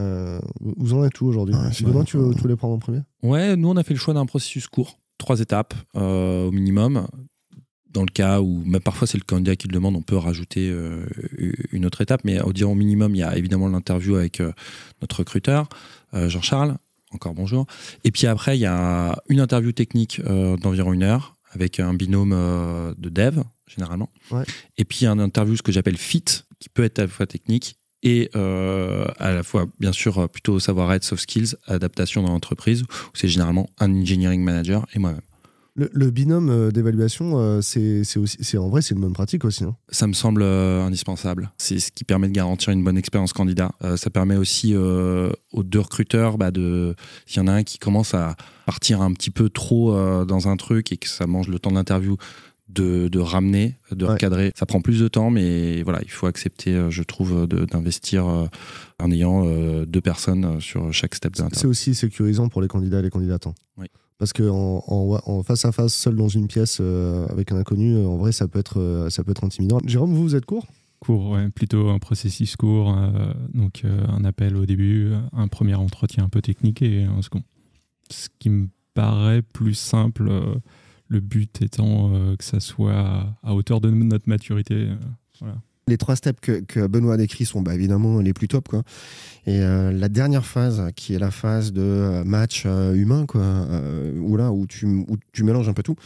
Euh, 0.00 0.40
vous 0.60 0.92
en 0.94 1.04
êtes 1.04 1.20
où 1.20 1.26
aujourd'hui 1.26 1.54
c'est 1.72 1.84
Benoît, 1.84 2.04
tu 2.04 2.16
veux, 2.16 2.34
tu 2.34 2.40
veux 2.40 2.48
les 2.48 2.56
prendre 2.56 2.74
en 2.74 2.78
premier? 2.78 3.00
Ouais, 3.22 3.54
nous 3.54 3.68
on 3.68 3.76
a 3.76 3.84
fait 3.84 3.94
le 3.94 4.00
choix 4.00 4.14
d'un 4.14 4.26
processus 4.26 4.66
court, 4.66 4.98
trois 5.18 5.38
étapes 5.38 5.74
euh, 5.94 6.48
au 6.48 6.50
minimum. 6.50 7.06
Dans 7.90 8.00
le 8.00 8.10
cas 8.10 8.40
où, 8.40 8.64
même 8.64 8.80
parfois 8.80 9.06
c'est 9.06 9.18
le 9.18 9.24
candidat 9.24 9.54
qui 9.54 9.68
le 9.68 9.74
demande, 9.74 9.94
on 9.94 10.02
peut 10.02 10.16
rajouter 10.16 10.68
euh, 10.68 11.06
une 11.70 11.86
autre 11.86 12.00
étape, 12.00 12.22
mais 12.24 12.40
au 12.40 12.52
dire 12.52 12.68
au 12.70 12.74
minimum, 12.74 13.14
il 13.14 13.18
y 13.18 13.22
a 13.22 13.36
évidemment 13.36 13.68
l'interview 13.68 14.16
avec 14.16 14.40
euh, 14.40 14.52
notre 15.00 15.20
recruteur, 15.20 15.68
euh, 16.14 16.28
Jean-Charles, 16.28 16.76
encore 17.12 17.34
bonjour. 17.34 17.66
Et 18.02 18.10
puis 18.10 18.26
après, 18.26 18.56
il 18.56 18.60
y 18.60 18.66
a 18.66 19.16
une 19.28 19.38
interview 19.38 19.70
technique 19.70 20.20
euh, 20.24 20.56
d'environ 20.56 20.92
une 20.92 21.04
heure 21.04 21.36
avec 21.52 21.78
un 21.78 21.94
binôme 21.94 22.32
euh, 22.32 22.94
de 22.98 23.10
dev, 23.10 23.44
généralement. 23.66 24.08
Ouais. 24.30 24.44
Et 24.78 24.84
puis 24.84 25.06
un 25.06 25.18
interview, 25.18 25.56
ce 25.56 25.62
que 25.62 25.72
j'appelle 25.72 25.96
fit, 25.98 26.24
qui 26.60 26.68
peut 26.68 26.84
être 26.84 26.98
à 26.98 27.02
la 27.02 27.08
fois 27.08 27.26
technique 27.26 27.76
et 28.02 28.30
euh, 28.36 29.06
à 29.18 29.32
la 29.32 29.42
fois, 29.42 29.66
bien 29.80 29.92
sûr, 29.92 30.28
plutôt 30.28 30.60
savoir-être, 30.60 31.04
soft 31.04 31.22
skills, 31.22 31.56
adaptation 31.66 32.22
dans 32.22 32.32
l'entreprise, 32.32 32.82
où 32.82 32.86
c'est 33.14 33.28
généralement 33.28 33.70
un 33.78 33.90
engineering 33.94 34.42
manager 34.42 34.86
et 34.94 34.98
moi-même. 34.98 35.22
le, 35.74 35.88
le 35.92 36.10
binôme 36.10 36.50
euh, 36.50 36.70
d'évaluation, 36.70 37.38
euh, 37.38 37.60
c'est 37.62 38.04
en 38.58 38.68
vrai, 38.68 38.82
c'est 38.82 38.94
une 38.94 39.00
bonne 39.00 39.14
pratique 39.14 39.44
aussi. 39.46 39.64
hein. 39.64 39.74
Ça 39.88 40.06
me 40.06 40.12
semble 40.12 40.42
euh, 40.42 40.84
indispensable. 40.84 41.50
C'est 41.56 41.78
ce 41.80 41.90
qui 41.90 42.04
permet 42.04 42.28
de 42.28 42.34
garantir 42.34 42.74
une 42.74 42.84
bonne 42.84 42.98
expérience 42.98 43.32
candidat. 43.32 43.72
Euh, 43.82 43.96
ça 43.96 44.10
permet 44.10 44.36
aussi 44.36 44.72
euh, 44.74 45.32
aux 45.52 45.62
deux 45.62 45.80
recruteurs, 45.80 46.36
bah, 46.36 46.50
de 46.50 46.94
s'il 47.24 47.38
y 47.38 47.40
en 47.40 47.48
a 47.48 47.52
un 47.52 47.62
qui 47.62 47.78
commence 47.78 48.12
à 48.12 48.36
partir 48.66 49.00
un 49.00 49.12
petit 49.14 49.30
peu 49.30 49.48
trop 49.48 49.94
dans 50.26 50.48
un 50.48 50.56
truc 50.56 50.92
et 50.92 50.96
que 50.98 51.08
ça 51.08 51.26
mange 51.26 51.48
le 51.48 51.58
temps 51.58 51.70
de 51.70 51.76
l'interview, 51.76 52.16
de, 52.68 53.08
de 53.08 53.18
ramener, 53.18 53.76
de 53.92 54.04
Ouais. 54.06 54.12
recadrer. 54.12 54.52
Ça 54.56 54.64
prend 54.66 54.80
plus 54.80 55.00
de 55.00 55.08
temps, 55.08 55.30
mais 55.30 55.82
voilà, 55.82 56.00
il 56.02 56.10
faut 56.10 56.26
accepter, 56.26 56.74
euh, 56.74 56.90
je 56.90 57.02
trouve, 57.02 57.46
de- 57.46 57.64
d'investir 57.66 58.26
euh, 58.26 58.46
en 59.00 59.10
ayant 59.10 59.44
euh, 59.46 59.84
deux 59.84 60.00
personnes 60.00 60.44
euh, 60.44 60.60
sur 60.60 60.92
chaque 60.92 61.14
step 61.14 61.34
de 61.36 61.42
C'est 61.52 61.66
aussi 61.66 61.94
sécurisant 61.94 62.48
pour 62.48 62.62
les 62.62 62.68
candidats 62.68 63.00
et 63.00 63.02
les 63.02 63.10
candidates. 63.10 63.46
hein. 63.46 63.54
Oui. 63.76 63.86
Parce 64.18 64.32
que 64.32 64.48
en, 64.48 64.82
en- 64.86 65.20
en 65.26 65.42
face 65.42 65.64
à 65.64 65.72
face, 65.72 65.92
seul 65.92 66.16
dans 66.16 66.28
une 66.28 66.46
pièce 66.46 66.78
euh, 66.80 67.26
avec 67.28 67.52
un 67.52 67.56
inconnu, 67.56 67.94
euh, 67.96 68.06
en 68.06 68.16
vrai, 68.16 68.32
ça 68.32 68.48
peut 68.48 68.58
être, 68.60 68.80
euh, 68.80 69.10
ça 69.10 69.24
peut 69.24 69.32
être 69.32 69.44
intimidant. 69.44 69.78
Jérôme, 69.86 70.14
vous, 70.14 70.22
vous 70.22 70.34
êtes 70.36 70.46
court? 70.46 70.66
Court, 71.00 71.32
ouais, 71.32 71.50
plutôt 71.50 71.90
un 71.90 71.98
processus 71.98 72.56
court, 72.56 72.96
euh, 72.96 73.10
donc 73.52 73.82
euh, 73.84 74.06
un 74.08 74.24
appel 74.24 74.56
au 74.56 74.64
début, 74.64 75.12
un 75.32 75.48
premier 75.48 75.74
entretien 75.74 76.24
un 76.24 76.28
peu 76.30 76.40
technique 76.40 76.80
et 76.80 77.02
un 77.04 77.20
second. 77.20 77.42
Ce 78.08 78.28
qui 78.38 78.48
me 78.48 78.68
paraît 78.94 79.42
plus 79.42 79.74
simple, 79.74 80.28
euh, 80.30 80.54
le 81.08 81.20
but 81.20 81.62
étant 81.62 82.12
euh, 82.12 82.36
que 82.36 82.44
ça 82.44 82.60
soit 82.60 83.36
à, 83.42 83.54
hauteur 83.54 83.80
de 83.80 83.90
notre 83.90 84.28
maturité. 84.28 84.88
euh. 85.42 85.46
Les 85.86 85.98
trois 85.98 86.16
steps 86.16 86.40
que, 86.40 86.60
que 86.60 86.86
Benoît 86.86 87.14
a 87.14 87.16
décrits 87.18 87.44
sont 87.44 87.60
bah, 87.60 87.74
évidemment 87.74 88.20
les 88.20 88.32
plus 88.32 88.48
top. 88.48 88.68
Quoi. 88.68 88.82
Et 89.46 89.60
euh, 89.60 89.92
la 89.92 90.08
dernière 90.08 90.46
phase, 90.46 90.82
qui 90.96 91.14
est 91.14 91.18
la 91.18 91.30
phase 91.30 91.72
de 91.72 91.82
euh, 91.82 92.24
match 92.24 92.62
euh, 92.66 92.94
humain, 92.94 93.26
quoi, 93.26 93.42
où 94.20 94.36
là, 94.36 94.50
où 94.52 94.66
tu, 94.66 94.86
où 94.86 95.16
tu 95.32 95.44
mélanges 95.44 95.68
un 95.68 95.74
peu 95.74 95.82
tout. 95.82 95.96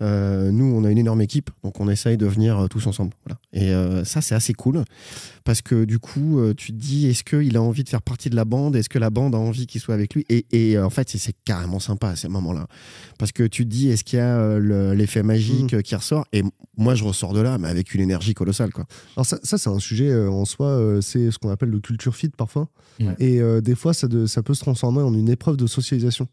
Nous, 0.00 0.64
on 0.74 0.84
a 0.84 0.90
une 0.90 0.98
énorme 0.98 1.22
équipe, 1.22 1.50
donc 1.64 1.80
on 1.80 1.88
essaye 1.88 2.16
de 2.18 2.26
venir 2.26 2.66
tous 2.68 2.86
ensemble. 2.86 3.12
Voilà. 3.24 3.40
Et 3.52 4.04
ça, 4.04 4.20
c'est 4.20 4.34
assez 4.34 4.52
cool, 4.52 4.84
parce 5.44 5.62
que 5.62 5.84
du 5.86 5.98
coup, 5.98 6.38
tu 6.56 6.72
te 6.72 6.76
dis, 6.76 7.06
est-ce 7.06 7.24
qu'il 7.24 7.56
a 7.56 7.62
envie 7.62 7.82
de 7.82 7.88
faire 7.88 8.02
partie 8.02 8.28
de 8.28 8.36
la 8.36 8.44
bande? 8.44 8.76
Est-ce 8.76 8.90
que 8.90 8.98
la 8.98 9.08
bande 9.08 9.34
a 9.34 9.38
envie 9.38 9.66
qu'il 9.66 9.80
soit 9.80 9.94
avec 9.94 10.14
lui? 10.14 10.26
Et, 10.28 10.44
et, 10.52 10.78
en 10.78 10.90
fait, 10.90 11.08
c'est- 11.08 11.32
carrément 11.46 11.80
sympa 11.80 12.08
à 12.08 12.16
ces 12.16 12.28
moments-là. 12.28 12.66
Parce 13.18 13.32
que 13.32 13.44
tu 13.44 13.64
te 13.64 13.70
dis, 13.70 13.88
est-ce 13.88 14.04
qu'il 14.04 14.18
y 14.18 14.22
a 14.22 14.58
le- 14.58 14.92
l'effet 14.94 15.22
magique 15.22 15.72
euh, 15.74 15.80
qui 15.80 15.94
ressort? 15.94 16.26
Et 16.32 16.42
moi, 16.76 16.94
je 16.94 17.04
ressors 17.04 17.32
de 17.32 17.40
là, 17.40 17.56
mais 17.58 17.68
avec 17.68 17.94
une 17.94 18.00
énergie 18.02 18.34
colossale. 18.34 18.72
Quoi. 18.72 18.84
Alors 19.16 19.24
ça, 19.26 19.38
ça, 19.42 19.56
c'est 19.58 19.70
un 19.70 19.78
sujet 19.78 20.10
euh, 20.10 20.28
en 20.30 20.44
soi, 20.44 20.66
euh, 20.68 21.00
c'est 21.00 21.30
ce 21.30 21.38
qu'on 21.38 21.50
appelle 21.50 21.70
le 21.70 21.80
culture 21.80 22.14
fit 22.14 22.28
parfois. 22.28 22.68
Ouais. 23.00 23.14
Et 23.18 23.40
euh, 23.40 23.60
des 23.60 23.74
fois, 23.74 23.92
ça, 23.94 24.08
de- 24.08 24.26
ça 24.26 24.42
peut 24.42 24.54
se 24.54 24.60
transformer 24.60 25.02
en 25.02 25.12
une 25.14 25.28
épreuve 25.28 25.56
de 25.56 25.66
socialisation. 25.66 26.28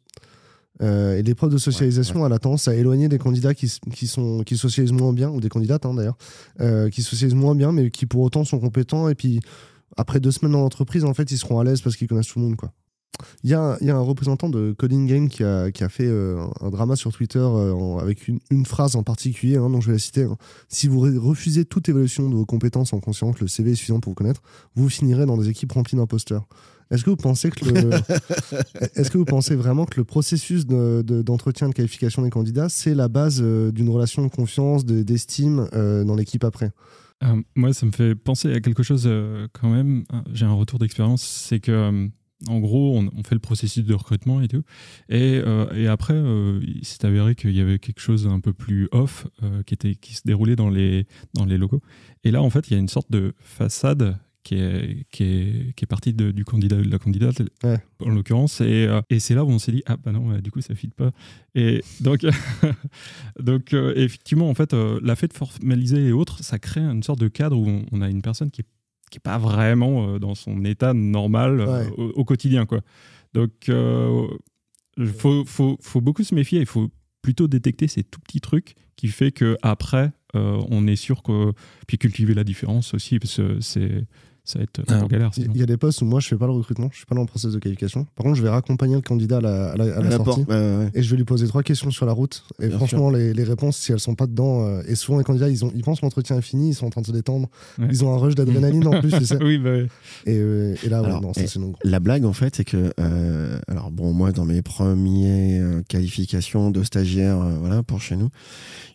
Euh, 0.82 1.18
et 1.18 1.24
l'épreuve 1.24 1.52
de 1.52 1.58
socialisation, 1.58 2.26
elle 2.26 2.34
a 2.34 2.40
tendance 2.40 2.68
à 2.68 2.74
éloigner 2.76 3.08
des 3.08 3.20
candidats 3.20 3.54
qui, 3.54 3.68
s- 3.68 3.80
qui, 3.94 4.08
sont, 4.08 4.44
qui 4.44 4.58
socialisent 4.58 4.92
moins 4.94 5.14
bien, 5.14 5.30
ou 5.30 5.40
des 5.40 5.50
candidates 5.50 5.86
hein, 5.86 5.94
d'ailleurs, 5.94 6.18
euh, 6.62 6.90
qui 6.90 7.04
socialisent 7.04 7.36
moins 7.36 7.54
bien, 7.54 7.72
mais 7.72 7.92
qui 7.92 8.06
pour 8.06 8.22
autant 8.22 8.44
sont 8.44 8.60
compétents. 8.60 9.08
Et 9.10 9.14
puis, 9.16 9.40
après 9.98 10.20
deux 10.20 10.32
semaines 10.32 10.54
dans 10.54 10.62
l'entreprise, 10.62 11.04
en 11.06 11.14
fait, 11.14 11.30
ils 11.32 11.38
seront 11.38 11.60
à 11.60 11.64
l'aise 11.64 11.82
parce 11.82 11.96
qu'ils 11.96 12.08
connaissent 12.08 12.28
tout 12.28 12.40
le 12.40 12.46
monde. 12.46 12.56
Quoi. 12.56 12.72
Il 13.44 13.50
y 13.50 13.54
a, 13.54 13.78
il 13.82 13.88
y 13.88 13.90
a 13.92 13.96
un 13.96 14.02
représentant 14.02 14.50
de 14.50 14.74
Coding 14.78 15.06
Game 15.08 15.30
qui 15.30 15.44
a, 15.44 15.72
qui 15.72 15.84
a 15.84 15.90
fait 15.90 16.08
euh, 16.08 16.44
un 16.62 16.70
drama 16.70 16.96
sur 16.96 17.12
Twitter 17.14 17.40
euh, 17.40 17.72
en- 17.74 18.00
avec 18.00 18.28
une, 18.28 18.40
une 18.50 18.66
phrase 18.66 18.96
en 18.96 19.04
particulier, 19.04 19.58
hein, 19.58 19.70
dont 19.70 19.82
je 19.82 19.88
vais 19.88 19.94
la 19.94 20.00
citer. 20.00 20.24
hein. 20.24 20.36
Si 20.68 20.88
vous 20.88 21.06
re- 21.06 21.18
refusez 21.18 21.64
toute 21.66 21.88
évaluation 21.90 22.30
de 22.30 22.36
vos 22.36 22.46
compétences 22.46 22.92
en 22.94 23.00
conscience 23.00 23.36
que 23.36 23.42
le 23.42 23.48
CV 23.48 23.72
est 23.72 23.76
suffisant 23.76 24.00
pour 24.00 24.12
vous 24.12 24.16
connaître, 24.16 24.42
vous 24.76 24.90
finirez 24.90 25.26
dans 25.26 25.38
des 25.38 25.50
équipes 25.50 25.72
remplies 25.74 25.96
d'imposteurs. 25.98 26.46
Est-ce 26.92 27.04
que 27.04 27.10
vous 27.12 27.16
pensez 27.16 27.50
que 27.50 27.66
le, 27.66 27.92
est-ce 28.96 29.10
que 29.10 29.18
vous 29.18 29.26
pensez 29.26 29.56
vraiment 29.56 29.86
que 29.86 29.98
le 29.98 30.04
processus 30.04 30.66
de- 30.66 31.02
de- 31.06 31.22
d'entretien 31.22 31.70
de, 31.70 31.74
qualification 31.74 32.22
des 32.24 32.30
candidats, 32.30 32.70
c'est 32.70 32.94
la 32.96 33.08
base 33.08 33.40
euh, 33.42 33.72
d'une 33.72 33.90
relation 33.90 34.24
de 34.24 34.30
confiance, 34.30 34.86
de- 34.86 35.04
d'estime 35.04 35.68
euh, 35.74 36.04
dans 36.04 36.16
l'équipe 36.16 36.44
après? 36.44 36.72
Euh, 37.24 37.42
moi, 37.56 37.74
ça 37.74 37.86
me 37.86 37.92
fait 37.92 38.16
penser 38.16 38.52
à 38.54 38.60
quelque 38.60 38.84
chose 38.84 39.04
euh, 39.06 39.48
quand 39.54 39.70
même. 39.70 40.04
J'ai 40.34 40.46
un 40.46 40.54
retour 40.54 40.78
d'expérience, 40.80 41.24
c'est 41.24 41.60
que 41.60 41.72
euh, 41.72 42.08
en 42.48 42.60
gros, 42.60 42.98
on, 42.98 43.10
on, 43.16 43.24
fait 43.24 43.36
le 43.36 43.40
processus 43.40 43.84
de 43.86 43.94
recrutement 43.94 44.42
et 44.42 44.48
tout. 44.48 44.64
Et, 45.10 45.42
euh, 45.46 45.72
et 45.74 45.88
après, 45.88 46.14
euh, 46.16 46.60
il 46.64 46.86
s'est 46.86 47.06
avéré 47.06 47.36
qu'il 47.36 47.52
y 47.56 47.62
avait 47.62 47.80
quelque 47.80 48.00
chose 48.02 48.28
un 48.28 48.40
peu 48.40 48.54
plus 48.54 48.88
off 48.92 49.28
euh, 49.44 49.64
qui, 49.64 49.74
était, 49.74 49.96
qui 49.96 50.14
se 50.16 50.22
déroulait 50.26 50.56
dans 50.56 50.70
les, 50.70 51.08
dans 51.34 51.46
les 51.46 51.58
locaux. 51.58 51.82
Et 52.24 52.32
là, 52.32 52.42
en 52.42 52.50
fait, 52.50 52.68
il 52.70 52.74
y 52.74 52.76
a 52.76 52.80
une 52.80 52.90
sorte 52.90 53.12
de 53.12 53.34
façade 53.40 54.18
qui 54.44 54.56
est, 54.56 55.06
qui 55.10 55.24
est, 55.24 55.74
qui 55.76 55.86
est 55.86 55.88
partie 55.88 56.14
de, 56.14 56.32
du 56.32 56.44
candidat 56.44 56.76
de 56.76 56.90
la 56.90 57.00
candidate, 57.00 57.42
Ouais. 57.64 57.78
en 58.06 58.10
l'occurrence. 58.10 58.60
Et, 58.60 58.88
euh, 58.88 59.02
et 59.10 59.20
c'est 59.20 59.36
là 59.36 59.46
où 59.46 59.50
on 59.50 59.60
s'est 59.60 59.72
dit, 59.72 59.84
ah 59.86 59.96
bah 59.96 60.12
non, 60.12 60.28
ouais, 60.32 60.42
du 60.42 60.52
coup, 60.52 60.60
ça 60.60 60.74
ne 60.74 60.78
fit 60.78 60.90
pas. 60.90 61.12
Et 61.56 61.82
donc, 62.02 62.26
donc 63.40 63.74
effectivement, 63.96 64.50
en 64.50 64.54
fait, 64.54 64.74
la 64.74 65.16
fait 65.16 65.28
de 65.30 65.34
formaliser 65.34 66.08
et 66.08 66.12
autres, 66.12 66.44
ça 66.44 66.60
crée 66.60 66.82
une 66.82 67.04
sorte 67.04 67.20
de 67.20 67.30
cadre 67.30 67.58
où 67.58 67.68
on, 67.68 67.86
on 67.92 68.02
a 68.02 68.10
une 68.10 68.22
personne 68.22 68.52
qui 68.52 68.62
est 68.62 68.68
qui 69.14 69.20
est 69.20 69.24
pas 69.24 69.38
vraiment 69.38 70.08
euh, 70.16 70.20
dans 70.20 70.34
son 70.34 70.66
état 70.66 70.94
normal 70.96 71.60
euh, 71.62 71.84
Ouais. 71.86 71.90
au, 71.98 72.04
au 72.22 72.26
quotidien 72.26 72.66
quoi. 72.66 72.82
Donc 73.36 73.52
euh, 73.70 74.28
faut, 75.18 75.46
faut, 75.46 75.78
faut 75.82 76.02
beaucoup 76.02 76.24
se 76.24 76.34
méfier, 76.36 76.60
il 76.60 76.66
faut 76.66 76.90
plutôt 77.22 77.48
détecter 77.48 77.88
ces 77.88 78.04
tout 78.04 78.20
petits 78.20 78.42
trucs 78.42 78.76
qui 78.96 79.08
fait 79.08 79.32
que 79.32 79.56
après 79.62 80.12
euh, 80.36 80.60
on 80.70 80.88
est 80.88 80.96
sûr 80.96 81.22
que 81.24 81.52
puis 81.88 81.98
cultiver 81.98 82.34
la 82.34 82.44
différence 82.44 82.94
aussi 82.96 83.20
parce 83.20 83.38
que 83.38 83.60
c'est 83.60 84.06
ça 84.46 84.60
va 84.60 84.64
être 84.64 84.82
Ah. 84.90 84.98
trop 85.00 85.08
galère 85.08 85.32
Il 85.38 85.56
y 85.58 85.64
a 85.64 85.66
des 85.66 85.78
postes 85.78 86.02
où 86.02 86.06
moi 86.06 86.20
je 86.20 86.28
fais 86.28 86.36
pas 86.36 86.48
le 86.48 86.52
recrutement, 86.54 86.90
je 86.92 86.98
suis 86.98 87.06
pas 87.06 87.16
dans 87.16 87.22
le 87.22 87.28
processus 87.28 87.54
de 87.54 87.60
qualification. 87.60 88.06
Par 88.16 88.24
contre, 88.26 88.36
je 88.38 88.44
vais 88.44 88.50
raccompagner 88.50 88.96
le 88.96 89.02
candidat 89.02 89.38
à 89.38 89.42
la, 89.42 89.72
à 89.72 89.76
la- 89.78 89.84
à 89.84 89.88
la 89.88 89.96
À 89.98 90.02
la 90.02 90.12
sortie. 90.18 90.42
ouais, 90.42 90.56
ouais. 90.56 90.90
Et 90.94 91.02
je 91.04 91.10
vais 91.12 91.18
lui 91.18 91.24
poser 91.24 91.48
trois 91.48 91.64
questions 91.64 91.92
sur 91.92 92.06
la 92.06 92.12
route. 92.12 92.44
Et 92.62 92.68
Bien 92.68 92.78
franchement, 92.78 93.10
les, 93.10 93.34
les 93.34 93.44
réponses, 93.44 93.78
si 93.78 93.92
elles 93.94 94.00
sont 94.02 94.16
pas 94.16 94.28
dedans, 94.28 94.66
euh, 94.68 94.82
et 94.88 94.96
souvent 94.96 95.18
les 95.18 95.24
candidats, 95.24 95.50
ils, 95.50 95.64
ont, 95.64 95.72
ils 95.76 95.82
pensent 95.84 96.00
que 96.02 96.06
l'entretien 96.06 96.38
est 96.38 96.42
fini, 96.42 96.70
ils 96.70 96.74
sont 96.76 96.86
en 96.86 96.90
train 96.90 97.02
de 97.02 97.08
se 97.08 97.12
détendre. 97.14 97.48
Ouais. 97.80 97.88
Ils 97.90 98.04
ont 98.04 98.14
un 98.14 98.18
rush 98.18 98.36
d'adrénaline 98.36 98.86
en 98.88 99.00
plus, 99.00 99.12
tu 99.12 99.26
sais. 99.26 99.38
oui, 99.44 99.58
bah, 99.58 99.70
ouais. 99.72 99.88
Et, 100.26 100.38
euh, 100.38 100.76
et 100.84 100.90
là, 100.90 101.02
ouais, 101.02 101.08
Alors, 101.08 101.22
non, 101.22 101.34
ça 101.34 101.42
et- 101.44 101.48
c'est 101.48 101.60
non. 101.60 101.74
La 101.84 102.00
blague, 102.02 102.26
en 102.26 102.34
fait, 102.34 102.56
c'est 102.58 102.66
que, 102.66 102.92
euh, 103.00 103.60
alors 103.68 103.92
bon, 103.92 104.12
moi, 104.14 104.32
dans 104.34 104.46
mes 104.46 104.62
premières 104.62 105.82
qualifications 105.88 106.70
de 106.72 106.84
stagiaire, 106.84 107.40
euh, 107.40 107.56
voilà, 107.60 107.84
pour 107.84 108.02
chez 108.02 108.16
nous, 108.18 108.30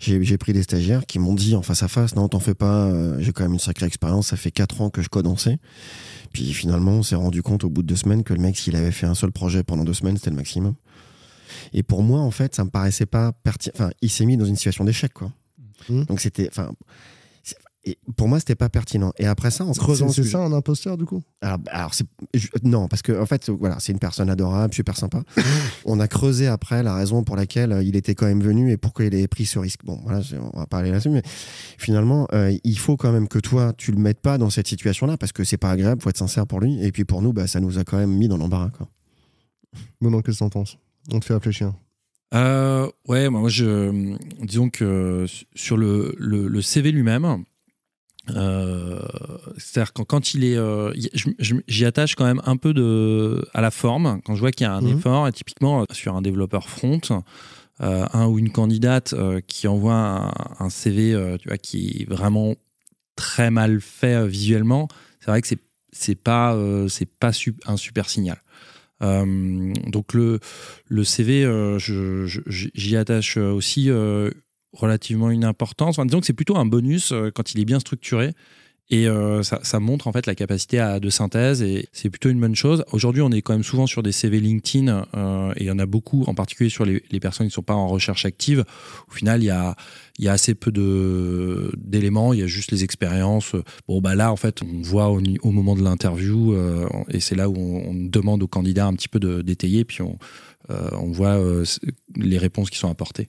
j'ai 0.00 0.22
j'ai 0.22 0.36
pris 0.38 0.52
des 0.52 0.62
stagiaires 0.62 1.06
qui 1.06 1.18
m'ont 1.18 1.34
dit 1.34 1.54
en 1.56 1.62
face 1.62 1.82
à 1.82 1.88
face, 1.88 2.14
non, 2.16 2.28
t'en 2.28 2.38
fais 2.40 2.54
pas, 2.54 2.84
euh, 2.86 3.16
j'ai 3.20 3.32
quand 3.32 3.44
même 3.44 3.54
une 3.54 3.58
sacrée 3.58 3.86
expérience, 3.86 4.28
ça 4.28 4.36
fait 4.36 4.50
quatre 4.50 4.80
ans 4.82 4.90
que 4.90 5.00
je 5.02 5.08
code 5.08 5.26
en 5.26 5.36
Puis 6.32 6.52
finalement, 6.52 6.92
on 6.92 7.02
s'est 7.02 7.16
rendu 7.16 7.42
compte 7.42 7.64
au 7.64 7.70
bout 7.70 7.82
de 7.82 7.88
deux 7.88 7.96
semaines 7.96 8.22
que 8.22 8.34
le 8.34 8.40
mec, 8.40 8.56
s'il 8.56 8.76
avait 8.76 8.92
fait 8.92 9.06
un 9.06 9.14
seul 9.14 9.32
projet 9.32 9.62
pendant 9.62 9.84
deux 9.84 9.94
semaines, 9.94 10.16
c'était 10.16 10.30
le 10.30 10.36
maximum. 10.36 10.74
Et 11.72 11.82
pour 11.82 12.02
moi, 12.02 12.20
en 12.20 12.30
fait, 12.30 12.54
ça 12.54 12.64
me 12.64 12.70
paraissait 12.70 13.06
pas 13.06 13.32
pertinent. 13.32 13.72
Enfin, 13.74 13.90
il 14.02 14.10
s'est 14.10 14.26
mis 14.26 14.36
dans 14.36 14.44
une 14.44 14.56
situation 14.56 14.84
d'échec, 14.84 15.12
quoi. 15.12 15.32
Mhm. 15.88 16.04
Donc 16.04 16.20
c'était, 16.20 16.48
enfin, 16.48 16.72
et 17.88 17.98
pour 18.16 18.28
moi, 18.28 18.38
c'était 18.38 18.54
pas 18.54 18.68
pertinent. 18.68 19.12
Et 19.18 19.26
après 19.26 19.50
ça, 19.50 19.64
en 19.64 19.72
creusant, 19.72 20.08
c'est 20.08 20.24
ça 20.24 20.38
un 20.38 20.52
imposteur 20.52 20.96
du 20.96 21.04
coup? 21.04 21.22
Alors, 21.40 21.58
bah, 21.58 21.70
alors 21.74 21.94
c'est 21.94 22.06
je- 22.34 22.48
non 22.62 22.88
parce 22.88 23.02
que 23.02 23.12
en 23.20 23.26
fait 23.26 23.48
voilà 23.50 23.76
c'est 23.80 23.92
une 23.92 23.98
personne 23.98 24.28
adorable 24.30 24.74
super 24.74 24.96
sympa. 24.96 25.22
On 25.84 26.00
a 26.00 26.08
creusé 26.08 26.46
après 26.46 26.82
la 26.82 26.94
raison 26.94 27.22
pour 27.24 27.36
laquelle 27.36 27.72
euh, 27.72 27.82
il 27.82 27.96
était 27.96 28.14
quand 28.14 28.26
même 28.26 28.42
venu 28.42 28.70
et 28.72 28.76
pourquoi 28.76 29.04
il 29.04 29.14
avait 29.14 29.28
pris 29.28 29.46
ce 29.46 29.58
risque. 29.58 29.84
Bon 29.84 30.00
voilà 30.04 30.20
on 30.52 30.58
va 30.58 30.66
pas 30.66 30.78
aller 30.78 30.90
là-dessus 30.90 31.10
mais 31.10 31.22
finalement 31.78 32.26
euh, 32.32 32.56
il 32.64 32.78
faut 32.78 32.96
quand 32.96 33.12
même 33.12 33.28
que 33.28 33.38
toi 33.38 33.72
tu 33.76 33.92
le 33.92 33.98
mettes 33.98 34.20
pas 34.20 34.38
dans 34.38 34.50
cette 34.50 34.66
situation 34.68 35.06
là 35.06 35.16
parce 35.16 35.32
que 35.32 35.44
c'est 35.44 35.56
pas 35.56 35.70
agréable 35.70 36.02
faut 36.02 36.10
être 36.10 36.18
sincère 36.18 36.46
pour 36.46 36.60
lui. 36.60 36.82
Et 36.84 36.92
puis 36.92 37.04
pour 37.04 37.22
nous 37.22 37.32
bah 37.32 37.46
ça 37.46 37.60
nous 37.60 37.78
a 37.78 37.84
quand 37.84 37.96
même 37.98 38.12
mis 38.12 38.28
dans 38.28 38.36
l'embarras 38.36 38.70
quoi. 38.76 38.88
Non, 40.00 40.10
non, 40.10 40.22
qu'est-ce 40.22 40.38
que 40.38 40.44
t'en 40.44 40.50
penses? 40.50 40.78
On 41.12 41.20
te 41.20 41.24
fait 41.26 41.34
réfléchir. 41.34 41.72
Euh, 42.34 42.90
ouais, 43.06 43.28
moi, 43.30 43.48
je, 43.48 44.16
disons 44.44 44.68
que 44.70 45.24
sur 45.54 45.76
le, 45.76 46.14
le, 46.18 46.46
le 46.48 46.62
CV 46.62 46.92
lui-même, 46.92 47.44
euh, 48.30 49.00
c'est-à-dire 49.56 49.92
quand, 49.92 50.04
quand 50.04 50.34
il 50.34 50.44
est, 50.44 50.56
euh, 50.56 50.92
j'y 51.66 51.84
attache 51.84 52.14
quand 52.14 52.24
même 52.24 52.42
un 52.44 52.56
peu 52.56 52.74
de 52.74 53.46
à 53.54 53.60
la 53.60 53.70
forme. 53.70 54.20
Quand 54.24 54.34
je 54.34 54.40
vois 54.40 54.50
qu'il 54.52 54.64
y 54.66 54.68
a 54.68 54.72
un 54.74 54.82
Mhm. 54.82 54.98
effort, 54.98 55.28
et 55.28 55.32
typiquement 55.32 55.82
euh, 55.82 55.84
sur 55.92 56.14
un 56.16 56.22
développeur 56.22 56.68
front, 56.68 57.00
euh, 57.80 58.06
un 58.12 58.26
ou 58.26 58.38
une 58.38 58.50
candidate 58.50 59.14
qui 59.46 59.68
envoie 59.68 59.94
un, 59.94 60.32
un 60.58 60.70
CV, 60.70 61.36
tu 61.40 61.48
vois, 61.48 61.58
qui 61.58 62.02
est 62.02 62.10
vraiment 62.10 62.54
très 63.16 63.50
mal 63.50 63.80
fait 63.80 64.26
visuellement, 64.26 64.88
c'est 65.20 65.30
vrai 65.30 65.40
que 65.42 65.48
c'est 65.48 65.58
c'est 65.92 66.14
pas 66.14 66.56
c'est 66.88 67.08
pas 67.08 67.30
un 67.66 67.76
super 67.76 68.08
signal. 68.10 68.40
Donc 69.00 70.12
le 70.12 70.40
le 70.86 71.04
CV, 71.04 71.46
j'y 71.78 72.96
attache 72.96 73.36
aussi 73.36 73.90
relativement 74.72 75.30
une 75.30 75.44
importance. 75.44 75.98
Enfin, 75.98 76.06
disons 76.06 76.20
que 76.20 76.26
c'est 76.26 76.32
plutôt 76.32 76.56
un 76.56 76.66
bonus 76.66 77.12
euh, 77.12 77.30
quand 77.32 77.52
il 77.52 77.60
est 77.60 77.64
bien 77.64 77.80
structuré. 77.80 78.34
Et 78.90 79.06
euh, 79.06 79.42
ça, 79.42 79.80
montre 79.80 80.06
en 80.06 80.12
fait 80.12 80.24
la 80.24 80.34
capacité 80.34 80.78
à, 80.78 80.98
de 80.98 81.10
synthèse 81.10 81.60
et 81.60 81.90
c'est 81.92 82.08
plutôt 82.08 82.30
une 82.30 82.40
bonne 82.40 82.54
chose. 82.54 82.86
Aujourd'hui, 82.90 83.20
on 83.20 83.30
est 83.30 83.42
quand 83.42 83.52
même 83.52 83.62
souvent 83.62 83.86
sur 83.86 84.02
des 84.02 84.12
CV 84.12 84.40
LinkedIn 84.40 85.04
euh, 85.14 85.52
et 85.56 85.64
il 85.64 85.66
y 85.66 85.70
en 85.70 85.78
a 85.78 85.84
beaucoup, 85.84 86.24
en 86.26 86.34
particulier 86.34 86.70
sur 86.70 86.86
les, 86.86 87.02
personnes 87.20 87.48
qui 87.48 87.50
ne 87.50 87.54
sont 87.54 87.62
pas 87.62 87.74
en 87.74 87.86
recherche 87.86 88.24
active. 88.24 88.64
Au 89.10 89.12
final, 89.12 89.42
il 89.42 89.46
y 89.46 89.50
a, 89.50 89.76
assez 90.32 90.54
peu 90.54 90.72
d'éléments, 91.76 92.32
il 92.32 92.40
y 92.40 92.42
a 92.42 92.46
juste 92.46 92.70
les 92.70 92.82
expériences. 92.82 93.52
Bon, 93.88 94.00
bah 94.00 94.14
là, 94.14 94.32
en 94.32 94.36
fait, 94.36 94.62
on 94.62 94.80
voit 94.80 95.10
au, 95.10 95.50
moment 95.50 95.76
de 95.76 95.82
l'interview 95.82 96.56
et 97.10 97.20
c'est 97.20 97.34
là 97.34 97.50
où 97.50 97.58
on, 97.58 97.92
demande 97.92 98.42
aux 98.42 98.48
candidats 98.48 98.86
un 98.86 98.94
petit 98.94 99.08
peu 99.08 99.20
d'étayer, 99.42 99.84
puis 99.84 100.00
on, 100.00 100.16
voit 101.12 101.38
les 102.16 102.38
réponses 102.38 102.70
qui 102.70 102.78
sont 102.78 102.90
apportées. 102.90 103.28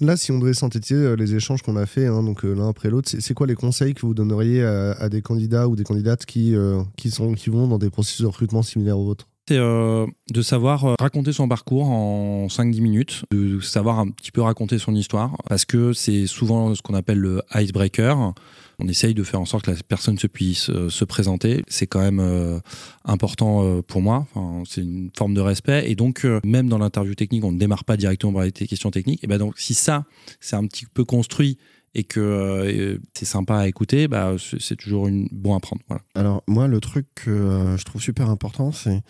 Là, 0.00 0.16
si 0.16 0.32
on 0.32 0.38
devait 0.38 0.54
synthétiser 0.54 1.00
euh, 1.00 1.16
les 1.16 1.36
échanges 1.36 1.62
qu'on 1.62 1.76
a 1.76 1.86
fait, 1.86 2.06
hein, 2.06 2.22
donc 2.22 2.44
euh, 2.44 2.52
l'un 2.52 2.68
après 2.68 2.90
l'autre, 2.90 3.08
c'est 3.16 3.34
quoi 3.34 3.46
les 3.46 3.54
conseils 3.54 3.94
que 3.94 4.00
vous 4.00 4.14
donneriez 4.14 4.64
à, 4.64 5.08
des 5.08 5.22
candidats 5.22 5.68
ou 5.68 5.76
des 5.76 5.84
candidates 5.84 6.26
qui, 6.26 6.56
euh, 6.56 6.82
qui, 6.96 7.10
sont, 7.10 7.34
qui 7.34 7.50
vont 7.50 7.68
dans 7.68 7.78
des 7.78 7.90
processus 7.90 8.22
de 8.22 8.26
recrutement 8.26 8.62
similaires 8.62 8.98
aux 8.98 9.04
vôtres? 9.04 9.28
C'est 9.46 9.58
de 9.58 10.42
savoir 10.42 10.96
raconter 10.98 11.34
son 11.34 11.48
parcours 11.48 11.90
en 11.90 12.46
5-10 12.46 12.80
minutes, 12.80 13.24
de 13.30 13.60
savoir 13.60 13.98
un 13.98 14.08
petit 14.08 14.32
peu 14.32 14.40
raconter 14.40 14.78
son 14.78 14.94
histoire, 14.94 15.36
parce 15.46 15.66
que 15.66 15.92
c'est 15.92 16.26
souvent 16.26 16.74
ce 16.74 16.80
qu'on 16.80 16.94
appelle 16.94 17.18
le 17.18 17.42
icebreaker. 17.54 18.32
On 18.78 18.88
essaye 18.88 19.14
de 19.14 19.22
faire 19.22 19.40
en 19.40 19.44
sorte 19.44 19.64
que 19.64 19.70
la 19.70 19.76
personne 19.86 20.18
se 20.18 20.26
puisse 20.26 20.70
euh, 20.70 20.90
se 20.90 21.04
présenter. 21.04 21.64
C'est 21.68 21.86
quand 21.86 22.00
même 22.00 22.20
euh, 22.20 22.58
important 23.04 23.64
euh, 23.64 23.82
pour 23.82 24.02
moi. 24.02 24.26
Enfin, 24.34 24.62
c'est 24.68 24.82
une 24.82 25.10
forme 25.16 25.34
de 25.34 25.40
respect. 25.40 25.90
Et 25.90 25.94
donc, 25.94 26.26
même 26.44 26.68
dans 26.68 26.78
l'interview 26.78 27.14
technique, 27.14 27.44
on 27.44 27.52
ne 27.52 27.58
démarre 27.58 27.84
pas 27.84 27.96
directement 27.96 28.32
par 28.32 28.42
les 28.42 28.52
questions 28.52 28.90
techniques. 28.90 29.22
Et 29.22 29.26
ben 29.26 29.38
donc, 29.38 29.58
si 29.58 29.74
ça, 29.74 30.04
c'est 30.40 30.56
un 30.56 30.66
petit 30.66 30.86
peu 30.86 31.04
construit 31.04 31.58
et 31.94 32.02
que 32.02 32.98
c'est 33.14 33.24
sympa 33.24 33.58
à 33.58 33.68
écouter, 33.68 34.08
bah, 34.08 34.34
c'est 34.58 34.76
toujours 34.76 35.06
une, 35.06 35.28
bon 35.30 35.54
à 35.54 35.60
prendre. 35.60 35.82
Voilà. 35.88 36.02
alors 36.16 36.42
moi 36.48 36.66
le 36.66 36.80
truc 36.80 37.06
que 37.14 37.76
je 37.78 37.84
trouve 37.84 38.02
super 38.02 38.30
important 38.30 38.72
c'est 38.72 39.00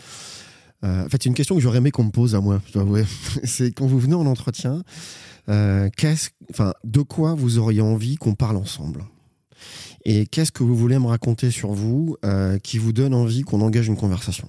en 0.82 1.08
fait 1.08 1.22
c'est 1.22 1.30
une 1.30 1.34
question 1.34 1.54
que 1.54 1.62
j'aurais 1.62 1.78
aimé 1.78 1.90
qu'on 1.90 2.04
me 2.04 2.10
pose 2.10 2.34
à 2.34 2.42
moi 2.42 2.60
je 2.66 2.74
dois 2.74 2.82
avouer 2.82 3.04
c'est 3.44 3.72
quand 3.72 3.86
vous 3.86 3.98
venez 3.98 4.14
en 4.14 4.26
entretien 4.26 4.82
qu'est-ce 5.46 6.28
enfin 6.50 6.74
de 6.84 7.00
quoi 7.00 7.32
vous 7.32 7.56
auriez 7.56 7.80
envie 7.80 8.16
qu'on 8.16 8.34
parle 8.34 8.58
ensemble? 8.58 9.02
Et 10.04 10.26
qu'est-ce 10.26 10.52
que 10.52 10.62
vous 10.62 10.76
voulez 10.76 10.98
me 10.98 11.06
raconter 11.06 11.50
sur 11.50 11.72
vous 11.72 12.16
euh, 12.24 12.58
qui 12.58 12.78
vous 12.78 12.92
donne 12.92 13.14
envie 13.14 13.42
qu'on 13.42 13.60
engage 13.60 13.88
une 13.88 13.96
conversation? 13.96 14.48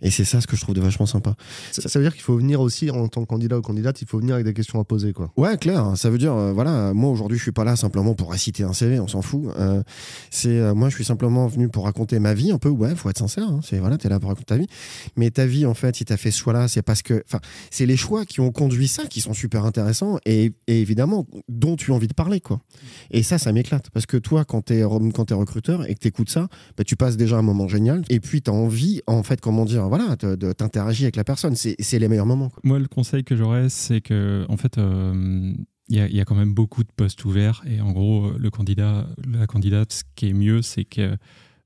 Et 0.00 0.10
c'est 0.10 0.24
ça 0.24 0.40
ce 0.40 0.46
que 0.46 0.56
je 0.56 0.62
trouve 0.62 0.74
de 0.74 0.80
vachement 0.80 1.06
sympa 1.06 1.34
ça, 1.72 1.88
ça 1.88 1.98
veut 1.98 2.04
dire 2.04 2.12
qu'il 2.12 2.22
faut 2.22 2.36
venir 2.36 2.60
aussi, 2.60 2.90
en 2.90 3.08
tant 3.08 3.22
que 3.22 3.26
candidat 3.26 3.58
ou 3.58 3.62
candidate, 3.62 4.00
il 4.02 4.08
faut 4.08 4.18
venir 4.18 4.34
avec 4.34 4.46
des 4.46 4.54
questions 4.54 4.80
à 4.80 4.84
poser. 4.84 5.12
Quoi. 5.12 5.30
Ouais, 5.36 5.56
clair. 5.56 5.96
Ça 5.96 6.10
veut 6.10 6.18
dire, 6.18 6.34
euh, 6.34 6.52
voilà, 6.52 6.92
moi 6.94 7.10
aujourd'hui, 7.10 7.38
je 7.38 7.42
suis 7.42 7.52
pas 7.52 7.64
là 7.64 7.76
simplement 7.76 8.14
pour 8.14 8.30
réciter 8.30 8.64
un 8.64 8.72
CV, 8.72 9.00
on 9.00 9.08
s'en 9.08 9.22
fout. 9.22 9.44
Euh, 9.58 9.82
c'est 10.30 10.48
euh, 10.48 10.74
moi, 10.74 10.88
je 10.88 10.94
suis 10.94 11.04
simplement 11.04 11.46
venu 11.46 11.68
pour 11.68 11.84
raconter 11.84 12.18
ma 12.18 12.34
vie 12.34 12.50
un 12.50 12.58
peu. 12.58 12.68
Ouais, 12.68 12.94
faut 12.94 13.10
être 13.10 13.18
sincère. 13.18 13.48
Hein, 13.48 13.60
c'est 13.62 13.78
voilà, 13.78 13.98
t'es 13.98 14.08
là 14.08 14.20
pour 14.20 14.30
raconter 14.30 14.46
ta 14.46 14.56
vie. 14.56 14.66
Mais 15.16 15.30
ta 15.30 15.46
vie, 15.46 15.66
en 15.66 15.74
fait, 15.74 15.96
si 15.96 16.04
t'as 16.04 16.16
fait 16.16 16.30
ce 16.30 16.38
choix-là, 16.38 16.68
c'est 16.68 16.82
parce 16.82 17.02
que, 17.02 17.22
enfin, 17.26 17.40
c'est 17.70 17.86
les 17.86 17.96
choix 17.96 18.24
qui 18.24 18.40
ont 18.40 18.50
conduit 18.50 18.88
ça 18.88 19.06
qui 19.06 19.20
sont 19.20 19.34
super 19.34 19.64
intéressants 19.64 20.18
et, 20.24 20.52
et 20.66 20.80
évidemment 20.80 21.26
dont 21.48 21.76
tu 21.76 21.92
as 21.92 21.94
envie 21.94 22.08
de 22.08 22.14
parler, 22.14 22.40
quoi. 22.40 22.60
Et 23.10 23.22
ça, 23.22 23.38
ça 23.38 23.52
m'éclate 23.52 23.90
parce 23.90 24.06
que 24.06 24.16
toi, 24.16 24.44
quand 24.44 24.62
t'es 24.62 24.82
quand 25.14 25.26
t'es 25.26 25.34
recruteur 25.34 25.88
et 25.88 25.94
que 25.94 26.00
t'écoutes 26.00 26.30
ça, 26.30 26.48
bah, 26.76 26.84
tu 26.84 26.96
passes 26.96 27.16
déjà 27.16 27.36
un 27.36 27.42
moment 27.42 27.68
génial. 27.68 28.02
Et 28.08 28.20
puis 28.20 28.42
t'as 28.42 28.52
envie, 28.52 29.02
en 29.06 29.22
fait, 29.22 29.40
comment 29.40 29.64
dire, 29.64 29.87
voilà, 29.88 30.16
de, 30.16 30.36
de 30.36 30.52
t'interagir 30.52 31.04
avec 31.04 31.16
la 31.16 31.24
personne. 31.24 31.54
C'est 31.56 31.98
les 31.98 32.08
meilleurs 32.08 32.26
moments. 32.26 32.50
Quoi. 32.50 32.60
Moi, 32.64 32.78
le 32.78 32.88
conseil 32.88 33.24
que 33.24 33.36
j'aurais, 33.36 33.68
c'est 33.68 34.00
que, 34.00 34.44
en 34.48 34.56
fait, 34.56 34.78
euh, 34.78 35.54
il 35.88 35.96
y, 35.96 36.00
a, 36.00 36.08
il 36.08 36.14
y 36.14 36.20
a 36.20 36.24
quand 36.24 36.34
même 36.36 36.54
beaucoup 36.54 36.84
de 36.84 36.90
postes 36.94 37.24
ouverts. 37.24 37.62
Et 37.66 37.80
en 37.80 37.92
gros, 37.92 38.32
le 38.38 38.50
candidat, 38.50 39.06
la 39.26 39.46
candidate, 39.46 39.92
ce 39.92 40.02
qui 40.14 40.28
est 40.28 40.32
mieux, 40.34 40.62
c'est 40.62 40.84
que 40.84 41.16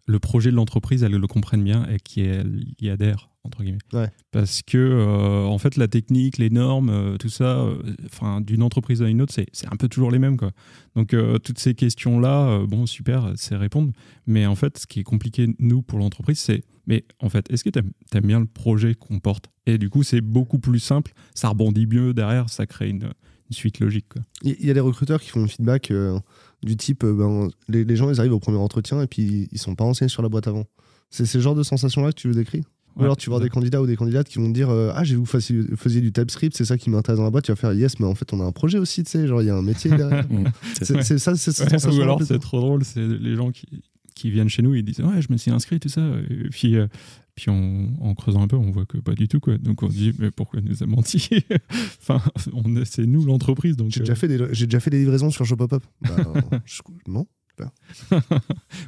le 0.07 0.19
projet 0.19 0.51
de 0.51 0.57
l'entreprise, 0.57 1.03
elle 1.03 1.13
le 1.13 1.27
comprenne 1.27 1.63
bien 1.63 1.87
et 1.87 1.99
qu'elle 1.99 2.65
y 2.81 2.91
adhère, 2.91 3.31
entre 3.45 3.63
guillemets. 3.63 3.79
Ouais. 3.93 4.11
Parce 4.33 4.61
que, 4.63 4.77
euh, 4.77 5.45
en 5.45 5.59
fait, 5.59 5.77
la 5.77 5.87
technique, 5.87 6.39
les 6.39 6.51
normes, 6.51 6.91
euh, 6.91 7.17
tout 7.19 7.29
ça, 7.29 7.61
euh, 7.61 7.81
enfin, 8.07 8.41
d'une 8.41 8.65
entreprise 8.65 9.01
à 9.01 9.09
une 9.09 9.23
autre, 9.23 9.33
c'est 9.33 9.47
c'est 9.53 9.73
un 9.73 9.77
peu 9.77 9.87
toujours 9.87 10.11
les 10.11 10.19
mêmes, 10.19 10.37
quoi. 10.37 10.51
Donc, 10.97 11.15
euh, 11.15 11.39
toutes 11.39 11.61
ces 11.61 11.75
questions-là, 11.75 12.49
euh, 12.49 12.67
bon, 12.67 12.87
super, 12.87 13.33
c'est 13.37 13.57
répondre. 13.57 13.93
Mais 14.27 14.45
en 14.45 14.57
fait, 14.57 14.77
ce 14.79 14.87
qui 14.89 14.99
est 14.99 15.05
compliqué, 15.05 15.55
nous, 15.61 15.83
pour 15.83 16.01
l'entreprise, 16.01 16.41
c'est 16.41 16.65
mais 16.87 17.05
en 17.21 17.29
fait, 17.29 17.51
est-ce 17.51 17.65
que 17.65 17.71
tu 17.71 17.79
aimes, 17.79 18.27
bien 18.27 18.41
le 18.41 18.47
projet 18.47 18.95
qu'on 18.95 19.21
porte? 19.21 19.47
Et 19.67 19.79
du 19.79 19.91
coup, 19.91 20.03
c'est 20.03 20.21
beaucoup 20.21 20.59
plus 20.59 20.81
simple, 20.81 21.13
ça 21.35 21.49
rebondit 21.49 21.87
mieux 21.87 22.15
derrière, 22.15 22.51
ça 22.51 22.67
crée 22.67 22.89
une, 22.89 23.05
une 23.05 23.53
suite 23.53 23.81
logique. 23.81 24.07
Quoi. 24.09 24.23
Il 24.43 24.65
y 24.65 24.71
a 24.71 24.75
des 24.75 24.81
recruteurs 24.81 25.21
qui 25.21 25.31
font 25.31 25.43
le 25.43 25.49
feedback 25.49 25.91
euh, 25.91 26.19
du 26.63 26.77
type 26.77 27.05
euh, 27.05 27.15
ben, 27.15 27.49
les, 27.69 27.85
les 27.85 27.97
gens 27.97 28.11
ils 28.11 28.19
arrivent 28.19 28.33
au 28.33 28.41
premier 28.41 28.59
entretien 28.59 29.01
et 29.03 29.07
puis 29.07 29.49
ils 29.53 29.59
sont 29.59 29.75
pas 29.75 29.85
renseignés 29.85 30.09
sur 30.09 30.23
la 30.23 30.29
boîte 30.29 30.49
avant. 30.49 30.65
C'est 31.11 31.27
ce 31.27 31.39
genre 31.41 31.55
de 31.55 31.63
sensation-là 31.63 32.11
que 32.13 32.17
tu 32.21 32.29
veux 32.29 32.35
décrire? 32.35 32.65
Ou 32.97 33.01
Ouais, 33.01 33.05
alors 33.05 33.17
tu 33.17 33.31
vois 33.31 33.41
des 33.41 33.49
candidats 33.49 33.81
ou 33.81 33.87
des 33.87 33.97
candidates 33.97 34.29
qui 34.29 34.39
vont 34.39 34.49
te 34.49 34.55
dire 34.55 34.69
euh, 34.69 34.93
Ah, 34.95 35.05
j'ai 35.05 35.17
vous 35.17 35.25
faisiez, 35.25 36.01
du 36.01 36.13
TypeScript, 36.13 36.57
c'est 36.57 36.65
ça 36.65 36.77
qui 36.77 36.91
m'intéresse 36.91 37.19
dans 37.19 37.25
la 37.25 37.31
boîte. 37.31 37.45
Tu 37.45 37.53
vas 37.53 37.57
faire 37.57 37.73
Yes, 37.73 37.99
mais 38.01 38.07
en 38.07 38.15
fait, 38.15 38.33
on 38.33 38.41
a 38.41 38.45
un 38.45 38.53
projet 38.53 38.79
aussi, 38.79 39.03
tu 39.03 39.11
sais, 39.11 39.27
genre 39.27 39.41
il 39.41 39.47
y 39.47 39.51
a 39.51 39.57
un 39.57 39.63
métier 39.63 39.91
derrière. 39.91 40.27
C'est 40.83 41.19
ça, 41.19 41.37
c'est 41.37 41.87
Ouais, 41.87 41.99
ou 41.99 42.03
alors 42.03 42.23
c'est 42.23 42.39
trop 42.39 42.61
drôle, 42.61 42.85
c'est 42.85 43.07
les 43.07 43.35
gens 43.35 43.51
qui, 43.51 43.67
qui 44.15 44.31
viennent 44.31 44.49
chez 44.49 44.63
nous 44.63 44.75
et 44.75 44.83
disent 44.83 45.01
ouais 45.01 45.21
je 45.23 45.33
me 45.33 45.37
suis 45.37 45.51
inscrit 45.51 45.81
tout 45.81 45.89
ça 45.89 46.03
et 46.31 46.49
puis 46.51 46.77
euh, 46.77 46.87
puis 47.35 47.49
on, 47.51 47.95
en 48.01 48.15
creusant 48.15 48.43
un 48.43 48.47
peu 48.49 48.57
on 48.57 48.71
voit 48.71 48.85
que 48.87 48.99
pas 48.99 49.15
du 49.15 49.27
tout 49.29 49.41
quoi 49.41 49.57
donc 49.59 49.83
on 49.83 49.89
se 49.91 49.95
dit 49.95 50.13
mais 50.19 50.31
pourquoi 50.31 50.61
nous 50.61 50.83
a 50.83 50.87
menti? 50.87 51.29
Enfin 52.01 52.21
on 52.53 52.63
c'est 52.85 53.07
nous 53.07 53.25
l'entreprise 53.25 53.77
donc 53.77 53.91
J'ai 53.91 54.01
euh, 54.01 54.05
déjà, 54.05 54.15
fait 54.15 54.29
des, 54.29 54.39
j'ai 54.53 54.67
déjà 54.67 54.81
fait 54.81 54.91
des 54.91 54.99
livraisons 54.99 55.31
sur 55.31 55.45
Shopopop. 55.47 55.83
Bah, 56.03 56.11
je- 56.65 56.83
non. 57.07 57.27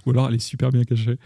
ou 0.07 0.11
alors 0.11 0.29
elle 0.29 0.35
est 0.35 0.39
super 0.39 0.71
bien 0.71 0.85
cachée 0.85 1.17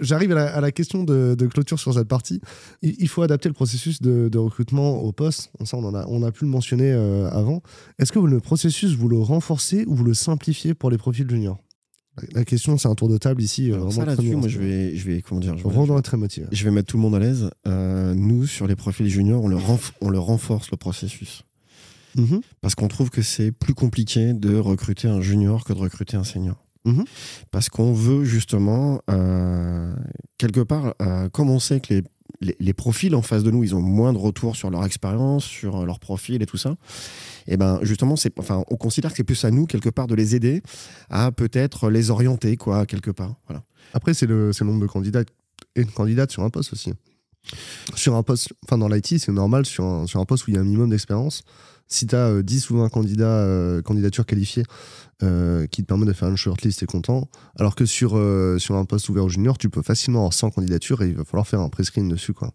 J'arrive 0.00 0.32
à 0.32 0.34
la, 0.34 0.56
à 0.56 0.60
la 0.60 0.72
question 0.72 1.04
de, 1.04 1.34
de 1.38 1.46
clôture 1.46 1.78
sur 1.78 1.92
cette 1.94 2.08
partie. 2.08 2.40
Il, 2.82 2.94
il 2.98 3.08
faut 3.08 3.22
adapter 3.22 3.48
le 3.48 3.52
processus 3.52 4.00
de, 4.02 4.28
de 4.28 4.38
recrutement 4.38 4.98
au 5.02 5.12
poste. 5.12 5.50
Ça, 5.64 5.76
on, 5.76 5.84
en 5.84 5.94
a, 5.94 6.04
on 6.08 6.22
a 6.22 6.32
pu 6.32 6.44
le 6.44 6.50
mentionner 6.50 6.90
euh, 6.90 7.28
avant. 7.30 7.62
Est-ce 7.98 8.12
que 8.12 8.18
le 8.18 8.40
processus, 8.40 8.94
vous 8.94 9.08
le 9.08 9.18
renforcez 9.18 9.84
ou 9.86 9.94
vous 9.94 10.04
le 10.04 10.14
simplifiez 10.14 10.74
pour 10.74 10.90
les 10.90 10.98
profils 10.98 11.28
juniors? 11.28 11.58
La, 12.32 12.44
question, 12.44 12.78
c'est 12.78 12.88
un 12.88 12.94
tour 12.94 13.08
de 13.08 13.18
table 13.18 13.42
ici. 13.42 13.70
euh, 13.70 13.76
Alors 13.76 13.92
ça 13.92 14.04
là-dessus, 14.04 14.36
moi 14.36 14.48
je 14.48 14.58
vais, 14.58 14.96
je 14.96 15.06
vais, 15.08 15.22
comment 15.22 15.40
dire, 15.40 15.56
je 15.58 15.62
vais- 15.66 16.02
très 16.02 16.16
motivé. 16.16 16.46
je 16.50 16.64
vais 16.64 16.70
mettre 16.70 16.88
tout 16.88 16.96
le 16.96 17.02
monde 17.02 17.14
à 17.14 17.18
l'aise. 17.18 17.50
Euh, 17.66 18.14
nous, 18.14 18.46
sur 18.46 18.66
les 18.66 18.76
profils 18.76 19.08
juniors, 19.08 19.42
on 19.42 19.48
le, 19.48 19.56
renf- 19.56 19.92
on 20.00 20.10
le 20.10 20.18
renforce 20.18 20.70
le 20.70 20.76
processus. 20.76 21.42
Mhm. 22.16 22.40
Parce 22.60 22.74
qu'on 22.74 22.88
trouve 22.88 23.10
que 23.10 23.22
c'est 23.22 23.52
plus 23.52 23.74
compliqué 23.74 24.32
de 24.32 24.56
recruter 24.56 25.08
un 25.08 25.20
junior 25.20 25.64
que 25.64 25.72
de 25.72 25.78
recruter 25.78 26.16
un 26.16 26.24
senior. 26.24 26.56
Mhm. 26.84 27.04
Parce 27.50 27.68
qu'on 27.68 27.92
veut 27.92 28.24
justement, 28.24 29.00
euh, 29.10 29.94
quelque 30.38 30.60
part, 30.60 30.94
euh, 31.02 31.28
comme 31.28 31.50
on 31.50 31.58
sait 31.58 31.80
que 31.80 31.94
les, 31.94 32.02
les, 32.40 32.72
profils 32.72 33.14
en 33.14 33.22
face 33.22 33.42
de 33.42 33.50
nous, 33.50 33.64
ils 33.64 33.74
ont 33.74 33.80
moins 33.80 34.12
de 34.12 34.18
retours 34.18 34.56
sur 34.56 34.70
leur 34.70 34.84
expérience, 34.84 35.44
sur 35.44 35.80
euh, 35.80 35.86
leur 35.86 35.98
profil 35.98 36.42
et 36.42 36.46
tout 36.46 36.56
ça, 36.56 36.76
et 37.46 37.56
ben 37.56 37.80
justement, 37.82 38.16
c'est, 38.16 38.38
enfin, 38.38 38.64
on 38.68 38.76
considère 38.76 39.10
que 39.10 39.16
c'est 39.16 39.24
plus 39.24 39.44
à 39.44 39.50
nous, 39.50 39.66
quelque 39.66 39.88
part, 39.88 40.06
de 40.06 40.14
les 40.14 40.36
aider 40.36 40.62
à 41.10 41.32
peut-être 41.32 41.90
les 41.90 42.10
orienter, 42.10 42.56
quoi, 42.56 42.86
quelque 42.86 43.10
part. 43.10 43.34
Voilà. 43.46 43.62
Après, 43.94 44.14
c'est 44.14 44.26
le, 44.26 44.52
c'est 44.52 44.64
le 44.64 44.70
nombre 44.70 44.82
de 44.82 44.86
candidats 44.86 45.22
et 45.74 45.84
de 45.84 45.90
candidates 45.90 46.30
sur 46.30 46.42
un 46.42 46.50
poste 46.50 46.72
aussi. 46.72 46.92
Sur 47.94 48.14
un 48.14 48.22
poste, 48.22 48.52
enfin 48.64 48.78
dans 48.78 48.88
l'IT, 48.88 49.18
c'est 49.18 49.32
normal, 49.32 49.64
sur 49.64 49.84
un, 49.84 50.06
sur 50.06 50.20
un 50.20 50.24
poste 50.24 50.46
où 50.46 50.50
il 50.50 50.54
y 50.54 50.58
a 50.58 50.60
un 50.60 50.64
minimum 50.64 50.90
d'expérience, 50.90 51.42
si 51.86 52.06
tu 52.06 52.14
as 52.14 52.42
10 52.42 52.70
ou 52.70 52.78
20 52.78 52.90
candidats, 52.90 53.24
euh, 53.24 53.80
candidatures 53.82 54.26
qualifiées 54.26 54.64
euh, 55.22 55.66
qui 55.66 55.82
te 55.82 55.86
permettent 55.86 56.08
de 56.08 56.12
faire 56.12 56.28
une 56.28 56.36
shortlist, 56.36 56.80
t'es 56.80 56.86
content. 56.86 57.28
Alors 57.58 57.74
que 57.74 57.86
sur, 57.86 58.16
euh, 58.16 58.58
sur 58.58 58.76
un 58.76 58.84
poste 58.84 59.08
ouvert 59.08 59.24
aux 59.24 59.28
juniors, 59.28 59.58
tu 59.58 59.68
peux 59.68 59.82
facilement 59.82 60.20
avoir 60.20 60.32
100 60.32 60.50
candidatures 60.50 61.02
et 61.02 61.08
il 61.08 61.14
va 61.14 61.24
falloir 61.24 61.46
faire 61.46 61.60
un 61.60 61.68
pre-screen 61.68 62.08
dessus. 62.08 62.32
Quoi. 62.32 62.52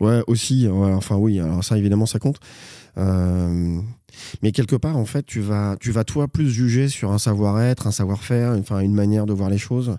Ouais, 0.00 0.22
aussi, 0.26 0.68
enfin 0.68 1.16
oui, 1.16 1.40
alors 1.40 1.62
ça 1.64 1.78
évidemment 1.78 2.06
ça 2.06 2.18
compte. 2.18 2.40
Euh, 2.98 3.80
mais 4.42 4.52
quelque 4.52 4.76
part, 4.76 4.96
en 4.96 5.04
fait, 5.04 5.24
tu 5.24 5.40
vas, 5.40 5.76
tu 5.78 5.90
vas 5.90 6.04
toi 6.04 6.28
plus 6.28 6.48
juger 6.48 6.88
sur 6.88 7.12
un 7.12 7.18
savoir-être, 7.18 7.86
un 7.86 7.92
savoir-faire, 7.92 8.54
une 8.54 8.94
manière 8.94 9.26
de 9.26 9.32
voir 9.32 9.50
les 9.50 9.58
choses, 9.58 9.96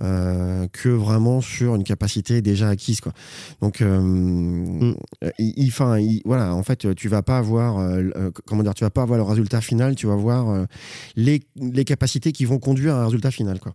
euh, 0.00 0.66
que 0.72 0.88
vraiment 0.88 1.40
sur 1.40 1.74
une 1.74 1.84
capacité 1.84 2.40
déjà 2.40 2.68
acquise, 2.70 3.00
quoi. 3.00 3.12
Donc, 3.60 3.82
euh, 3.82 4.94
il, 5.38 5.52
il- 5.56 5.68
enfin, 5.68 5.98
il- 5.98 6.22
voilà, 6.24 6.54
en 6.54 6.62
fait, 6.62 6.94
tu 6.94 7.08
vas 7.08 7.22
pas 7.22 7.38
avoir, 7.38 7.78
euh, 7.78 8.02
euh, 8.16 8.30
comment 8.46 8.62
dire, 8.62 8.74
tu 8.74 8.84
vas 8.84 8.90
pas 8.90 9.02
avoir 9.02 9.18
le 9.18 9.24
résultat 9.24 9.60
final, 9.60 9.94
tu 9.94 10.06
vas 10.06 10.16
voir 10.16 10.66
les, 11.16 11.42
les 11.56 11.84
capacités 11.84 12.32
qui 12.32 12.44
vont 12.44 12.58
conduire 12.58 12.94
à 12.96 13.02
un 13.02 13.04
résultat 13.06 13.30
final, 13.30 13.60
quoi. 13.60 13.74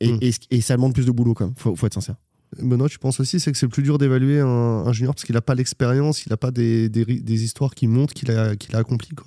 Et, 0.00 0.12
Mm. 0.12 0.18
et, 0.22 0.30
et 0.50 0.60
ça 0.60 0.74
demande 0.76 0.94
plus 0.94 1.06
de 1.06 1.12
boulot, 1.12 1.34
quand 1.34 1.44
même. 1.46 1.54
Faut, 1.56 1.76
faut 1.76 1.86
être 1.86 1.94
sincère. 1.94 2.16
Benoît, 2.60 2.88
tu 2.88 2.98
penses 2.98 3.18
aussi 3.18 3.40
c'est 3.40 3.50
que 3.50 3.56
c'est 3.56 3.66
plus 3.68 3.82
dur 3.82 3.96
d'évaluer 3.96 4.40
un, 4.40 4.46
un 4.46 4.92
junior 4.92 5.14
parce 5.14 5.24
qu'il 5.24 5.34
n'a 5.34 5.40
pas 5.40 5.54
l'expérience, 5.54 6.26
il 6.26 6.28
n'a 6.28 6.36
pas 6.36 6.50
des, 6.50 6.90
des, 6.90 7.02
ri- 7.02 7.22
des 7.22 7.44
histoires 7.44 7.74
qui 7.74 7.86
montrent 7.88 8.12
qu'il 8.12 8.30
a, 8.30 8.56
qu'il 8.56 8.76
a 8.76 8.80
accompli. 8.80 9.08
Quoi. 9.14 9.26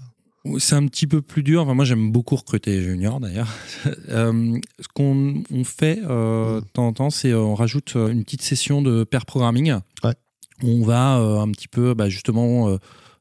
C'est 0.60 0.76
un 0.76 0.86
petit 0.88 1.08
peu 1.08 1.22
plus 1.22 1.43
dur. 1.43 1.64
Enfin, 1.64 1.74
moi, 1.74 1.86
j'aime 1.86 2.12
beaucoup 2.12 2.36
recruter 2.36 2.72
les 2.72 2.84
juniors 2.84 3.20
d'ailleurs. 3.20 3.50
Euh, 4.10 4.60
ce 4.80 4.88
qu'on 4.93 5.43
on 5.52 5.64
fait 5.64 6.00
euh, 6.04 6.62
de 6.62 6.68
temps 6.68 6.88
en 6.88 6.93
temps, 6.93 7.10
c'est 7.10 7.32
euh, 7.32 7.39
on 7.39 7.56
rajoute 7.56 7.93
euh, 7.96 8.10
une 8.10 8.24
petite 8.24 8.43
session 8.43 8.82
de 8.82 9.04
pair 9.04 9.26
programming. 9.26 9.74
Ouais. 10.04 10.14
Où 10.64 10.70
on 10.70 10.86
va 10.86 11.16
un 11.16 11.52
petit 11.52 11.68
peu, 11.68 11.93
bah, 11.93 12.08
justement, 12.08 12.78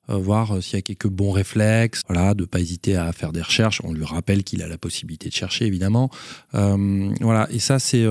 voir 0.08 0.62
s'il 0.62 0.74
y 0.74 0.78
a 0.78 0.82
quelques 0.82 1.08
bons 1.08 1.32
réflexes. 1.32 2.02
Voilà, 2.08 2.34
de 2.34 2.44
pas 2.44 2.60
hésiter 2.60 2.96
à 2.96 3.12
faire 3.12 3.32
des 3.32 3.42
recherches. 3.42 3.80
On 3.82 3.92
lui 3.92 4.04
rappelle 4.04 4.44
qu'il 4.44 4.62
a 4.62 4.68
la 4.68 4.78
possibilité 4.78 5.30
de 5.30 5.34
chercher, 5.34 5.66
évidemment. 5.66 6.10
Voilà, 6.52 7.48
et 7.50 7.58
ça, 7.58 7.80
c'est 7.80 8.04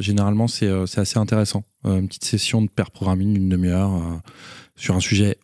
généralement 0.00 0.48
c'est 0.48 0.70
assez 0.96 1.18
intéressant. 1.18 1.62
Une 1.84 2.08
petite 2.08 2.24
session 2.24 2.62
de 2.62 2.68
pair 2.68 2.90
programming 2.90 3.34
d'une 3.34 3.50
demi-heure 3.50 4.20
sur 4.76 4.94
un 4.94 5.00
sujet 5.00 5.36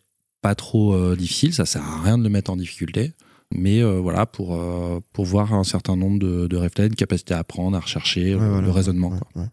pas 0.45 0.55
trop 0.55 0.93
euh, 0.95 1.17
difficile, 1.17 1.55
ça 1.55 1.65
sert 1.65 1.83
à 1.83 2.03
rien 2.03 2.19
de 2.19 2.23
le 2.23 2.29
mettre 2.29 2.51
en 2.53 2.57
difficulté. 2.57 3.13
Mais 3.51 3.83
euh, 3.83 3.99
voilà, 3.99 4.27
pour, 4.27 4.55
euh, 4.55 5.01
pour 5.15 5.25
voir 5.25 5.55
un 5.55 5.65
certain 5.65 5.97
nombre 5.97 6.19
de, 6.19 6.47
de 6.47 6.57
réflexes, 6.57 6.91
de 6.91 6.97
capacité 6.97 7.33
à 7.33 7.39
apprendre, 7.39 7.77
à 7.79 7.81
rechercher, 7.81 8.35
Ouais, 8.35 8.41
le, 8.43 8.49
voilà, 8.49 8.67
le 8.67 8.71
raisonnement. 8.71 9.09
ouais, 9.11 9.19
quoi. 9.33 9.43
ouais. 9.43 9.49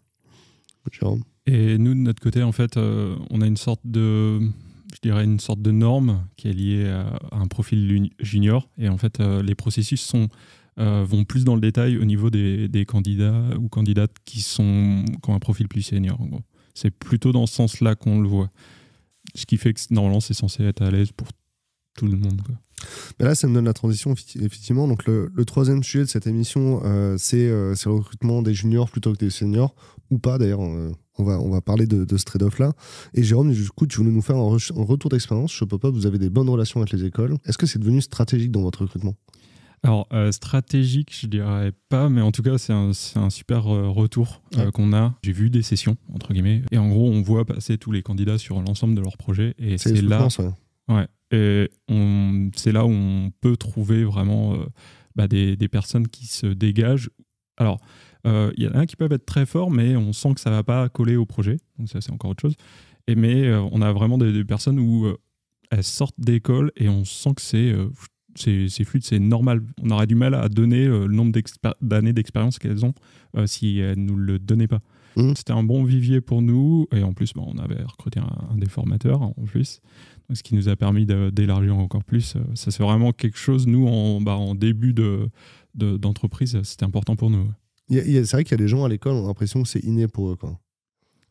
Jérôme 0.90 1.22
Et 1.46 1.78
nous, 1.78 1.94
de 1.94 2.00
notre 2.00 2.20
côté, 2.20 2.42
en 2.42 2.52
fait, 2.52 2.76
euh, 2.76 3.16
on 3.30 3.40
a 3.40 3.46
une 3.46 3.56
sorte 3.56 3.80
de, 3.84 4.38
je 4.40 4.98
dirais, 5.02 5.24
une 5.24 5.40
sorte 5.40 5.62
de 5.62 5.70
norme 5.70 6.26
qui 6.36 6.48
est 6.48 6.52
liée 6.52 6.88
à, 6.88 7.06
à 7.30 7.38
un 7.38 7.46
profil 7.46 8.10
junior. 8.20 8.68
Et 8.78 8.88
en 8.90 8.98
fait, 8.98 9.20
euh, 9.20 9.42
les 9.42 9.54
processus 9.54 10.00
sont, 10.02 10.28
euh, 10.78 11.04
vont 11.08 11.24
plus 11.24 11.44
dans 11.44 11.54
le 11.54 11.60
détail 11.62 11.96
au 11.96 12.04
niveau 12.04 12.28
des, 12.28 12.68
des 12.68 12.84
candidats 12.84 13.44
ou 13.58 13.68
candidates 13.68 14.12
qui, 14.26 14.42
sont, 14.42 15.04
qui 15.22 15.30
ont 15.30 15.34
un 15.34 15.38
profil 15.38 15.68
plus 15.68 15.82
senior. 15.82 16.20
en 16.20 16.26
gros. 16.26 16.42
C'est 16.74 16.90
plutôt 16.90 17.32
dans 17.32 17.46
ce 17.46 17.54
sens-là 17.54 17.94
qu'on 17.94 18.20
le 18.20 18.28
voit. 18.28 18.50
Ce 19.34 19.46
qui 19.46 19.56
fait 19.56 19.72
que 19.72 19.80
normalement, 19.90 20.20
c'est 20.20 20.34
censé 20.34 20.64
être 20.64 20.82
à 20.82 20.90
l'aise 20.90 21.12
pour 21.12 21.28
tout 21.96 22.06
le 22.06 22.16
monde. 22.16 22.40
là, 23.18 23.34
ça 23.34 23.46
me 23.46 23.54
donne 23.54 23.66
la 23.66 23.72
transition, 23.72 24.12
effectivement. 24.12 24.88
Donc, 24.88 25.06
le, 25.06 25.30
troisième 25.44 25.82
sujet 25.82 26.04
de 26.04 26.08
cette 26.08 26.26
émission, 26.26 26.82
euh, 26.84 27.16
c'est 27.18 27.48
euh, 27.48 27.74
c'est 27.74 27.88
le 27.88 27.96
recrutement 27.96 28.42
des 28.42 28.54
juniors 28.54 28.90
plutôt 28.90 29.12
que 29.12 29.18
des 29.18 29.30
seniors, 29.30 29.74
ou 30.10 30.18
pas 30.18 30.38
d'ailleurs. 30.38 30.62
euh, 30.62 30.92
on, 31.18 31.24
va, 31.24 31.38
on 31.38 31.50
va 31.50 31.60
parler 31.60 31.86
de, 31.86 32.16
ce 32.16 32.24
trade-off-là. 32.24 32.72
Et 33.12 33.22
Jérôme, 33.22 33.52
du 33.52 33.68
coup, 33.68 33.86
tu 33.86 33.98
voulais 33.98 34.10
nous 34.10 34.22
faire 34.22 34.36
un, 34.36 34.56
un 34.56 34.84
retour 34.84 35.10
d'expérience. 35.10 35.52
Chez 35.52 35.66
Pop-Up, 35.66 35.94
vous 35.94 36.06
avez 36.06 36.18
des 36.18 36.30
bonnes 36.30 36.48
relations 36.48 36.80
avec 36.80 36.92
les 36.92 37.04
écoles. 37.04 37.36
Est-ce 37.44 37.58
que 37.58 37.66
c'est 37.66 37.78
devenu 37.78 38.00
stratégique 38.00 38.50
dans 38.50 38.62
votre 38.62 38.82
recrutement? 38.82 39.14
Alors, 39.84 40.06
euh, 40.12 40.30
stratégique, 40.30 41.12
je 41.20 41.26
dirais 41.26 41.72
pas, 41.88 42.08
mais 42.08 42.20
en 42.20 42.30
tout 42.30 42.42
cas, 42.42 42.56
c'est 42.56 42.72
un, 42.72 42.92
super 43.30 43.66
euh, 43.66 43.88
retour 43.88 44.40
euh, 44.56 44.66
Ouais. 44.66 44.70
qu'on 44.72 44.92
a. 44.92 45.14
J'ai 45.24 45.32
vu 45.32 45.50
des 45.50 45.62
sessions, 45.62 45.96
entre 46.14 46.32
guillemets, 46.32 46.62
et 46.70 46.78
en 46.78 46.88
gros, 46.88 47.10
on 47.10 47.20
voit 47.20 47.44
passer 47.44 47.78
tous 47.78 47.90
les 47.90 48.02
candidats 48.02 48.38
sur 48.38 48.60
l'ensemble 48.60 48.94
de 48.94 49.00
leur 49.00 49.16
projet, 49.16 49.54
et 49.58 49.78
c'est 49.78 50.00
là, 50.00 50.28
ouais. 50.38 50.94
ouais, 50.94 51.08
et 51.32 51.68
c'est 52.54 52.70
là 52.70 52.84
où 52.86 52.90
on 52.90 53.32
peut 53.40 53.56
trouver 53.56 54.04
vraiment 54.04 54.56
bah, 55.16 55.26
des, 55.26 55.56
des 55.56 55.68
personnes 55.68 56.06
qui 56.06 56.26
se 56.26 56.46
dégagent. 56.46 57.10
Alors, 57.56 57.80
il 58.24 58.54
y 58.62 58.68
en 58.68 58.74
a 58.78 58.86
qui 58.86 58.94
peuvent 58.94 59.12
être 59.12 59.26
très 59.26 59.46
forts, 59.46 59.72
mais 59.72 59.96
on 59.96 60.12
sent 60.12 60.34
que 60.34 60.40
ça 60.40 60.50
va 60.50 60.62
pas 60.62 60.88
coller 60.90 61.16
au 61.16 61.26
projet, 61.26 61.56
donc 61.76 61.88
ça, 61.88 62.00
c'est 62.00 62.12
encore 62.12 62.30
autre 62.30 62.42
chose. 62.42 62.54
Et 63.08 63.16
mais 63.16 63.52
on 63.52 63.82
a 63.82 63.92
vraiment 63.92 64.16
des, 64.16 64.32
des 64.32 64.44
personnes 64.44 64.78
où 64.78 65.08
elles 65.72 65.82
sortent 65.82 66.20
d'école 66.20 66.70
et 66.76 66.88
on 66.88 67.04
sent 67.04 67.34
que 67.34 67.42
c'est 67.42 67.74
c'est 68.34 68.84
fluide, 68.84 69.04
c'est 69.04 69.18
normal. 69.18 69.62
On 69.82 69.90
aurait 69.90 70.06
du 70.06 70.14
mal 70.14 70.34
à 70.34 70.48
donner 70.48 70.86
euh, 70.86 71.06
le 71.06 71.14
nombre 71.14 71.32
d'années 71.80 72.12
d'expérience 72.12 72.58
qu'elles 72.58 72.84
ont 72.84 72.94
euh, 73.36 73.46
si 73.46 73.78
elles 73.78 73.98
nous 73.98 74.16
le 74.16 74.38
donnaient 74.38 74.68
pas. 74.68 74.80
Mhm. 75.16 75.34
C'était 75.36 75.52
un 75.52 75.62
bon 75.62 75.84
vivier 75.84 76.20
pour 76.22 76.40
nous 76.40 76.86
et 76.94 77.02
en 77.02 77.12
plus, 77.12 77.34
bah, 77.34 77.42
on 77.46 77.58
avait 77.58 77.82
recruté 77.82 78.18
un, 78.20 78.48
un 78.54 78.56
des 78.56 78.68
formateurs 78.68 79.20
en 79.22 79.34
plus, 79.46 79.80
ce 80.32 80.42
qui 80.42 80.54
nous 80.54 80.68
a 80.70 80.76
permis 80.76 81.04
de- 81.04 81.28
d'élargir 81.30 81.76
encore 81.76 82.02
plus. 82.04 82.36
Euh, 82.36 82.40
Ça 82.54 82.70
c'est 82.70 82.82
vraiment 82.82 83.12
quelque 83.12 83.36
chose. 83.36 83.66
Nous, 83.66 83.86
en, 83.86 84.20
bah, 84.22 84.36
en 84.36 84.54
début 84.54 84.94
de 84.94 85.28
de- 85.74 85.96
d'entreprise, 85.96 86.58
c'était 86.64 86.84
important 86.84 87.16
pour 87.16 87.30
nous. 87.30 87.46
C'est 87.90 88.22
vrai 88.32 88.44
qu'il 88.44 88.52
y 88.52 88.60
a 88.60 88.64
des 88.64 88.68
gens 88.68 88.84
à 88.84 88.88
l'école, 88.88 89.12
on 89.14 89.24
a 89.24 89.26
l'impression 89.26 89.62
que 89.62 89.68
c'est 89.68 89.80
inné 89.84 90.06
pour 90.08 90.30
eux. 90.30 90.36
Quoi. 90.36 90.58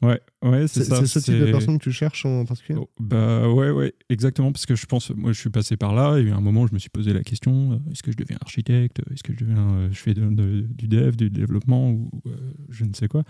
Ouais, 0.01 0.19
ouais, 0.43 0.67
c'est 0.67 0.83
ça. 0.83 0.95
c'est 1.05 1.05
ce 1.07 1.19
type 1.19 1.35
de 1.39 1.51
personne 1.51 1.77
que 1.77 1.83
tu 1.83 1.91
cherches 1.91 2.25
en 2.25 2.43
particulier? 2.45 2.79
Oh, 2.81 2.89
bah 2.99 3.47
ouais, 3.49 3.69
ouais, 3.69 3.93
exactement, 4.09 4.51
parce 4.51 4.65
que 4.65 4.75
je 4.75 4.85
pense, 4.87 5.11
moi 5.11 5.31
je 5.31 5.39
suis 5.39 5.51
passé 5.51 5.77
par 5.77 5.93
là, 5.93 6.17
et 6.17 6.31
à 6.31 6.35
un 6.35 6.41
moment 6.41 6.65
je 6.65 6.73
me 6.73 6.79
suis 6.79 6.89
posé 6.89 7.13
la 7.13 7.21
question, 7.23 7.73
euh, 7.73 7.91
est-ce 7.91 8.01
que 8.01 8.11
je 8.11 8.17
deviens 8.17 8.37
architecte, 8.41 8.99
est-ce 9.13 9.21
que 9.21 9.33
je 9.33 9.39
deviens, 9.45 9.59
euh, 9.73 9.89
je 9.91 9.97
fais 9.99 10.13
de- 10.15 10.29
de- 10.29 10.61
du 10.69 10.87
dev, 10.87 11.15
du 11.15 11.29
développement, 11.29 11.91
ou 11.91 12.09
euh, 12.25 12.31
je 12.69 12.85
ne 12.85 12.93
sais 12.93 13.07
quoi. 13.07 13.23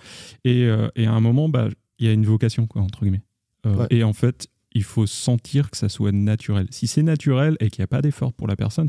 Et, 0.45 0.63
euh, 0.65 0.87
et 0.95 1.05
à 1.07 1.11
un 1.11 1.19
moment, 1.19 1.49
bah, 1.49 1.67
il 1.99 2.05
y 2.07 2.09
a 2.09 2.13
une 2.13 2.25
vocation, 2.25 2.67
quoi, 2.67 2.81
entre 2.81 3.01
guillemets. 3.01 3.23
Euh, 3.65 3.75
Ouais. 3.75 3.87
Et 3.89 4.03
en 4.03 4.13
fait, 4.13 4.47
il 4.73 4.83
faut 4.83 5.05
sentir 5.05 5.69
que 5.71 5.77
ça 5.77 5.89
soit 5.89 6.13
naturel. 6.13 6.67
Si 6.71 6.87
c'est 6.87 7.03
naturel 7.03 7.57
et 7.59 7.69
qu'il 7.69 7.81
n'y 7.81 7.85
a 7.85 7.87
pas 7.87 8.01
d'effort 8.01 8.31
pour 8.33 8.47
la 8.47 8.55
personne, 8.55 8.87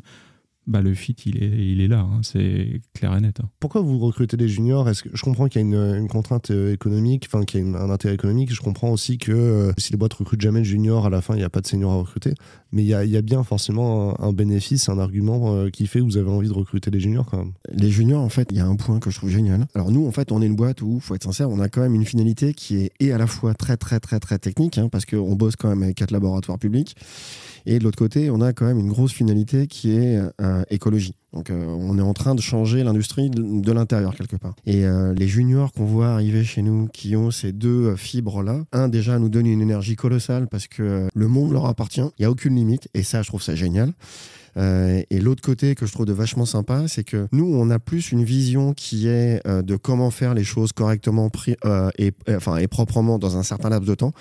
bah, 0.66 0.80
le 0.80 0.94
fit, 0.94 1.16
il 1.26 1.42
est, 1.42 1.72
il 1.72 1.80
est 1.80 1.88
là, 1.88 2.00
hein, 2.00 2.20
c'est 2.22 2.80
clair 2.94 3.16
et 3.16 3.20
net. 3.20 3.40
hein. 3.42 3.48
Pourquoi 3.58 3.80
vous 3.80 3.98
recrutez 3.98 4.36
des 4.36 4.48
juniors? 4.48 4.88
Est-ce 4.88 5.02
que 5.02 5.08
je 5.12 5.22
comprends 5.22 5.48
qu'il 5.48 5.60
y 5.60 5.64
a 5.64 5.66
une, 5.66 5.74
une 6.02 6.08
contrainte 6.08 6.50
euh, 6.50 6.72
économique, 6.72 7.26
enfin 7.26 7.44
qu'il 7.44 7.60
y 7.60 7.62
a 7.64 7.66
une- 7.66 7.74
un 7.76 7.90
intérêt 7.90 8.14
économique. 8.14 8.54
Je 8.54 8.60
comprends 8.60 8.90
aussi 8.90 9.18
que 9.18 9.32
euh, 9.32 9.72
si 9.78 9.90
les 9.92 9.98
boîtes 9.98 10.14
recrutent 10.14 10.40
jamais 10.40 10.60
de 10.60 10.64
juniors, 10.64 11.04
à 11.06 11.10
la 11.10 11.20
fin 11.20 11.34
il 11.34 11.38
n'y 11.38 11.44
a 11.44 11.50
pas 11.50 11.60
de 11.60 11.66
seniors 11.66 11.92
à 11.92 11.96
recruter. 11.96 12.34
Mais 12.70 12.82
il 12.82 12.86
y 12.88 12.94
a, 12.94 13.04
il 13.04 13.10
y 13.10 13.16
a 13.16 13.22
bien 13.22 13.42
forcément 13.42 14.18
un, 14.22 14.28
un 14.28 14.32
bénéfice, 14.32 14.88
un 14.88 14.98
argument 14.98 15.54
euh, 15.54 15.68
qui 15.68 15.86
fait 15.86 15.98
que 15.98 16.04
vous 16.04 16.16
avez 16.16 16.30
envie 16.30 16.48
de 16.48 16.54
recruter 16.54 16.90
des 16.90 17.00
juniors 17.00 17.26
quand 17.26 17.38
même. 17.38 17.52
Les 17.72 17.90
juniors, 17.90 18.22
en 18.22 18.28
fait, 18.30 18.48
il 18.50 18.56
y 18.56 18.60
a 18.60 18.66
un 18.66 18.76
point 18.76 18.98
que 19.00 19.10
je 19.10 19.16
trouve 19.18 19.30
génial. 19.30 19.66
Alors 19.74 19.90
nous, 19.90 20.06
en 20.06 20.10
fait, 20.12 20.32
on 20.32 20.40
est 20.42 20.46
une 20.46 20.56
boîte 20.56 20.80
où, 20.80 21.00
faut 21.00 21.14
être 21.14 21.24
sincère, 21.24 21.50
on 21.50 21.60
a 21.60 21.68
quand 21.68 21.80
même 21.82 21.94
une 21.94 22.04
finalité 22.06 22.54
qui 22.54 22.76
est 22.76 22.92
et 23.00 23.12
à 23.12 23.18
la 23.18 23.26
fois 23.26 23.52
très 23.54 23.76
très 23.76 24.00
très 24.00 24.20
très 24.20 24.38
technique, 24.38 24.78
hein, 24.78 24.88
parce 24.90 25.04
qu'on 25.06 25.34
bosse 25.34 25.56
quand 25.56 25.68
même 25.68 25.82
avec 25.82 25.96
quatre 25.96 26.12
laboratoires 26.12 26.58
publics, 26.58 26.94
et 27.66 27.78
de 27.78 27.84
l'autre 27.84 27.98
côté, 27.98 28.30
on 28.30 28.40
a 28.40 28.52
quand 28.52 28.64
même 28.64 28.78
une 28.78 28.88
grosse 28.88 29.12
finalité 29.12 29.66
qui 29.66 29.92
est 29.92 30.16
euh, 30.16 30.30
écologie. 30.70 31.14
Donc 31.32 31.50
euh, 31.50 31.64
on 31.66 31.98
est 31.98 32.02
en 32.02 32.12
train 32.12 32.34
de 32.34 32.40
changer 32.40 32.84
l'industrie 32.84 33.30
de, 33.30 33.72
l'intérieur 33.72 34.14
quelque 34.14 34.36
part. 34.36 34.54
Et 34.66 34.84
euh, 34.84 35.14
les 35.14 35.28
juniors 35.28 35.72
qu'on 35.72 35.86
voit 35.86 36.08
arriver 36.08 36.44
chez 36.44 36.62
nous, 36.62 36.88
qui 36.92 37.16
ont 37.16 37.30
ces 37.30 37.52
deux 37.52 37.86
euh, 37.86 37.96
fibres-là, 37.96 38.64
un 38.72 38.88
déjà 38.88 39.18
nous 39.18 39.28
donne 39.28 39.46
une 39.46 39.62
énergie 39.62 39.96
colossale 39.96 40.46
parce 40.48 40.66
que 40.66 40.82
euh, 40.82 41.08
le 41.14 41.28
monde 41.28 41.52
leur 41.52 41.66
appartient, 41.66 42.00
il 42.00 42.22
n'y 42.22 42.26
a 42.26 42.30
aucune 42.30 42.54
limite, 42.54 42.88
et 42.94 43.02
ça, 43.02 43.22
je 43.22 43.28
trouve 43.28 43.42
ça 43.42 43.54
génial. 43.54 43.92
Euh, 44.56 45.02
et 45.10 45.20
l'autre 45.20 45.42
côté 45.42 45.74
que 45.74 45.86
je 45.86 45.92
trouve 45.92 46.06
de 46.06 46.12
vachement 46.12 46.44
sympa, 46.44 46.84
c'est 46.88 47.04
que 47.04 47.26
nous, 47.32 47.54
on 47.54 47.70
a 47.70 47.78
plus 47.78 48.12
une 48.12 48.24
vision 48.24 48.72
qui 48.74 49.08
est 49.08 49.40
euh, 49.46 49.62
de 49.62 49.76
comment 49.76 50.10
faire 50.10 50.34
les 50.34 50.44
choses 50.44 50.72
correctement 50.72 51.30
euh, 51.64 51.90
et, 51.98 52.12
euh, 52.28 52.36
enfin, 52.36 52.56
et 52.56 52.68
proprement 52.68 53.18
dans 53.18 53.36
un 53.36 53.42
certain 53.42 53.70
laps 53.70 53.88
de 53.88 53.94
temps. 53.94 54.12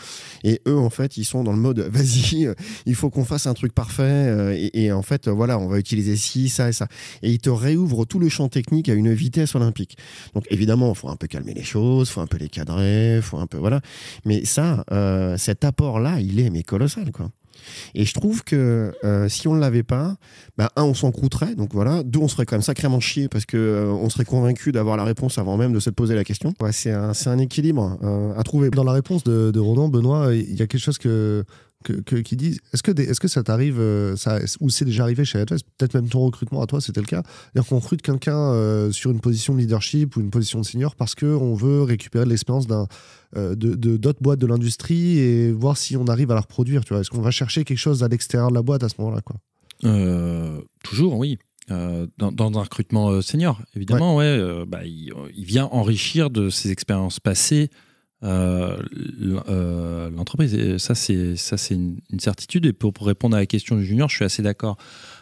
Et 0.43 0.61
eux, 0.67 0.77
en 0.77 0.89
fait, 0.89 1.17
ils 1.17 1.25
sont 1.25 1.43
dans 1.43 1.51
le 1.51 1.57
mode 1.57 1.79
vas-y, 1.91 2.47
il 2.85 2.95
faut 2.95 3.09
qu'on 3.09 3.25
fasse 3.25 3.47
un 3.47 3.53
truc 3.53 3.73
parfait. 3.73 4.55
et, 4.57 4.85
et 4.85 4.91
en 4.91 5.01
fait, 5.01 5.27
voilà, 5.27 5.59
on 5.59 5.67
va 5.67 5.79
utiliser 5.79 6.15
ci, 6.15 6.49
ça 6.49 6.69
et 6.69 6.73
ça. 6.73 6.87
Et 7.21 7.31
ils 7.31 7.39
te 7.39 7.49
réouvrent 7.49 8.05
tout 8.05 8.19
le 8.19 8.29
champ 8.29 8.49
technique 8.49 8.89
à 8.89 8.93
une 8.93 9.13
vitesse 9.13 9.55
olympique. 9.55 9.97
Donc 10.33 10.45
évidemment, 10.49 10.91
il 10.93 10.97
faut 10.97 11.09
un 11.09 11.15
peu 11.15 11.27
calmer 11.27 11.53
les 11.53 11.63
choses, 11.63 12.09
il 12.09 12.13
faut 12.13 12.21
un 12.21 12.27
peu 12.27 12.37
les 12.37 12.49
cadrer, 12.49 13.19
faut 13.21 13.37
un 13.37 13.47
peu 13.47 13.57
voilà. 13.57 13.81
Mais 14.25 14.45
ça, 14.45 14.85
cet 15.37 15.63
apport-là, 15.63 16.19
il 16.19 16.39
est 16.39 16.49
mais 16.49 16.63
colossal, 16.63 17.11
quoi. 17.11 17.29
Et 17.95 18.05
je 18.05 18.13
trouve 18.13 18.43
que 18.43 18.91
euh, 19.03 19.29
si 19.29 19.47
on 19.47 19.55
ne 19.55 19.59
l'avait 19.59 19.83
pas, 19.83 20.15
bah, 20.57 20.71
un, 20.75 20.83
on 20.83 20.93
s'en 20.93 21.11
croûterait, 21.11 21.55
donc 21.55 21.73
voilà. 21.73 22.03
Deux, 22.03 22.19
on 22.19 22.27
serait 22.27 22.45
quand 22.45 22.55
même 22.55 22.61
sacrément 22.61 22.99
chié 22.99 23.27
parce 23.27 23.45
que 23.45 23.57
euh, 23.57 23.85
on 23.87 24.09
serait 24.09 24.25
convaincu 24.25 24.71
d'avoir 24.71 24.97
la 24.97 25.03
réponse 25.03 25.37
avant 25.37 25.57
même 25.57 25.73
de 25.73 25.79
se 25.79 25.89
poser 25.89 26.15
la 26.15 26.23
question. 26.23 26.53
Ouais, 26.61 26.71
c'est 26.71 26.91
un, 26.91 27.13
c'est 27.13 27.29
un 27.29 27.37
équilibre 27.37 27.97
euh, 28.03 28.33
à 28.37 28.43
trouver. 28.43 28.69
Dans 28.69 28.83
la 28.83 28.93
réponse 28.93 29.23
de, 29.23 29.51
de 29.51 29.59
Ronan, 29.59 29.89
Benoît, 29.89 30.33
il 30.33 30.55
y 30.55 30.61
a 30.61 30.67
quelque 30.67 30.79
chose 30.79 30.97
que, 30.97 31.43
que, 31.83 31.93
que- 31.93 32.15
qui 32.17 32.35
dit 32.35 32.59
est-ce 32.73 32.83
que, 32.83 32.91
des- 32.91 33.03
est-ce 33.03 33.19
que 33.19 33.27
ça 33.27 33.43
t'arrive, 33.43 33.79
euh, 33.79 34.15
ça, 34.15 34.39
ou 34.59 34.69
c'est 34.69 34.85
déjà 34.85 35.03
arrivé 35.03 35.25
chez 35.25 35.39
Advest, 35.39 35.65
peut-être 35.77 35.93
même 35.95 36.07
ton 36.09 36.21
recrutement 36.21 36.61
à 36.61 36.67
toi, 36.67 36.81
c'était 36.81 37.01
le 37.01 37.05
cas, 37.07 37.23
c'est-à-dire 37.53 37.67
qu'on 37.69 37.79
recrute 37.79 38.01
quelqu'un 38.01 38.37
euh, 38.37 38.91
sur 38.91 39.11
une 39.11 39.19
position 39.19 39.53
de 39.55 39.59
leadership 39.59 40.15
ou 40.15 40.21
une 40.21 40.29
position 40.29 40.59
de 40.61 40.65
senior 40.65 40.95
parce 40.95 41.15
qu'on 41.15 41.53
veut 41.55 41.81
récupérer 41.83 42.25
de 42.25 42.29
l'expérience 42.29 42.67
d'un, 42.67 42.87
euh, 43.37 43.55
de, 43.55 43.75
de- 43.75 43.97
d'autres 43.97 44.21
boîtes 44.21 44.39
de 44.39 44.47
l'industrie 44.47 45.17
et 45.19 45.51
voir 45.51 45.77
si 45.77 45.95
on 45.97 46.05
arrive 46.05 46.31
à 46.31 46.35
la 46.35 46.41
reproduire. 46.41 46.83
Tu 46.85 46.93
vois. 46.93 47.01
Est-ce 47.01 47.09
qu'on 47.09 47.21
va 47.21 47.31
chercher 47.31 47.63
quelque 47.63 47.77
chose 47.77 48.03
à 48.03 48.07
l'extérieur 48.07 48.49
de 48.49 48.55
la 48.55 48.61
boîte 48.61 48.83
à 48.83 48.89
ce 48.89 48.95
moment-là 48.99 49.21
quoi? 49.21 49.35
Toujours, 50.83 51.17
oui. 51.17 51.37
Euh, 51.69 52.07
dans, 52.17 52.31
dans 52.31 52.51
un 52.59 52.63
recrutement 52.63 53.21
senior, 53.21 53.61
évidemment, 53.75 54.17
ouais. 54.17 54.25
euh, 54.25 54.65
bah, 54.67 54.79
il, 54.83 55.13
il 55.35 55.45
vient 55.45 55.65
enrichir 55.65 56.29
de 56.29 56.49
ses 56.49 56.69
expériences 56.71 57.19
passées 57.19 57.69
euh, 58.23 58.77
euh, 59.49 60.09
l'entreprise. 60.11 60.77
Ça, 60.77 60.95
c'est 60.95 61.35
ça, 61.35 61.57
c'est 61.57 61.75
une, 61.75 61.97
une 62.11 62.19
certitude. 62.19 62.65
Et 62.65 62.73
pour, 62.73 62.93
pour 62.93 63.07
répondre 63.07 63.35
à 63.35 63.39
la 63.39 63.45
question 63.45 63.75
du 63.75 63.85
junior, 63.85 64.09
je 64.09 64.15
suis 64.17 64.25
assez 64.25 64.41
d'accord 64.43 64.77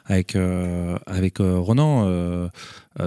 avec 0.05 0.35
euh, 0.35 0.97
avec 1.05 1.37
Ronan. 1.39 2.05
Euh, 2.07 2.47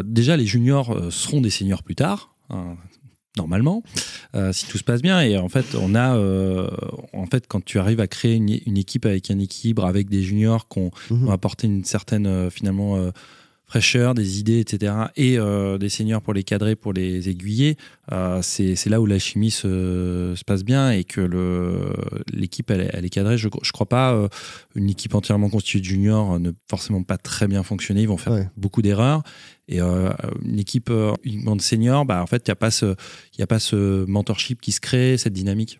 déjà, 0.04 0.36
les 0.36 0.46
juniors 0.46 1.12
seront 1.12 1.40
des 1.40 1.50
seniors 1.50 1.82
plus 1.82 1.94
tard. 1.94 2.34
hein, 2.50 2.76
Normalement, 3.38 3.82
si 4.52 4.66
tout 4.68 4.76
se 4.76 4.84
passe 4.84 5.00
bien, 5.00 5.22
et 5.22 5.38
en 5.38 5.48
fait, 5.48 5.74
on 5.74 5.94
a, 5.94 6.18
en 7.14 7.26
fait, 7.26 7.46
quand 7.48 7.64
tu 7.64 7.78
arrives 7.78 8.00
à 8.00 8.06
créer 8.06 8.34
une, 8.34 8.58
une 8.66 8.76
équipe 8.76 9.06
avec 9.06 9.30
un 9.30 9.38
équilibre, 9.38 9.86
avec 9.86 10.10
des 10.10 10.22
juniors 10.22 10.68
qui 10.68 10.80
ont, 10.80 10.90
Mhm. 11.10 11.22
on 11.22 11.26
va 11.28 11.32
apporter 11.32 11.66
une 11.66 11.82
certaine 11.82 12.50
finalement 12.50 13.10
fraîcheur, 13.72 14.12
des 14.12 14.38
idées, 14.38 14.58
etc. 14.60 14.92
Et 15.16 15.38
euh, 15.38 15.78
des 15.78 15.88
seniors 15.88 16.20
pour 16.20 16.34
les 16.34 16.42
cadrer, 16.44 16.76
pour 16.76 16.92
les 16.92 17.30
aiguiller. 17.30 17.78
Euh, 18.12 18.40
c'est 18.42 18.86
là 18.90 19.00
où 19.00 19.06
la 19.06 19.18
chimie 19.18 19.50
se, 19.50 20.34
se 20.36 20.44
passe 20.44 20.62
bien 20.62 20.90
et 20.90 21.04
que 21.04 21.22
l'équipe 22.32 22.70
elle, 22.70 22.82
est- 22.82 22.90
elle 22.92 23.04
est 23.06 23.08
cadrée. 23.10 23.38
Je 23.38 23.46
ne 23.48 23.72
crois 23.72 23.88
pas 23.88 24.12
euh, 24.12 24.28
une 24.74 24.90
équipe 24.90 25.14
entièrement 25.14 25.48
constituée 25.48 25.80
de 25.80 25.84
juniors 25.86 26.34
euh, 26.34 26.38
ne 26.38 26.50
forcément 26.68 27.02
pas 27.02 27.16
très 27.16 27.48
bien 27.48 27.62
fonctionner. 27.62 28.02
Ils 28.02 28.08
vont 28.08 28.18
faire 28.18 28.34
Ouais. 28.34 28.48
beaucoup 28.58 28.82
d'erreurs. 28.82 29.22
Et 29.68 29.80
euh, 29.80 30.10
une 30.44 30.58
équipe 30.58 30.90
euh, 30.90 31.14
uniquement 31.24 31.56
de 31.56 31.62
seniors, 31.62 32.04
bah, 32.04 32.22
en 32.22 32.26
fait, 32.26 32.42
il 32.46 32.50
n'y 32.50 32.52
a, 32.52 32.56
pas 32.56 32.70
ce- 32.70 32.94
y 33.38 33.42
a 33.42 33.46
pas 33.46 33.58
ce 33.58 34.04
mentorship 34.04 34.60
qui 34.60 34.72
se 34.72 34.80
crée, 34.80 35.16
cette 35.16 35.32
dynamique. 35.32 35.78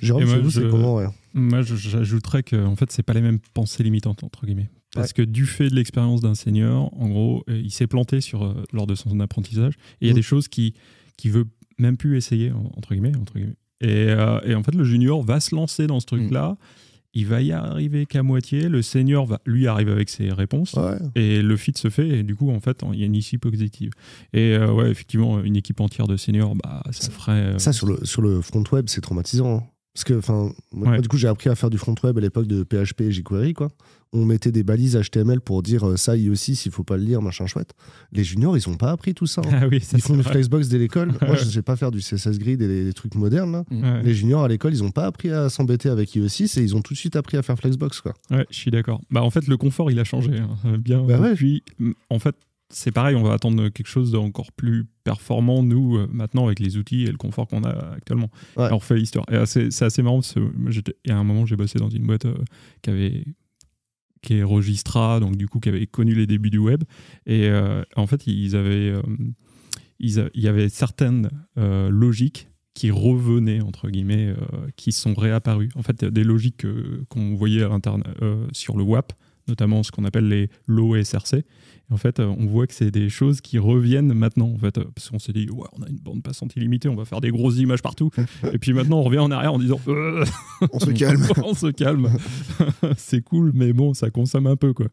Jérôme, 0.00 0.22
Et 0.22 0.26
moi, 0.26 0.34
chez 0.36 0.40
vous, 0.42 0.50
je- 0.50 0.60
c'est 0.60 0.68
comment 0.68 0.94
ouais? 0.96 1.06
Moi, 1.34 1.62
je- 1.62 1.74
j'ajouterais 1.74 2.44
que 2.44 2.56
en 2.64 2.76
fait, 2.76 2.92
c'est 2.92 3.02
pas 3.02 3.14
les 3.14 3.20
mêmes 3.20 3.40
pensées 3.52 3.82
limitantes 3.82 4.22
entre 4.22 4.46
guillemets, 4.46 4.70
parce 4.96 5.12
que 5.12 5.22
du 5.22 5.46
fait 5.46 5.68
de 5.68 5.74
l'expérience 5.74 6.20
d'un 6.20 6.34
senior, 6.34 6.92
en 7.00 7.08
gros, 7.08 7.44
euh, 7.48 7.60
il 7.62 7.70
s'est 7.70 7.86
planté 7.86 8.20
sur 8.20 8.44
euh, 8.44 8.64
lors 8.72 8.86
de 8.86 8.94
son 8.94 9.18
apprentissage, 9.20 9.74
et 10.00 10.06
il 10.06 10.06
y 10.08 10.10
a 10.10 10.12
Mhm. 10.12 10.16
des 10.16 10.22
choses 10.22 10.48
qui 10.48 10.74
qui 11.16 11.30
veut 11.30 11.46
même 11.78 11.96
plus 11.96 12.16
essayer 12.16 12.52
en- 12.52 12.70
entre 12.76 12.92
guillemets, 12.94 13.16
entre 13.16 13.34
guillemets. 13.34 13.56
Et, 13.80 13.88
euh, 14.10 14.38
et 14.44 14.54
en 14.54 14.62
fait, 14.62 14.74
le 14.74 14.84
junior 14.84 15.22
va 15.22 15.40
se 15.40 15.54
lancer 15.54 15.86
dans 15.86 16.00
ce 16.00 16.06
truc-là. 16.06 16.56
Il 17.14 17.26
va 17.26 17.40
y 17.40 17.52
arriver 17.52 18.04
qu'à 18.04 18.22
moitié. 18.22 18.68
Le 18.68 18.82
senior 18.82 19.24
va 19.24 19.40
lui 19.46 19.66
arrive 19.66 19.88
avec 19.88 20.10
ses 20.10 20.30
réponses. 20.30 20.74
Ouais. 20.74 20.98
Et 21.14 21.40
le 21.40 21.56
fit 21.56 21.72
se 21.74 21.88
fait, 21.88 22.06
et 22.18 22.22
du 22.22 22.34
coup, 22.36 22.50
en 22.50 22.60
fait, 22.60 22.82
il 22.92 22.98
y 22.98 23.02
a 23.02 23.06
une 23.06 23.14
issue 23.14 23.38
positive. 23.38 23.90
Et 24.34 24.54
euh, 24.54 24.70
ouais, 24.72 24.90
effectivement, 24.90 25.42
une 25.42 25.56
équipe 25.56 25.80
entière 25.80 26.06
de 26.06 26.18
seniors, 26.18 26.54
bah, 26.56 26.82
ça 26.90 27.10
ferait. 27.10 27.32
euh, 27.54 27.58
Ça, 27.58 27.72
sur 27.72 27.86
le, 27.86 28.04
sur 28.04 28.20
le 28.20 28.42
front 28.42 28.62
web, 28.72 28.86
c'est 28.88 29.00
traumatisant. 29.00 29.56
hein. 29.58 29.62
Parce 29.96 30.04
que, 30.04 30.12
enfin, 30.12 30.50
Ouais. 30.74 31.00
du 31.00 31.08
coup, 31.08 31.16
j'ai 31.16 31.26
appris 31.26 31.48
à 31.48 31.54
faire 31.54 31.70
du 31.70 31.78
front 31.78 31.94
web 32.04 32.18
à 32.18 32.20
l'époque 32.20 32.46
de 32.46 32.64
PHP 32.64 33.00
et 33.00 33.12
jQuery, 33.12 33.54
quoi. 33.54 33.68
On 34.12 34.26
mettait 34.26 34.52
des 34.52 34.62
balises 34.62 34.94
HTML 34.94 35.40
pour 35.40 35.62
dire 35.62 35.88
euh, 35.88 35.96
ça, 35.96 36.12
aussi, 36.30 36.54
s'il 36.54 36.70
faut 36.70 36.84
pas 36.84 36.98
le 36.98 37.02
lire, 37.02 37.22
machin 37.22 37.46
chouette. 37.46 37.72
Les 38.12 38.22
juniors, 38.22 38.58
ils 38.58 38.68
ont 38.68 38.76
pas 38.76 38.90
appris 38.90 39.14
tout 39.14 39.26
ça. 39.26 39.40
hein. 39.46 39.58
Ah 39.62 39.66
oui, 39.68 39.80
ça 39.80 39.96
Ils 39.96 40.02
font 40.02 40.14
du. 40.14 40.22
Flexbox 40.22 40.68
dès 40.68 40.76
l'école. 40.78 41.12
Moi, 41.26 41.34
je 41.36 41.44
sais 41.44 41.62
pas 41.62 41.76
faire 41.76 41.90
du 41.90 42.00
CSS 42.00 42.38
Grid 42.38 42.60
et 42.60 42.68
les, 42.68 42.84
les 42.84 42.92
trucs 42.92 43.14
modernes, 43.14 43.52
là. 43.52 43.64
Ouais. 43.70 44.02
Les 44.02 44.12
juniors 44.14 44.44
à 44.44 44.48
l'école, 44.48 44.74
ils 44.74 44.84
ont 44.84 44.90
pas 44.90 45.06
appris 45.06 45.30
à 45.30 45.48
s'embêter 45.48 45.88
avec 45.88 46.10
IE6 46.14 46.60
et 46.60 46.62
ils 46.62 46.76
ont 46.76 46.82
tout 46.82 46.92
de 46.92 46.98
suite 46.98 47.16
appris 47.16 47.38
à 47.38 47.42
faire 47.42 47.56
Flexbox, 47.56 48.02
quoi. 48.02 48.12
Ouais, 48.30 48.44
je 48.50 48.56
suis 48.56 48.70
d'accord. 48.70 49.00
Bah, 49.10 49.22
en 49.22 49.30
fait, 49.30 49.46
le 49.48 49.56
confort, 49.56 49.90
il 49.90 49.98
a 49.98 50.04
changé. 50.04 50.32
hein. 50.38 50.76
Bien. 50.78 51.02
Bah 51.02 51.18
ouais. 51.18 51.34
Puis, 51.34 51.62
m- 51.80 51.94
en 52.10 52.18
fait, 52.18 52.36
c'est 52.68 52.90
pareil, 52.92 53.14
on 53.16 53.22
va 53.22 53.32
attendre 53.32 53.68
quelque 53.68 53.86
chose 53.86 54.10
d'encore 54.10 54.50
plus 54.52 54.86
performant, 55.04 55.62
nous, 55.62 55.96
euh, 55.98 56.08
maintenant, 56.12 56.46
avec 56.46 56.58
les 56.58 56.76
outils 56.76 57.02
et 57.04 57.10
le 57.12 57.16
confort 57.16 57.46
qu'on 57.46 57.62
a 57.62 57.92
actuellement. 57.94 58.30
Ouais. 58.56 58.68
Et 58.68 58.72
on 58.72 58.78
refait 58.78 58.96
l'histoire. 58.96 59.24
Et 59.32 59.46
c'est 59.46 59.82
assez 59.82 60.02
marrant 60.02 60.16
parce 60.16 60.34
que 60.34 60.40
moi, 60.40 60.70
il 60.72 60.82
y 61.08 61.12
a 61.12 61.16
un 61.16 61.24
moment, 61.24 61.46
j'ai 61.46 61.54
bossé 61.56 61.78
dans 61.78 61.90
une 61.90 62.06
boîte 62.06 62.24
euh, 62.26 62.34
qui 62.82 62.90
avait 62.90 63.24
qui 64.22 64.34
est 64.38 64.42
Registra, 64.42 65.20
donc 65.20 65.36
du 65.36 65.46
coup, 65.46 65.60
qui 65.60 65.68
avait 65.68 65.86
connu 65.86 66.14
les 66.14 66.26
débuts 66.26 66.50
du 66.50 66.58
web. 66.58 66.82
Et 67.26 67.48
euh, 67.48 67.84
en 67.94 68.08
fait, 68.08 68.26
ils 68.26 68.56
avaient, 68.56 68.92
ils 70.00 70.18
a- 70.18 70.30
il 70.34 70.42
y 70.42 70.48
avait 70.48 70.68
certaines 70.68 71.30
logiques 71.56 72.48
qui 72.74 72.90
revenaient, 72.90 73.60
entre 73.60 73.88
guillemets, 73.88 74.34
qui 74.74 74.90
sont 74.90 75.14
réapparues. 75.14 75.68
En 75.76 75.82
fait, 75.82 76.04
des 76.04 76.24
logiques 76.24 76.66
qu'on 77.08 77.34
voyait 77.36 77.62
à 77.62 77.70
sur 78.52 78.76
le 78.76 78.82
WAP, 78.82 79.12
notamment 79.48 79.82
ce 79.82 79.90
qu'on 79.90 80.04
appelle 80.04 80.28
les 80.28 80.48
low 80.66 81.02
SRC. 81.02 81.34
Et 81.88 81.92
en 81.92 81.96
fait, 81.98 82.18
euh, 82.18 82.26
on 82.38 82.46
voit 82.46 82.66
que 82.66 82.74
c'est 82.74 82.90
des 82.90 83.08
choses 83.08 83.40
qui 83.40 83.58
reviennent 83.58 84.12
maintenant, 84.12 84.50
en 84.52 84.58
fait, 84.58 84.80
parce 84.94 85.08
qu'on 85.08 85.20
s'est 85.20 85.32
dit, 85.32 85.48
ouais, 85.50 85.68
on 85.78 85.82
a 85.84 85.88
une 85.88 85.98
bande 85.98 86.20
passante 86.22 86.56
illimitée, 86.56 86.88
on 86.88 86.96
va 86.96 87.04
faire 87.04 87.20
des 87.20 87.30
grosses 87.30 87.58
images 87.58 87.80
partout. 87.80 88.10
Et 88.52 88.58
puis 88.58 88.72
maintenant, 88.72 88.98
on 88.98 89.02
revient 89.04 89.20
en 89.20 89.30
arrière 89.30 89.52
en 89.54 89.58
disant, 89.60 89.80
Euh, 89.86 90.24
On 90.72 90.80
se 90.80 90.90
calme. 90.90 91.24
on 91.44 91.54
se 91.54 91.68
calme. 91.68 92.10
c'est 92.96 93.22
cool, 93.22 93.52
mais 93.54 93.72
bon, 93.72 93.94
ça 93.94 94.10
consomme 94.10 94.48
un 94.48 94.56
peu, 94.56 94.72
quoi. 94.72 94.86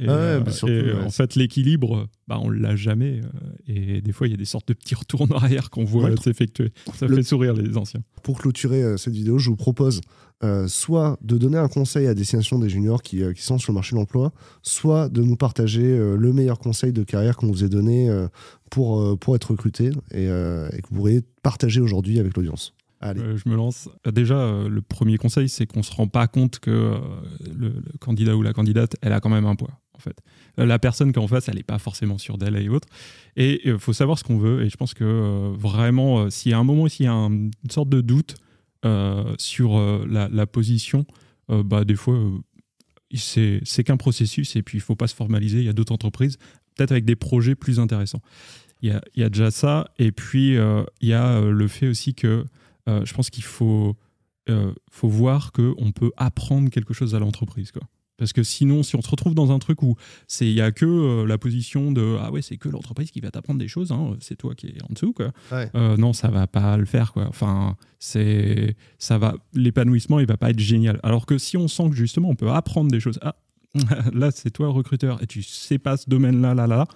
Et, 0.00 0.06
Ah 0.08 0.12
ouais, 0.12 0.18
euh, 0.18 0.40
bah 0.40 0.50
surtout, 0.50 0.72
et, 0.72 0.82
ouais. 0.94 1.00
en 1.04 1.10
fait, 1.10 1.36
l'équilibre, 1.36 2.08
bah, 2.26 2.40
on 2.42 2.50
l'a 2.50 2.74
jamais. 2.74 3.20
et 3.68 4.00
des 4.00 4.12
fois, 4.12 4.26
il 4.26 4.30
y 4.30 4.34
a 4.34 4.36
des 4.38 4.44
sortes 4.44 4.66
de 4.66 4.74
petits 4.74 4.96
retours 4.96 5.22
en 5.22 5.28
arrière 5.36 5.70
qu'on 5.70 5.84
voit 5.84 6.16
s'effectuer. 6.16 6.72
Ça 6.94 7.06
Le- 7.06 7.16
fait 7.16 7.22
sourire 7.22 7.54
les 7.54 7.76
anciens. 7.76 8.02
Pour 8.24 8.38
clôturer 8.40 8.98
cette 8.98 9.14
vidéo, 9.14 9.38
je 9.38 9.48
vous 9.50 9.56
propose 9.56 10.00
euh, 10.44 10.66
soit 10.66 11.18
de 11.22 11.38
donner 11.38 11.58
un 11.58 11.68
conseil 11.68 12.08
à 12.08 12.14
destination 12.14 12.58
des 12.58 12.68
juniors 12.68 13.02
qui, 13.02 13.22
euh, 13.22 13.32
qui 13.32 13.42
sont 13.42 13.58
sur 13.58 13.70
le 13.70 13.76
marché 13.76 13.94
de 13.94 14.00
l'emploi, 14.00 14.32
soit 14.62 15.08
de 15.08 15.22
nous 15.22 15.36
partager 15.36 15.84
euh, 15.84 16.16
le 16.16 16.32
meilleur 16.32 16.58
conseil 16.58 16.92
de 16.92 17.04
carrière 17.04 17.36
qu'on 17.36 17.46
vous 17.46 17.62
ait 17.62 17.68
donné 17.68 18.10
pour, 18.70 19.18
pour 19.18 19.36
être 19.36 19.52
recruté 19.52 19.90
et, 20.10 20.26
que 20.26 20.88
vous 20.90 20.96
pourriez 20.96 21.22
partager 21.42 21.80
aujourd'hui 21.80 22.18
avec 22.18 22.36
l'audience. 22.36 22.74
Je 23.02 23.48
me 23.48 23.56
lance. 23.56 23.88
Déjà, 24.12 24.64
le 24.68 24.80
premier 24.80 25.18
conseil, 25.18 25.48
c'est 25.48 25.66
qu'on 25.66 25.82
se 25.82 25.92
rend 25.92 26.06
pas 26.06 26.26
compte 26.26 26.58
que 26.58 26.96
le, 27.54 27.74
candidat 28.00 28.36
ou 28.36 28.42
la 28.42 28.52
candidate, 28.52 28.96
elle 29.02 29.12
a 29.12 29.20
quand 29.20 29.28
même 29.28 29.44
un 29.44 29.56
poids, 29.56 29.80
en 29.94 29.98
fait. 29.98 30.16
La 30.56 30.78
personne 30.78 31.12
qu'en 31.12 31.26
face, 31.26 31.48
elle 31.48 31.56
n'est 31.56 31.62
pas 31.62 31.78
forcément 31.78 32.18
sûre 32.18 32.38
d'elle 32.38 32.56
et 32.56 32.68
autres. 32.68 32.88
Et 33.36 33.68
il 33.68 33.78
faut 33.78 33.92
savoir 33.92 34.18
ce 34.18 34.24
qu'on 34.24 34.38
veut. 34.38 34.62
Et 34.62 34.68
je 34.68 34.76
pense 34.76 34.94
que 34.94 35.52
vraiment, 35.56 36.30
s'il 36.30 36.52
y 36.52 36.54
a 36.54 36.58
un 36.58 36.64
moment, 36.64 36.88
s'il 36.88 37.06
y 37.06 37.08
a 37.08 37.12
un- 37.12 37.30
une 37.30 37.70
sorte 37.70 37.88
de 37.88 38.00
doute 38.00 38.36
sur 39.38 39.78
euh, 39.78 40.06
la, 40.08 40.46
position, 40.46 41.06
euh, 41.50 41.62
bah, 41.62 41.84
des 41.84 41.94
fois, 41.94 42.14
euh, 42.14 42.38
c'est 43.14 43.84
qu'un 43.84 43.96
processus 43.96 44.56
et 44.56 44.62
puis 44.62 44.78
il 44.78 44.80
faut 44.80 44.96
pas 44.96 45.06
se 45.06 45.14
formaliser. 45.14 45.58
Il 45.58 45.64
y 45.64 45.68
a 45.68 45.72
d'autres 45.72 45.92
entreprises, 45.92 46.38
peut-être 46.76 46.92
avec 46.92 47.04
des 47.04 47.16
projets 47.16 47.54
plus 47.54 47.78
intéressants. 47.78 48.22
Il 48.80 48.88
y 48.88 48.92
a, 48.92 49.00
y 49.14 49.22
a 49.22 49.28
déjà 49.28 49.50
ça. 49.50 49.88
Et 49.98 50.12
puis, 50.12 50.56
euh, 50.56 50.82
il 51.00 51.08
y 51.08 51.12
a 51.12 51.38
euh, 51.38 51.50
le 51.52 51.68
fait 51.68 51.86
aussi 51.86 52.14
que 52.14 52.44
euh, 52.88 53.04
je 53.04 53.14
pense 53.14 53.30
qu'il 53.30 53.44
faut, 53.44 53.96
euh, 54.48 54.72
faut 54.90 55.08
voir 55.08 55.52
qu'on 55.52 55.92
peut 55.92 56.10
apprendre 56.16 56.70
quelque 56.70 56.94
chose 56.94 57.14
à 57.14 57.20
l'entreprise. 57.20 57.70
Quoi. 57.70 57.82
Parce 58.18 58.32
que 58.32 58.42
sinon, 58.42 58.82
si 58.82 58.94
on 58.94 59.02
se 59.02 59.10
retrouve 59.10 59.34
dans 59.34 59.52
un 59.52 59.58
truc 59.58 59.82
où 59.82 59.96
il 60.40 60.52
y 60.52 60.60
a 60.60 60.70
que 60.70 60.84
euh, 60.84 61.26
la 61.26 61.38
position 61.38 61.92
de 61.92 62.18
ah 62.20 62.30
ouais 62.30 62.42
c'est 62.42 62.56
que 62.56 62.68
l'entreprise 62.68 63.10
qui 63.10 63.20
va 63.20 63.30
t'apprendre 63.30 63.58
des 63.58 63.68
choses, 63.68 63.90
hein, 63.90 64.16
c'est 64.20 64.36
toi 64.36 64.54
qui 64.54 64.68
es 64.68 64.82
en 64.82 64.92
dessous 64.92 65.12
quoi. 65.12 65.32
Ouais. 65.50 65.70
Euh, 65.74 65.96
non, 65.96 66.12
ça 66.12 66.28
va 66.28 66.46
pas 66.46 66.76
le 66.76 66.84
faire 66.84 67.12
quoi. 67.12 67.26
Enfin, 67.28 67.76
c'est 67.98 68.76
ça 68.98 69.18
va 69.18 69.34
l'épanouissement 69.54 70.20
il 70.20 70.26
va 70.26 70.36
pas 70.36 70.50
être 70.50 70.58
génial. 70.58 71.00
Alors 71.02 71.26
que 71.26 71.38
si 71.38 71.56
on 71.56 71.68
sent 71.68 71.90
que 71.90 71.96
justement 71.96 72.28
on 72.28 72.34
peut 72.34 72.50
apprendre 72.50 72.90
des 72.90 73.00
choses, 73.00 73.18
ah 73.22 73.34
là 74.12 74.30
c'est 74.30 74.50
toi 74.50 74.66
le 74.66 74.72
recruteur 74.72 75.22
et 75.22 75.26
tu 75.26 75.42
sais 75.42 75.78
pas 75.78 75.96
ce 75.96 76.08
domaine 76.08 76.42
là 76.42 76.54
là 76.54 76.66
là 76.66 76.86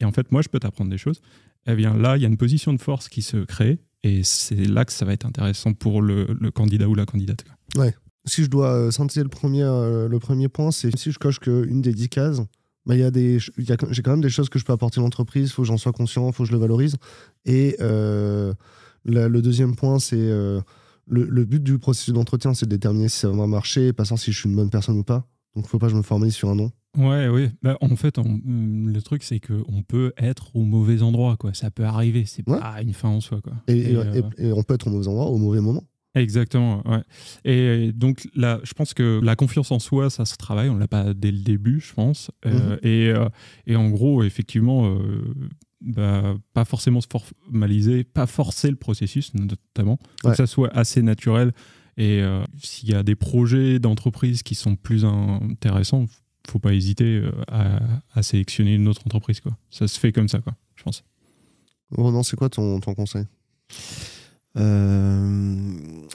et 0.00 0.06
en 0.06 0.12
fait 0.12 0.32
moi 0.32 0.40
je 0.40 0.48
peux 0.48 0.58
t'apprendre 0.58 0.90
des 0.90 0.98
choses. 0.98 1.20
Eh 1.66 1.74
bien 1.74 1.96
là 1.96 2.16
il 2.16 2.22
y 2.22 2.24
a 2.24 2.28
une 2.28 2.38
position 2.38 2.72
de 2.72 2.80
force 2.80 3.08
qui 3.08 3.20
se 3.22 3.36
crée 3.36 3.78
et 4.02 4.24
c'est 4.24 4.56
là 4.56 4.84
que 4.84 4.92
ça 4.92 5.04
va 5.04 5.12
être 5.12 5.26
intéressant 5.26 5.74
pour 5.74 6.02
le, 6.02 6.26
le 6.40 6.50
candidat 6.50 6.88
ou 6.88 6.94
la 6.94 7.04
candidate. 7.06 7.44
quoi. 7.44 7.84
Si 8.24 8.44
je 8.44 8.48
dois 8.50 8.68
euh, 8.72 8.90
synthétiser 8.90 9.22
le 9.24 9.28
premier, 9.28 9.62
euh, 9.62 10.08
le 10.08 10.18
premier 10.18 10.48
point, 10.48 10.70
c'est 10.70 10.96
si 10.96 11.10
je 11.10 11.18
coche 11.18 11.38
qu'une 11.40 11.80
des 11.82 11.92
dix 11.92 12.08
cases, 12.08 12.40
bah, 12.86 12.94
il 12.94 13.00
y 13.00 13.04
a 13.04 13.10
des, 13.10 13.38
il 13.58 13.68
y 13.68 13.72
a- 13.72 13.76
j'ai 13.90 14.02
quand 14.02 14.12
même 14.12 14.20
des 14.20 14.28
choses 14.30 14.48
que 14.48 14.58
je 14.58 14.64
peux 14.64 14.72
apporter 14.72 15.00
à 15.00 15.02
l'entreprise, 15.02 15.48
il 15.48 15.52
faut 15.52 15.62
que 15.62 15.68
j'en 15.68 15.76
sois 15.78 15.92
conscient, 15.92 16.26
il 16.28 16.32
faut 16.32 16.44
que 16.44 16.48
je 16.48 16.52
le 16.54 16.60
valorise. 16.60 16.96
Et 17.44 17.76
euh, 17.80 18.54
la- 19.04 19.28
le 19.28 19.42
deuxième 19.42 19.74
point, 19.74 19.98
c'est 19.98 20.16
euh, 20.16 20.60
le, 21.08 21.24
le 21.24 21.44
but 21.44 21.62
du 21.62 21.78
processus 21.78 22.14
d'entretien, 22.14 22.54
c'est 22.54 22.66
de 22.66 22.70
déterminer 22.70 23.08
si 23.08 23.18
ça 23.18 23.28
va 23.28 23.46
marcher, 23.46 23.92
pas 23.92 24.04
savoir 24.04 24.20
si 24.20 24.30
je 24.32 24.38
suis 24.38 24.48
une 24.48 24.54
bonne 24.56 24.70
personne 24.70 24.98
ou 24.98 25.04
pas. 25.04 25.26
Donc, 25.56 25.64
il 25.66 25.68
faut 25.68 25.78
pas 25.78 25.86
que 25.86 25.92
je 25.92 25.96
me 25.96 26.02
formalise 26.02 26.34
sur 26.34 26.48
un 26.48 26.54
nom. 26.54 26.70
Ouais, 26.96 27.28
oui. 27.28 27.50
Bah, 27.62 27.76
en 27.80 27.94
fait, 27.96 28.18
on- 28.18 28.40
le 28.44 29.00
truc, 29.02 29.22
c'est 29.22 29.40
qu'on 29.40 29.82
peut 29.82 30.12
être 30.16 30.54
au 30.54 30.62
mauvais 30.62 31.02
endroit, 31.02 31.36
quoi. 31.36 31.52
Ça 31.54 31.70
peut 31.70 31.84
arriver. 31.84 32.24
C'est 32.26 32.48
Ouais. 32.48 32.58
pas 32.60 32.80
une 32.82 32.92
fin 32.94 33.08
en 33.08 33.20
soi, 33.20 33.40
quoi. 33.42 33.52
Et, 33.68 33.72
Et, 33.72 33.92
et- 33.92 33.96
euh, 33.96 34.22
et- 34.38 34.46
et 34.48 34.52
on 34.52 34.62
peut 34.62 34.74
être 34.74 34.86
au 34.86 34.90
mauvais 34.90 35.08
endroit 35.08 35.26
au 35.26 35.38
mauvais 35.38 35.60
moment. 35.60 35.84
Exactement, 36.14 36.82
ouais. 36.86 37.02
Et 37.44 37.92
donc, 37.92 38.28
là, 38.34 38.60
je 38.64 38.74
pense 38.74 38.92
que 38.92 39.20
la 39.22 39.34
confiance 39.34 39.70
en 39.70 39.78
soi, 39.78 40.10
ça 40.10 40.24
se 40.26 40.36
travaille. 40.36 40.68
On 40.68 40.76
l'a 40.76 40.88
pas 40.88 41.14
dès 41.14 41.30
le 41.30 41.38
début, 41.38 41.80
je 41.80 41.94
pense. 41.94 42.30
Euh, 42.44 42.76
et, 42.82 43.08
euh, 43.08 43.28
et 43.66 43.76
en 43.76 43.88
gros, 43.88 44.22
effectivement, 44.22 44.94
euh, 44.94 45.22
bah, 45.80 46.36
pas 46.52 46.66
forcément 46.66 47.00
se 47.00 47.06
formaliser, 47.10 48.04
pas 48.04 48.26
forcer 48.26 48.68
le 48.68 48.76
processus, 48.76 49.32
notamment. 49.34 49.98
Ouais. 50.22 50.32
que 50.32 50.36
ça 50.36 50.46
soit 50.46 50.68
assez 50.76 51.00
naturel. 51.00 51.52
Et 51.96 52.20
euh, 52.22 52.42
s'il 52.62 52.90
y 52.90 52.94
a 52.94 53.02
des 53.02 53.14
projets 53.14 53.78
d'entreprise 53.78 54.42
qui 54.42 54.54
sont 54.54 54.76
plus 54.76 55.04
intéressants, 55.06 56.06
faut 56.46 56.58
pas 56.58 56.74
hésiter 56.74 57.04
euh, 57.18 57.30
à, 57.48 57.80
à 58.14 58.22
sélectionner 58.22 58.74
une 58.74 58.88
autre 58.88 59.02
entreprise, 59.06 59.40
quoi. 59.40 59.56
Ça 59.70 59.88
se 59.88 59.98
fait 59.98 60.12
comme 60.12 60.28
ça, 60.28 60.40
quoi, 60.40 60.54
je 60.76 60.82
pense. 60.82 61.04
Ronan, 61.90 62.22
c'est 62.22 62.36
quoi 62.36 62.48
ton, 62.50 62.80
ton 62.80 62.94
conseil? 62.94 63.24
Euh, 64.58 65.56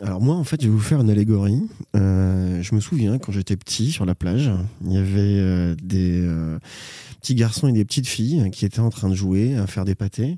alors 0.02 0.22
moi, 0.22 0.36
en 0.36 0.44
fait, 0.44 0.62
je 0.62 0.68
vais 0.68 0.74
vous 0.74 0.80
faire 0.80 1.02
une 1.02 1.10
allégorie. 1.10 1.62
Euh, 1.96 2.62
je 2.62 2.76
me 2.76 2.80
souviens 2.80 3.18
quand 3.18 3.32
j'étais 3.32 3.58
petit 3.58 3.92
sur 3.92 4.06
la 4.06 4.16
plage, 4.16 4.52
il 4.86 4.94
y 4.94 4.98
avait 4.98 5.20
euh, 5.20 5.76
des 5.82 6.22
euh, 6.22 6.60
petits 7.20 7.36
garçons 7.36 7.68
et 7.68 7.74
des 7.74 7.86
petites 7.86 8.08
filles 8.08 8.50
qui 8.52 8.66
étaient 8.66 8.80
en 8.80 8.90
train 8.90 9.10
de 9.10 9.16
jouer, 9.16 9.56
à 9.56 9.68
faire 9.68 9.86
des 9.86 9.96
pâtés. 9.96 10.38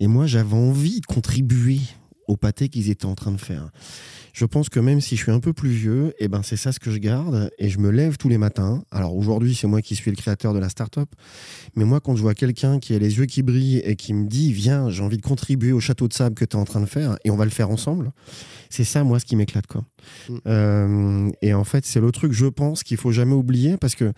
Et 0.00 0.06
moi, 0.06 0.26
j'avais 0.26 0.54
envie 0.54 1.00
de 1.00 1.06
contribuer 1.06 1.80
au 2.26 2.36
pâté 2.36 2.68
qu'ils 2.68 2.90
étaient 2.90 3.06
en 3.06 3.14
train 3.14 3.32
de 3.32 3.40
faire. 3.40 3.70
Je 4.36 4.44
pense 4.44 4.68
que 4.68 4.78
même 4.78 5.00
si 5.00 5.16
je 5.16 5.22
suis 5.22 5.32
un 5.32 5.40
peu 5.40 5.54
plus 5.54 5.70
vieux, 5.70 6.12
eh 6.18 6.28
ben 6.28 6.42
c'est 6.42 6.58
ça 6.58 6.70
ce 6.70 6.78
que 6.78 6.90
je 6.90 6.98
garde 6.98 7.50
et 7.58 7.70
je 7.70 7.78
me 7.78 7.88
lève 7.88 8.18
tous 8.18 8.28
les 8.28 8.36
matins. 8.36 8.82
Alors 8.90 9.16
aujourd'hui, 9.16 9.54
c'est 9.54 9.66
moi 9.66 9.80
qui 9.80 9.96
suis 9.96 10.10
le 10.10 10.16
créateur 10.16 10.52
de 10.52 10.58
la 10.58 10.68
start-up, 10.68 11.08
mais 11.74 11.86
moi 11.86 12.00
quand 12.00 12.16
je 12.16 12.20
vois 12.20 12.34
quelqu'un 12.34 12.78
qui 12.78 12.94
a 12.94 12.98
les 12.98 13.16
yeux 13.16 13.24
qui 13.24 13.42
brillent 13.42 13.80
et 13.82 13.96
qui 13.96 14.12
me 14.12 14.26
dit 14.26 14.52
"Viens, 14.52 14.90
j'ai 14.90 15.02
envie 15.02 15.16
de 15.16 15.22
contribuer 15.22 15.72
au 15.72 15.80
château 15.80 16.06
de 16.06 16.12
sable 16.12 16.34
que 16.34 16.44
tu 16.44 16.54
es 16.54 16.60
en 16.60 16.66
train 16.66 16.82
de 16.82 16.86
faire 16.86 17.16
et 17.24 17.30
on 17.30 17.36
va 17.36 17.46
le 17.46 17.50
faire 17.50 17.70
ensemble." 17.70 18.12
C'est 18.68 18.84
ça 18.84 19.04
moi 19.04 19.18
ce 19.20 19.24
qui 19.24 19.36
m'éclate 19.36 19.66
quoi. 19.66 19.84
Mm. 20.28 20.34
Euh, 20.46 21.30
et 21.40 21.54
en 21.54 21.64
fait, 21.64 21.86
c'est 21.86 22.00
le 22.00 22.12
truc 22.12 22.32
je 22.32 22.46
pense 22.46 22.82
qu'il 22.82 22.98
faut 22.98 23.12
jamais 23.12 23.34
oublier 23.34 23.78
parce 23.78 23.94
que 23.94 24.12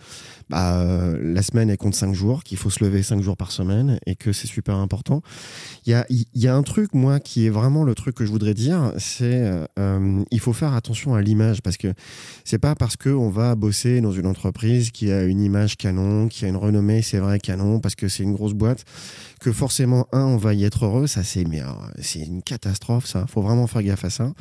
bah, 0.49 0.81
euh, 0.81 1.17
la 1.21 1.41
semaine 1.43 1.69
elle 1.69 1.77
compte 1.77 1.95
5 1.95 2.13
jours, 2.13 2.43
qu'il 2.43 2.57
faut 2.57 2.69
se 2.69 2.83
lever 2.83 3.03
5 3.03 3.21
jours 3.21 3.37
par 3.37 3.53
semaine 3.53 3.99
et 4.05 4.15
que 4.15 4.33
c'est 4.33 4.47
super 4.47 4.75
important. 4.75 5.21
Il 5.85 5.91
y 5.91 5.93
a, 5.93 6.05
il 6.09 6.25
y 6.35 6.47
a 6.47 6.55
un 6.55 6.63
truc, 6.63 6.93
moi, 6.93 7.19
qui 7.19 7.45
est 7.45 7.49
vraiment 7.49 7.83
le 7.83 7.95
truc 7.95 8.15
que 8.15 8.25
je 8.25 8.31
voudrais 8.31 8.53
dire, 8.53 8.91
c'est 8.97 9.65
euh, 9.77 9.99
il 10.31 10.39
faut 10.39 10.53
faire 10.53 10.73
attention 10.73 11.15
à 11.15 11.21
l'image 11.21 11.61
parce 11.61 11.77
que 11.77 11.93
c'est 12.43 12.59
pas 12.59 12.75
parce 12.75 12.95
qu'on 12.95 13.29
va 13.29 13.55
bosser 13.55 14.01
dans 14.01 14.11
une 14.11 14.27
entreprise 14.27 14.91
qui 14.91 15.11
a 15.11 15.23
une 15.23 15.41
image 15.41 15.77
canon, 15.77 16.27
qui 16.27 16.45
a 16.45 16.47
une 16.47 16.57
renommée, 16.57 17.01
c'est 17.01 17.19
vrai, 17.19 17.39
canon, 17.39 17.79
parce 17.79 17.95
que 17.95 18.07
c'est 18.07 18.23
une 18.23 18.33
grosse 18.33 18.53
boîte, 18.53 18.85
que 19.39 19.51
forcément, 19.51 20.07
un, 20.11 20.25
on 20.25 20.37
va 20.37 20.53
y 20.53 20.63
être 20.63 20.85
heureux. 20.85 21.07
Ça, 21.07 21.23
c'est 21.23 21.45
euh, 21.45 22.25
une 22.25 22.41
catastrophe, 22.41 23.05
ça. 23.05 23.25
faut 23.27 23.41
vraiment 23.41 23.67
faire 23.67 23.83
gaffe 23.83 24.05
à 24.05 24.09
ça. 24.09 24.33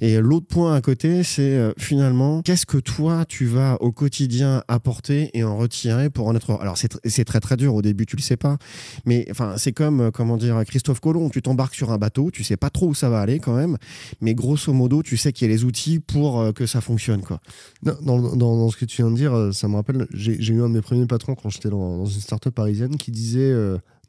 Et 0.00 0.18
l'autre 0.20 0.46
point 0.46 0.74
à 0.74 0.80
côté, 0.80 1.22
c'est 1.22 1.56
euh, 1.56 1.72
finalement, 1.78 2.42
qu'est-ce 2.42 2.66
que 2.66 2.78
toi, 2.78 3.24
tu 3.28 3.46
vas 3.46 3.76
au 3.80 3.92
quotidien 3.92 4.62
apporter 4.68 5.30
et 5.34 5.44
en 5.44 5.56
retirer 5.56 6.10
pour 6.10 6.26
en 6.26 6.34
être 6.34 6.50
Alors, 6.60 6.78
c'est 6.78 6.94
tr- 6.94 7.00
c'est 7.04 7.24
très 7.24 7.40
très 7.40 7.56
dur 7.56 7.74
au 7.74 7.82
début, 7.82 8.06
tu 8.06 8.16
le 8.16 8.22
sais 8.22 8.36
pas. 8.36 8.56
Mais 9.04 9.26
enfin, 9.30 9.54
c'est 9.58 9.72
comme, 9.72 10.00
euh, 10.00 10.10
comment 10.10 10.36
dire, 10.36 10.60
Christophe 10.66 11.00
Colomb, 11.00 11.28
tu 11.30 11.42
t'embarques 11.42 11.74
sur 11.74 11.90
un 11.92 11.98
bateau, 11.98 12.30
tu 12.30 12.44
sais 12.44 12.56
pas 12.56 12.70
trop 12.70 12.88
où 12.88 12.94
ça 12.94 13.10
va 13.10 13.20
aller 13.20 13.38
quand 13.40 13.54
même, 13.54 13.76
mais 14.20 14.34
grosso 14.34 14.72
modo, 14.72 15.02
tu 15.02 15.16
sais 15.16 15.32
qu'il 15.32 15.48
y 15.48 15.50
a 15.50 15.54
les 15.54 15.64
outils 15.64 16.00
pour 16.00 16.40
euh, 16.40 16.52
que 16.52 16.66
ça 16.66 16.80
fonctionne, 16.80 17.22
quoi. 17.22 17.40
Dans, 17.82 18.18
dans- 18.36 18.70
ce 18.70 18.76
que 18.76 18.84
tu 18.84 19.02
viens 19.02 19.10
de 19.10 19.16
dire, 19.16 19.50
ça 19.52 19.66
me 19.68 19.74
rappelle, 19.76 20.06
j'ai 20.12 20.52
eu 20.52 20.62
un 20.62 20.68
de 20.68 20.74
mes 20.74 20.80
premiers 20.80 21.06
patrons 21.06 21.34
quand 21.34 21.48
j'étais 21.50 21.70
dans, 21.70 22.04
une 22.06 22.20
start-up 22.20 22.54
parisienne 22.54 22.96
qui 22.96 23.10
disait, 23.10 23.52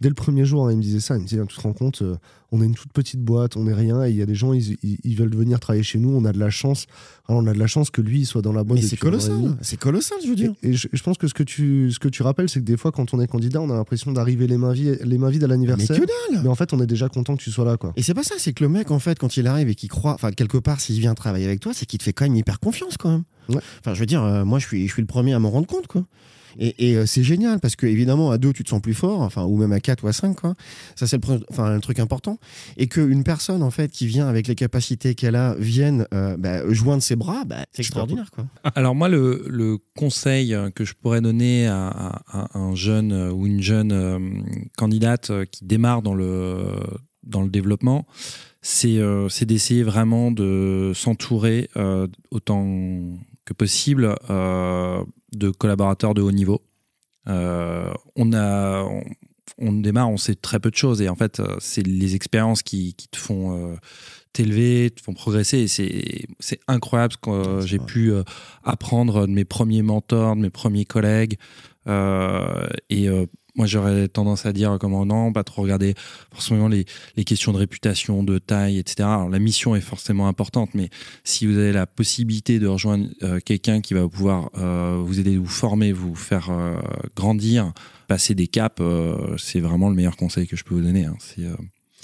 dès 0.02 0.10
le 0.10 0.16
premier 0.16 0.44
jour, 0.44 0.68
hein, 0.68 0.72
il 0.72 0.78
me 0.78 0.82
disait 0.82 1.00
ça, 1.00 1.16
il 1.16 1.22
me 1.22 1.28
disait, 1.28 1.42
tu 1.48 1.56
te 1.56 1.62
rends 1.62 1.72
compte, 1.74 2.02
euh, 2.02 2.16
on 2.52 2.62
est 2.62 2.66
une 2.66 2.74
toute 2.76 2.92
petite 2.92 3.22
boîte, 3.22 3.56
on 3.56 3.66
est 3.68 3.74
rien, 3.74 4.04
et 4.04 4.10
il 4.10 4.16
y 4.18 4.22
a 4.22 4.26
des 4.26 4.36
gens, 4.36 4.52
ils, 4.52 4.76
ils- 4.84 4.98
ils 5.06 5.16
veulent 5.16 5.34
venir 5.34 5.60
travailler 5.62 5.84
chez 5.84 6.00
nous, 6.00 6.10
on 6.10 6.26
a 6.26 6.34
de 6.34 6.40
la 6.40 6.50
chance, 6.50 6.86
Alors, 7.30 7.42
on 7.42 7.48
a 7.48 7.54
de 7.54 7.60
la 7.60 7.68
chance 7.68 7.90
que 7.92 8.02
lui 8.02 8.20
il 8.22 8.26
soit 8.26 8.42
dans 8.42 8.52
la 8.52 8.64
boîte 8.66 8.82
Mais 8.82 8.86
c'est 8.86 8.98
colossal, 8.98 9.56
c'est 9.62 9.80
colossal, 9.80 10.18
je 10.24 10.28
veux 10.28 10.36
dire. 10.36 10.52
Et, 10.64 10.70
et 10.70 10.74
je, 10.74 10.90
je 10.92 11.04
pense 11.04 11.18
que 11.18 11.28
ce 11.28 11.34
que 11.34 11.44
tu, 11.44 11.92
ce 11.94 12.00
que 12.00 12.10
tu 12.10 12.24
rappelles, 12.24 12.50
c'est 12.50 12.60
que 12.60 12.66
des 12.66 12.76
fois, 12.76 12.92
quand 12.92 13.14
on 13.14 13.22
est 13.22 13.28
candidat, 13.28 13.62
on 13.62 13.70
a 13.70 13.76
l'impression 13.76 14.12
d'arriver 14.12 14.48
les 14.48 14.58
mains 14.58 14.74
vides, 14.74 15.00
les 15.04 15.18
mains 15.18 15.30
vides 15.30 15.44
à 15.44 15.48
Mais 15.48 15.54
l'anniversaire. 15.54 15.98
que 15.98 16.06
dalle 16.34 16.42
Mais 16.44 16.50
en 16.50 16.56
fait, 16.56 16.74
on 16.74 16.82
est 16.82 16.88
déjà 16.88 17.08
content 17.08 17.38
que 17.38 17.42
tu 17.44 17.52
sois 17.52 17.64
là, 17.64 17.78
quoi. 17.78 17.94
Et 17.96 18.02
c'est 18.02 18.14
pas 18.14 18.24
ça, 18.24 18.36
c'est 18.38 18.52
que 18.52 18.64
le 18.64 18.70
mec, 18.70 18.92
en 18.92 19.00
fait, 19.00 19.18
quand 19.18 19.38
il 19.38 19.48
arrive 19.48 19.70
et 19.70 19.76
qu'il 19.76 19.90
croit, 19.90 20.14
enfin, 20.14 20.32
quelque 20.32 20.58
part, 20.58 20.82
s'il 20.82 21.00
vient 21.00 21.14
travailler 21.14 21.46
avec 21.46 21.60
toi, 21.62 21.72
c'est 21.74 21.86
qu'il 21.86 22.00
te 22.00 22.04
fait 22.04 22.12
quand 22.14 22.26
même 22.26 22.36
hyper 22.36 22.60
confiance, 22.60 22.98
quand 22.98 23.12
même. 23.12 23.24
Ouais. 23.52 23.62
Enfin, 23.80 23.94
je 23.94 24.00
veux 24.00 24.06
dire, 24.06 24.24
euh, 24.24 24.46
moi, 24.46 24.60
je 24.60 24.68
suis, 24.68 24.88
je 24.88 24.94
suis 24.94 25.02
le 25.02 25.08
premier 25.08 25.34
à 25.34 25.40
m'en 25.40 25.50
rendre 25.52 25.68
compte, 25.68 25.88
quoi. 25.88 26.06
Et, 26.60 26.90
et, 26.90 26.98
euh, 26.98 27.06
c'est 27.06 27.24
génial 27.24 27.62
parce 27.62 27.78
que 27.78 27.86
évidemment 27.86 28.30
à 28.30 28.38
deux 28.38 28.52
tu 28.52 28.66
te 28.66 28.70
sens 28.70 28.82
plus 28.82 28.94
fort, 28.94 29.22
enfin 29.22 29.46
ou 29.46 29.56
même 29.56 29.72
à 29.72 29.80
quatre 29.80 30.04
ou 30.04 30.08
à 30.10 30.12
cinq 30.12 30.36
quoi. 30.42 30.54
Ça 30.98 31.08
c'est 31.08 31.16
le, 31.26 31.40
enfin, 31.50 31.74
le 31.74 31.80
truc 31.80 31.98
important. 32.00 32.40
Et 32.76 32.88
qu'une 32.88 33.24
personne 33.24 33.64
en 33.64 33.72
fait 33.72 33.90
qui 33.90 34.06
vient 34.06 34.28
avec 34.28 34.48
les 34.50 34.56
capacités 34.56 35.16
qu'elle 35.16 35.38
a 35.38 35.56
vienne 35.58 36.08
euh, 36.14 36.36
bah, 36.36 36.70
joindre 36.74 37.02
ses 37.04 37.16
bras, 37.16 37.46
bah, 37.46 37.66
c'est 37.72 37.84
extraordinaire 37.84 38.32
quoi. 38.32 38.48
Alors 38.76 38.96
moi, 38.96 39.08
le, 39.08 39.46
le 39.48 39.78
conseil 39.96 40.54
que 40.76 40.84
je 40.84 40.94
pourrais 40.94 41.22
donner 41.22 41.68
à, 41.68 41.88
à- 41.88 42.58
à 42.58 42.58
un 42.58 42.76
jeune 42.76 43.14
ou 43.32 43.48
une 43.48 43.62
jeune 43.62 43.94
euh, 43.94 44.20
candidate 44.78 45.32
qui 45.52 45.64
démarre 45.64 46.02
dans 46.02 46.16
le, 46.16 46.66
dans 47.24 47.44
le 47.44 47.50
développement, 47.50 48.06
c'est 48.62 48.98
euh, 48.98 49.30
c'est 49.30 49.46
d'essayer 49.46 49.84
vraiment 49.84 50.32
de 50.32 50.92
s'entourer 50.94 51.70
euh, 51.78 52.08
autant 52.30 52.66
que 53.46 53.54
possible 53.54 54.16
euh, 54.30 55.04
de 55.34 55.50
collaborateurs 55.50 56.14
de 56.14 56.22
haut 56.22 56.32
niveau. 56.32 56.62
Euh, 57.28 57.92
on 58.16 58.34
a... 58.34 58.84
on- 58.84 59.04
on 59.58 59.74
démarre, 59.74 60.10
on 60.10 60.18
sait 60.18 60.34
très 60.34 60.60
peu 60.60 60.72
de 60.72 60.76
choses 60.76 61.02
et 61.02 61.10
en 61.10 61.16
fait, 61.16 61.40
euh, 61.40 61.56
c'est 61.60 61.86
les 61.86 62.16
expériences 62.16 62.64
qui, 62.64 62.96
qui 62.96 63.08
te 63.10 63.18
font 63.18 63.56
euh, 63.56 63.76
t'élever, 64.34 64.90
te 64.90 65.02
font 65.02 65.14
progresser 65.14 65.60
et 65.60 65.68
c'est 66.40 66.60
incroyable 66.68 67.14
ce 67.14 67.18
que 67.18 67.30
euh, 67.30 67.62
j'ai 67.62 67.78
pu 67.78 68.12
euh, 68.12 68.24
apprendre 68.64 69.28
de 69.28 69.32
mes 69.32 69.46
premiers 69.46 69.84
mentors, 69.84 70.36
de 70.36 70.42
mes 70.42 70.50
premiers 70.50 70.86
collègues. 70.86 71.38
Et 71.88 73.10
moi, 73.56 73.66
j'aurais 73.66 74.08
tendance 74.08 74.46
à 74.46 74.54
dire 74.54 74.78
comment 74.80 75.06
non, 75.06 75.34
pas 75.34 75.44
trop 75.44 75.62
regarder 75.62 75.94
forcément 76.32 76.68
les, 76.68 76.86
questions 77.26 77.52
de 77.52 77.58
réputation, 77.58 78.24
de 78.24 78.38
taille, 78.38 78.78
etc. 78.78 79.04
Alors, 79.04 79.30
la 79.30 79.40
mission 79.40 79.76
est 79.76 79.82
forcément 79.82 80.28
importante, 80.28 80.70
mais 80.74 80.90
si 81.24 81.46
vous 81.46 81.58
avez 81.58 81.74
la 81.74 81.86
possibilité 81.86 82.60
de 82.60 82.68
rejoindre 82.68 83.08
euh, 83.24 83.40
quelqu'un 83.44 83.82
qui 83.82 83.94
va 83.94 84.08
pouvoir 84.08 84.50
euh, 84.58 85.02
vous 85.04 85.20
aider, 85.20 85.38
vous 85.38 85.46
former, 85.46 85.92
vous 85.92 86.16
faire 86.16 86.50
euh, 86.50 86.80
grandir, 87.16 87.74
passer 88.08 88.36
des 88.36 88.48
caps, 88.48 88.82
c'est 89.38 89.60
vraiment 89.60 89.90
le 89.90 89.96
meilleur 89.96 90.18
conseil 90.18 90.48
que 90.48 90.56
je 90.56 90.64
peux 90.64 90.76
vous 90.76 90.82
donner. 90.82 91.06
hein. 91.06 91.16
C'est 91.20 91.44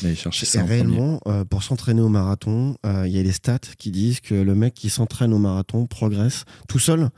d'aller 0.03 0.15
chercher 0.15 0.45
ça 0.45 0.59
premier. 0.59 0.75
réellement, 0.75 1.19
pour 1.49 1.63
s'entraîner 1.63 2.01
au 2.01 2.07
marathon, 2.07 2.77
il 2.85 3.11
y 3.11 3.19
a 3.19 3.23
des 3.23 3.31
stats 3.31 3.59
qui 3.77 3.91
disent 3.91 4.21
que 4.21 4.35
le 4.35 4.55
mec 4.55 4.73
qui 4.73 4.89
s'entraîne 4.89 5.33
au 5.33 5.39
marathon 5.39 5.85
progresse 5.85 6.45
tout 6.69 6.79
seul, 6.79 7.09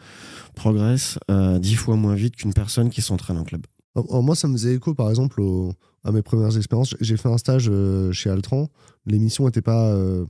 progresse 0.55 1.19
dix 1.59 1.75
fois 1.75 1.97
moins 1.97 2.15
vite 2.15 2.37
qu'une 2.37 2.53
personne 2.53 2.89
qui 2.89 3.01
s'entraîne 3.01 3.37
en 3.37 3.43
club. 3.43 3.61
Moi, 3.95 4.35
ça 4.35 4.47
me 4.47 4.53
faisait 4.53 4.75
écho, 4.75 4.93
par 4.93 5.09
exemple, 5.09 5.41
au- 5.41 5.73
à 6.05 6.11
mes 6.11 6.21
premières 6.21 6.55
expériences. 6.55 6.95
J'ai 7.01 7.17
fait 7.17 7.27
un 7.27 7.37
stage 7.37 7.67
euh, 7.69 8.11
chez 8.13 8.29
Altran. 8.29 8.69
L'émission 9.05 9.45
n'était 9.45 9.61
pas. 9.61 9.89
euh, 9.91 10.25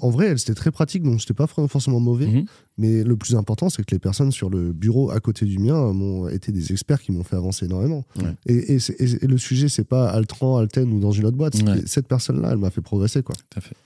en 0.00 0.10
vrai, 0.10 0.28
elle 0.28 0.38
c'était 0.38 0.54
très 0.54 0.70
pratique, 0.70 1.02
donc 1.02 1.20
c'était 1.20 1.34
pas 1.34 1.46
for- 1.46 1.68
forcément 1.70 2.00
mauvais. 2.00 2.26
Mhm. 2.28 2.44
Mais 2.78 3.02
le 3.04 3.16
plus 3.16 3.34
important, 3.34 3.68
c'est 3.68 3.84
que 3.84 3.94
les 3.94 3.98
personnes 3.98 4.32
sur 4.32 4.48
le 4.48 4.72
bureau 4.72 5.10
à 5.10 5.20
côté 5.20 5.44
du 5.44 5.58
mien 5.58 5.92
m'ont 5.92 6.28
été 6.28 6.52
des 6.52 6.72
experts 6.72 7.02
qui 7.02 7.12
m'ont 7.12 7.24
fait 7.24 7.36
avancer 7.36 7.66
énormément. 7.66 8.04
Ouais. 8.16 8.34
Et, 8.46 8.74
et 8.74 8.78
c'est- 8.78 8.94
et- 9.00 9.24
et 9.24 9.26
le 9.26 9.36
sujet, 9.38 9.68
c'est 9.68 9.84
pas 9.84 10.08
Altran, 10.08 10.56
Alten 10.58 10.90
ou 10.92 11.00
dans 11.00 11.12
une 11.12 11.26
autre 11.26 11.36
boîte. 11.36 11.56
Ouais. 11.62 11.82
Cette 11.86 12.06
personne-là, 12.08 12.50
elle 12.52 12.58
m'a 12.58 12.70
fait 12.70 12.80
progresser, 12.80 13.22
quoi. 13.22 13.34
Tout 13.34 13.58
à 13.58 13.60
fait. 13.60 13.76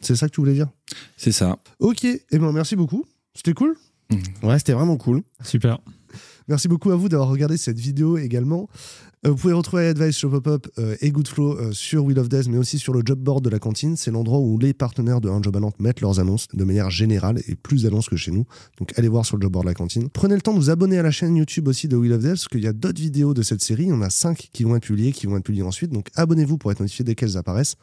C'est 0.00 0.14
ça 0.16 0.28
que 0.28 0.34
tu 0.34 0.40
voulais 0.40 0.54
dire? 0.54 0.68
C'est 1.16 1.32
ça. 1.32 1.58
Ok, 1.80 2.04
et 2.04 2.20
ben 2.32 2.52
merci 2.52 2.76
beaucoup. 2.76 3.04
C'était 3.34 3.54
cool? 3.54 3.74
Ouais, 4.42 4.58
c'était 4.58 4.72
vraiment 4.72 4.96
cool. 4.96 5.22
Super. 5.42 5.78
Merci 6.48 6.66
beaucoup 6.66 6.90
à 6.90 6.96
vous 6.96 7.08
d'avoir 7.08 7.28
regardé 7.28 7.56
cette 7.56 7.78
vidéo 7.78 8.16
également. 8.16 8.68
Euh, 9.26 9.30
vous 9.30 9.36
pouvez 9.36 9.52
retrouver 9.52 9.88
Advice 9.88 10.16
Show 10.16 10.30
Pop-Up 10.30 10.66
euh, 10.78 10.96
et 11.00 11.10
Goodflow 11.10 11.58
euh, 11.58 11.72
sur 11.72 12.04
Wheel 12.04 12.18
of 12.20 12.28
Death, 12.28 12.48
mais 12.48 12.56
aussi 12.56 12.78
sur 12.78 12.94
le 12.94 13.02
job 13.04 13.18
board 13.18 13.44
de 13.44 13.50
la 13.50 13.58
cantine. 13.58 13.96
C'est 13.96 14.10
l'endroit 14.10 14.38
où 14.38 14.58
les 14.58 14.72
partenaires 14.72 15.20
de 15.20 15.28
Un 15.28 15.42
Job 15.42 15.56
à 15.56 15.82
mettent 15.82 16.00
leurs 16.00 16.20
annonces 16.20 16.46
de 16.54 16.64
manière 16.64 16.88
générale 16.88 17.42
et 17.48 17.54
plus 17.54 17.82
d'annonces 17.82 18.08
que 18.08 18.16
chez 18.16 18.30
nous. 18.30 18.46
Donc 18.78 18.96
allez 18.96 19.08
voir 19.08 19.26
sur 19.26 19.36
le 19.36 19.42
job 19.42 19.52
board 19.52 19.64
de 19.64 19.70
la 19.70 19.74
cantine. 19.74 20.08
Prenez 20.08 20.36
le 20.36 20.40
temps 20.40 20.54
de 20.54 20.58
vous 20.58 20.70
abonner 20.70 20.98
à 20.98 21.02
la 21.02 21.10
chaîne 21.10 21.36
YouTube 21.36 21.68
aussi 21.68 21.88
de 21.88 21.96
Wheel 21.96 22.12
of 22.12 22.20
Death, 22.20 22.30
parce 22.30 22.48
qu'il 22.48 22.62
y 22.62 22.68
a 22.68 22.72
d'autres 22.72 23.00
vidéos 23.00 23.34
de 23.34 23.42
cette 23.42 23.62
série. 23.62 23.84
Il 23.84 23.88
y 23.88 23.92
en 23.92 24.02
a 24.02 24.10
5 24.10 24.48
qui 24.52 24.64
vont 24.64 24.76
être 24.76 24.84
publiées, 24.84 25.12
qui 25.12 25.26
vont 25.26 25.36
être 25.36 25.44
publiées 25.44 25.64
ensuite. 25.64 25.90
Donc 25.92 26.08
abonnez-vous 26.14 26.56
pour 26.56 26.72
être 26.72 26.80
notifié 26.80 27.04
dès 27.04 27.14
qu'elles 27.14 27.36
apparaissent. 27.36 27.76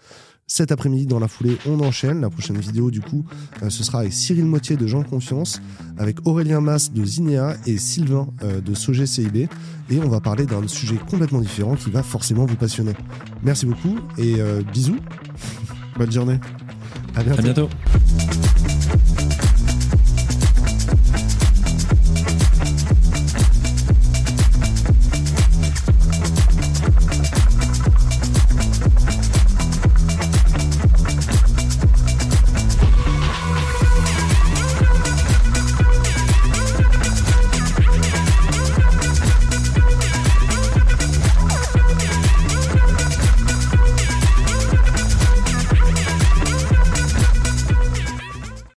Cet 0.48 0.72
après-midi, 0.72 1.08
dans 1.08 1.20
la 1.20 1.28
foulée, 1.28 1.58
on 1.66 1.80
enchaîne. 1.80 2.22
La 2.22 2.30
prochaine 2.30 2.58
vidéo, 2.60 2.91
du 2.91 3.02
coup, 3.02 3.26
euh, 3.64 3.72
ce 3.72 3.84
sera 3.84 4.02
avec 4.02 4.14
Cyril 4.14 4.46
Motier 4.46 4.78
de 4.78 4.86
Jean 4.86 5.02
Confiance, 5.02 5.60
avec 5.98 6.28
Aurélien 6.28 6.62
Mass 6.62 6.93
de 6.93 7.04
Zinea 7.04 7.56
et 7.66 7.80
Sylvain 7.80 8.28
euh, 8.43 8.62
de 8.62 8.76
Sogé 8.76 9.08
CIB. 9.08 9.48
Et 9.89 10.00
on 10.00 10.08
va 10.08 10.20
parler 10.22 10.46
d'un 10.46 10.68
sujet 10.68 10.98
complètement 11.10 11.41
différent 11.41 11.76
qui 11.76 11.89
va 11.89 12.04
forcément 12.04 12.46
vous 12.46 12.58
passionner. 12.58 12.93
Merci 13.41 13.66
beaucoup 13.66 13.98
et 14.20 14.36
euh, 14.39 14.62
bisous. 14.72 15.00
Bonne 15.98 16.12
journée. 16.12 16.39
À 17.16 17.24
bientôt. 17.24 17.39
À 17.39 17.41
bientôt. 17.41 17.70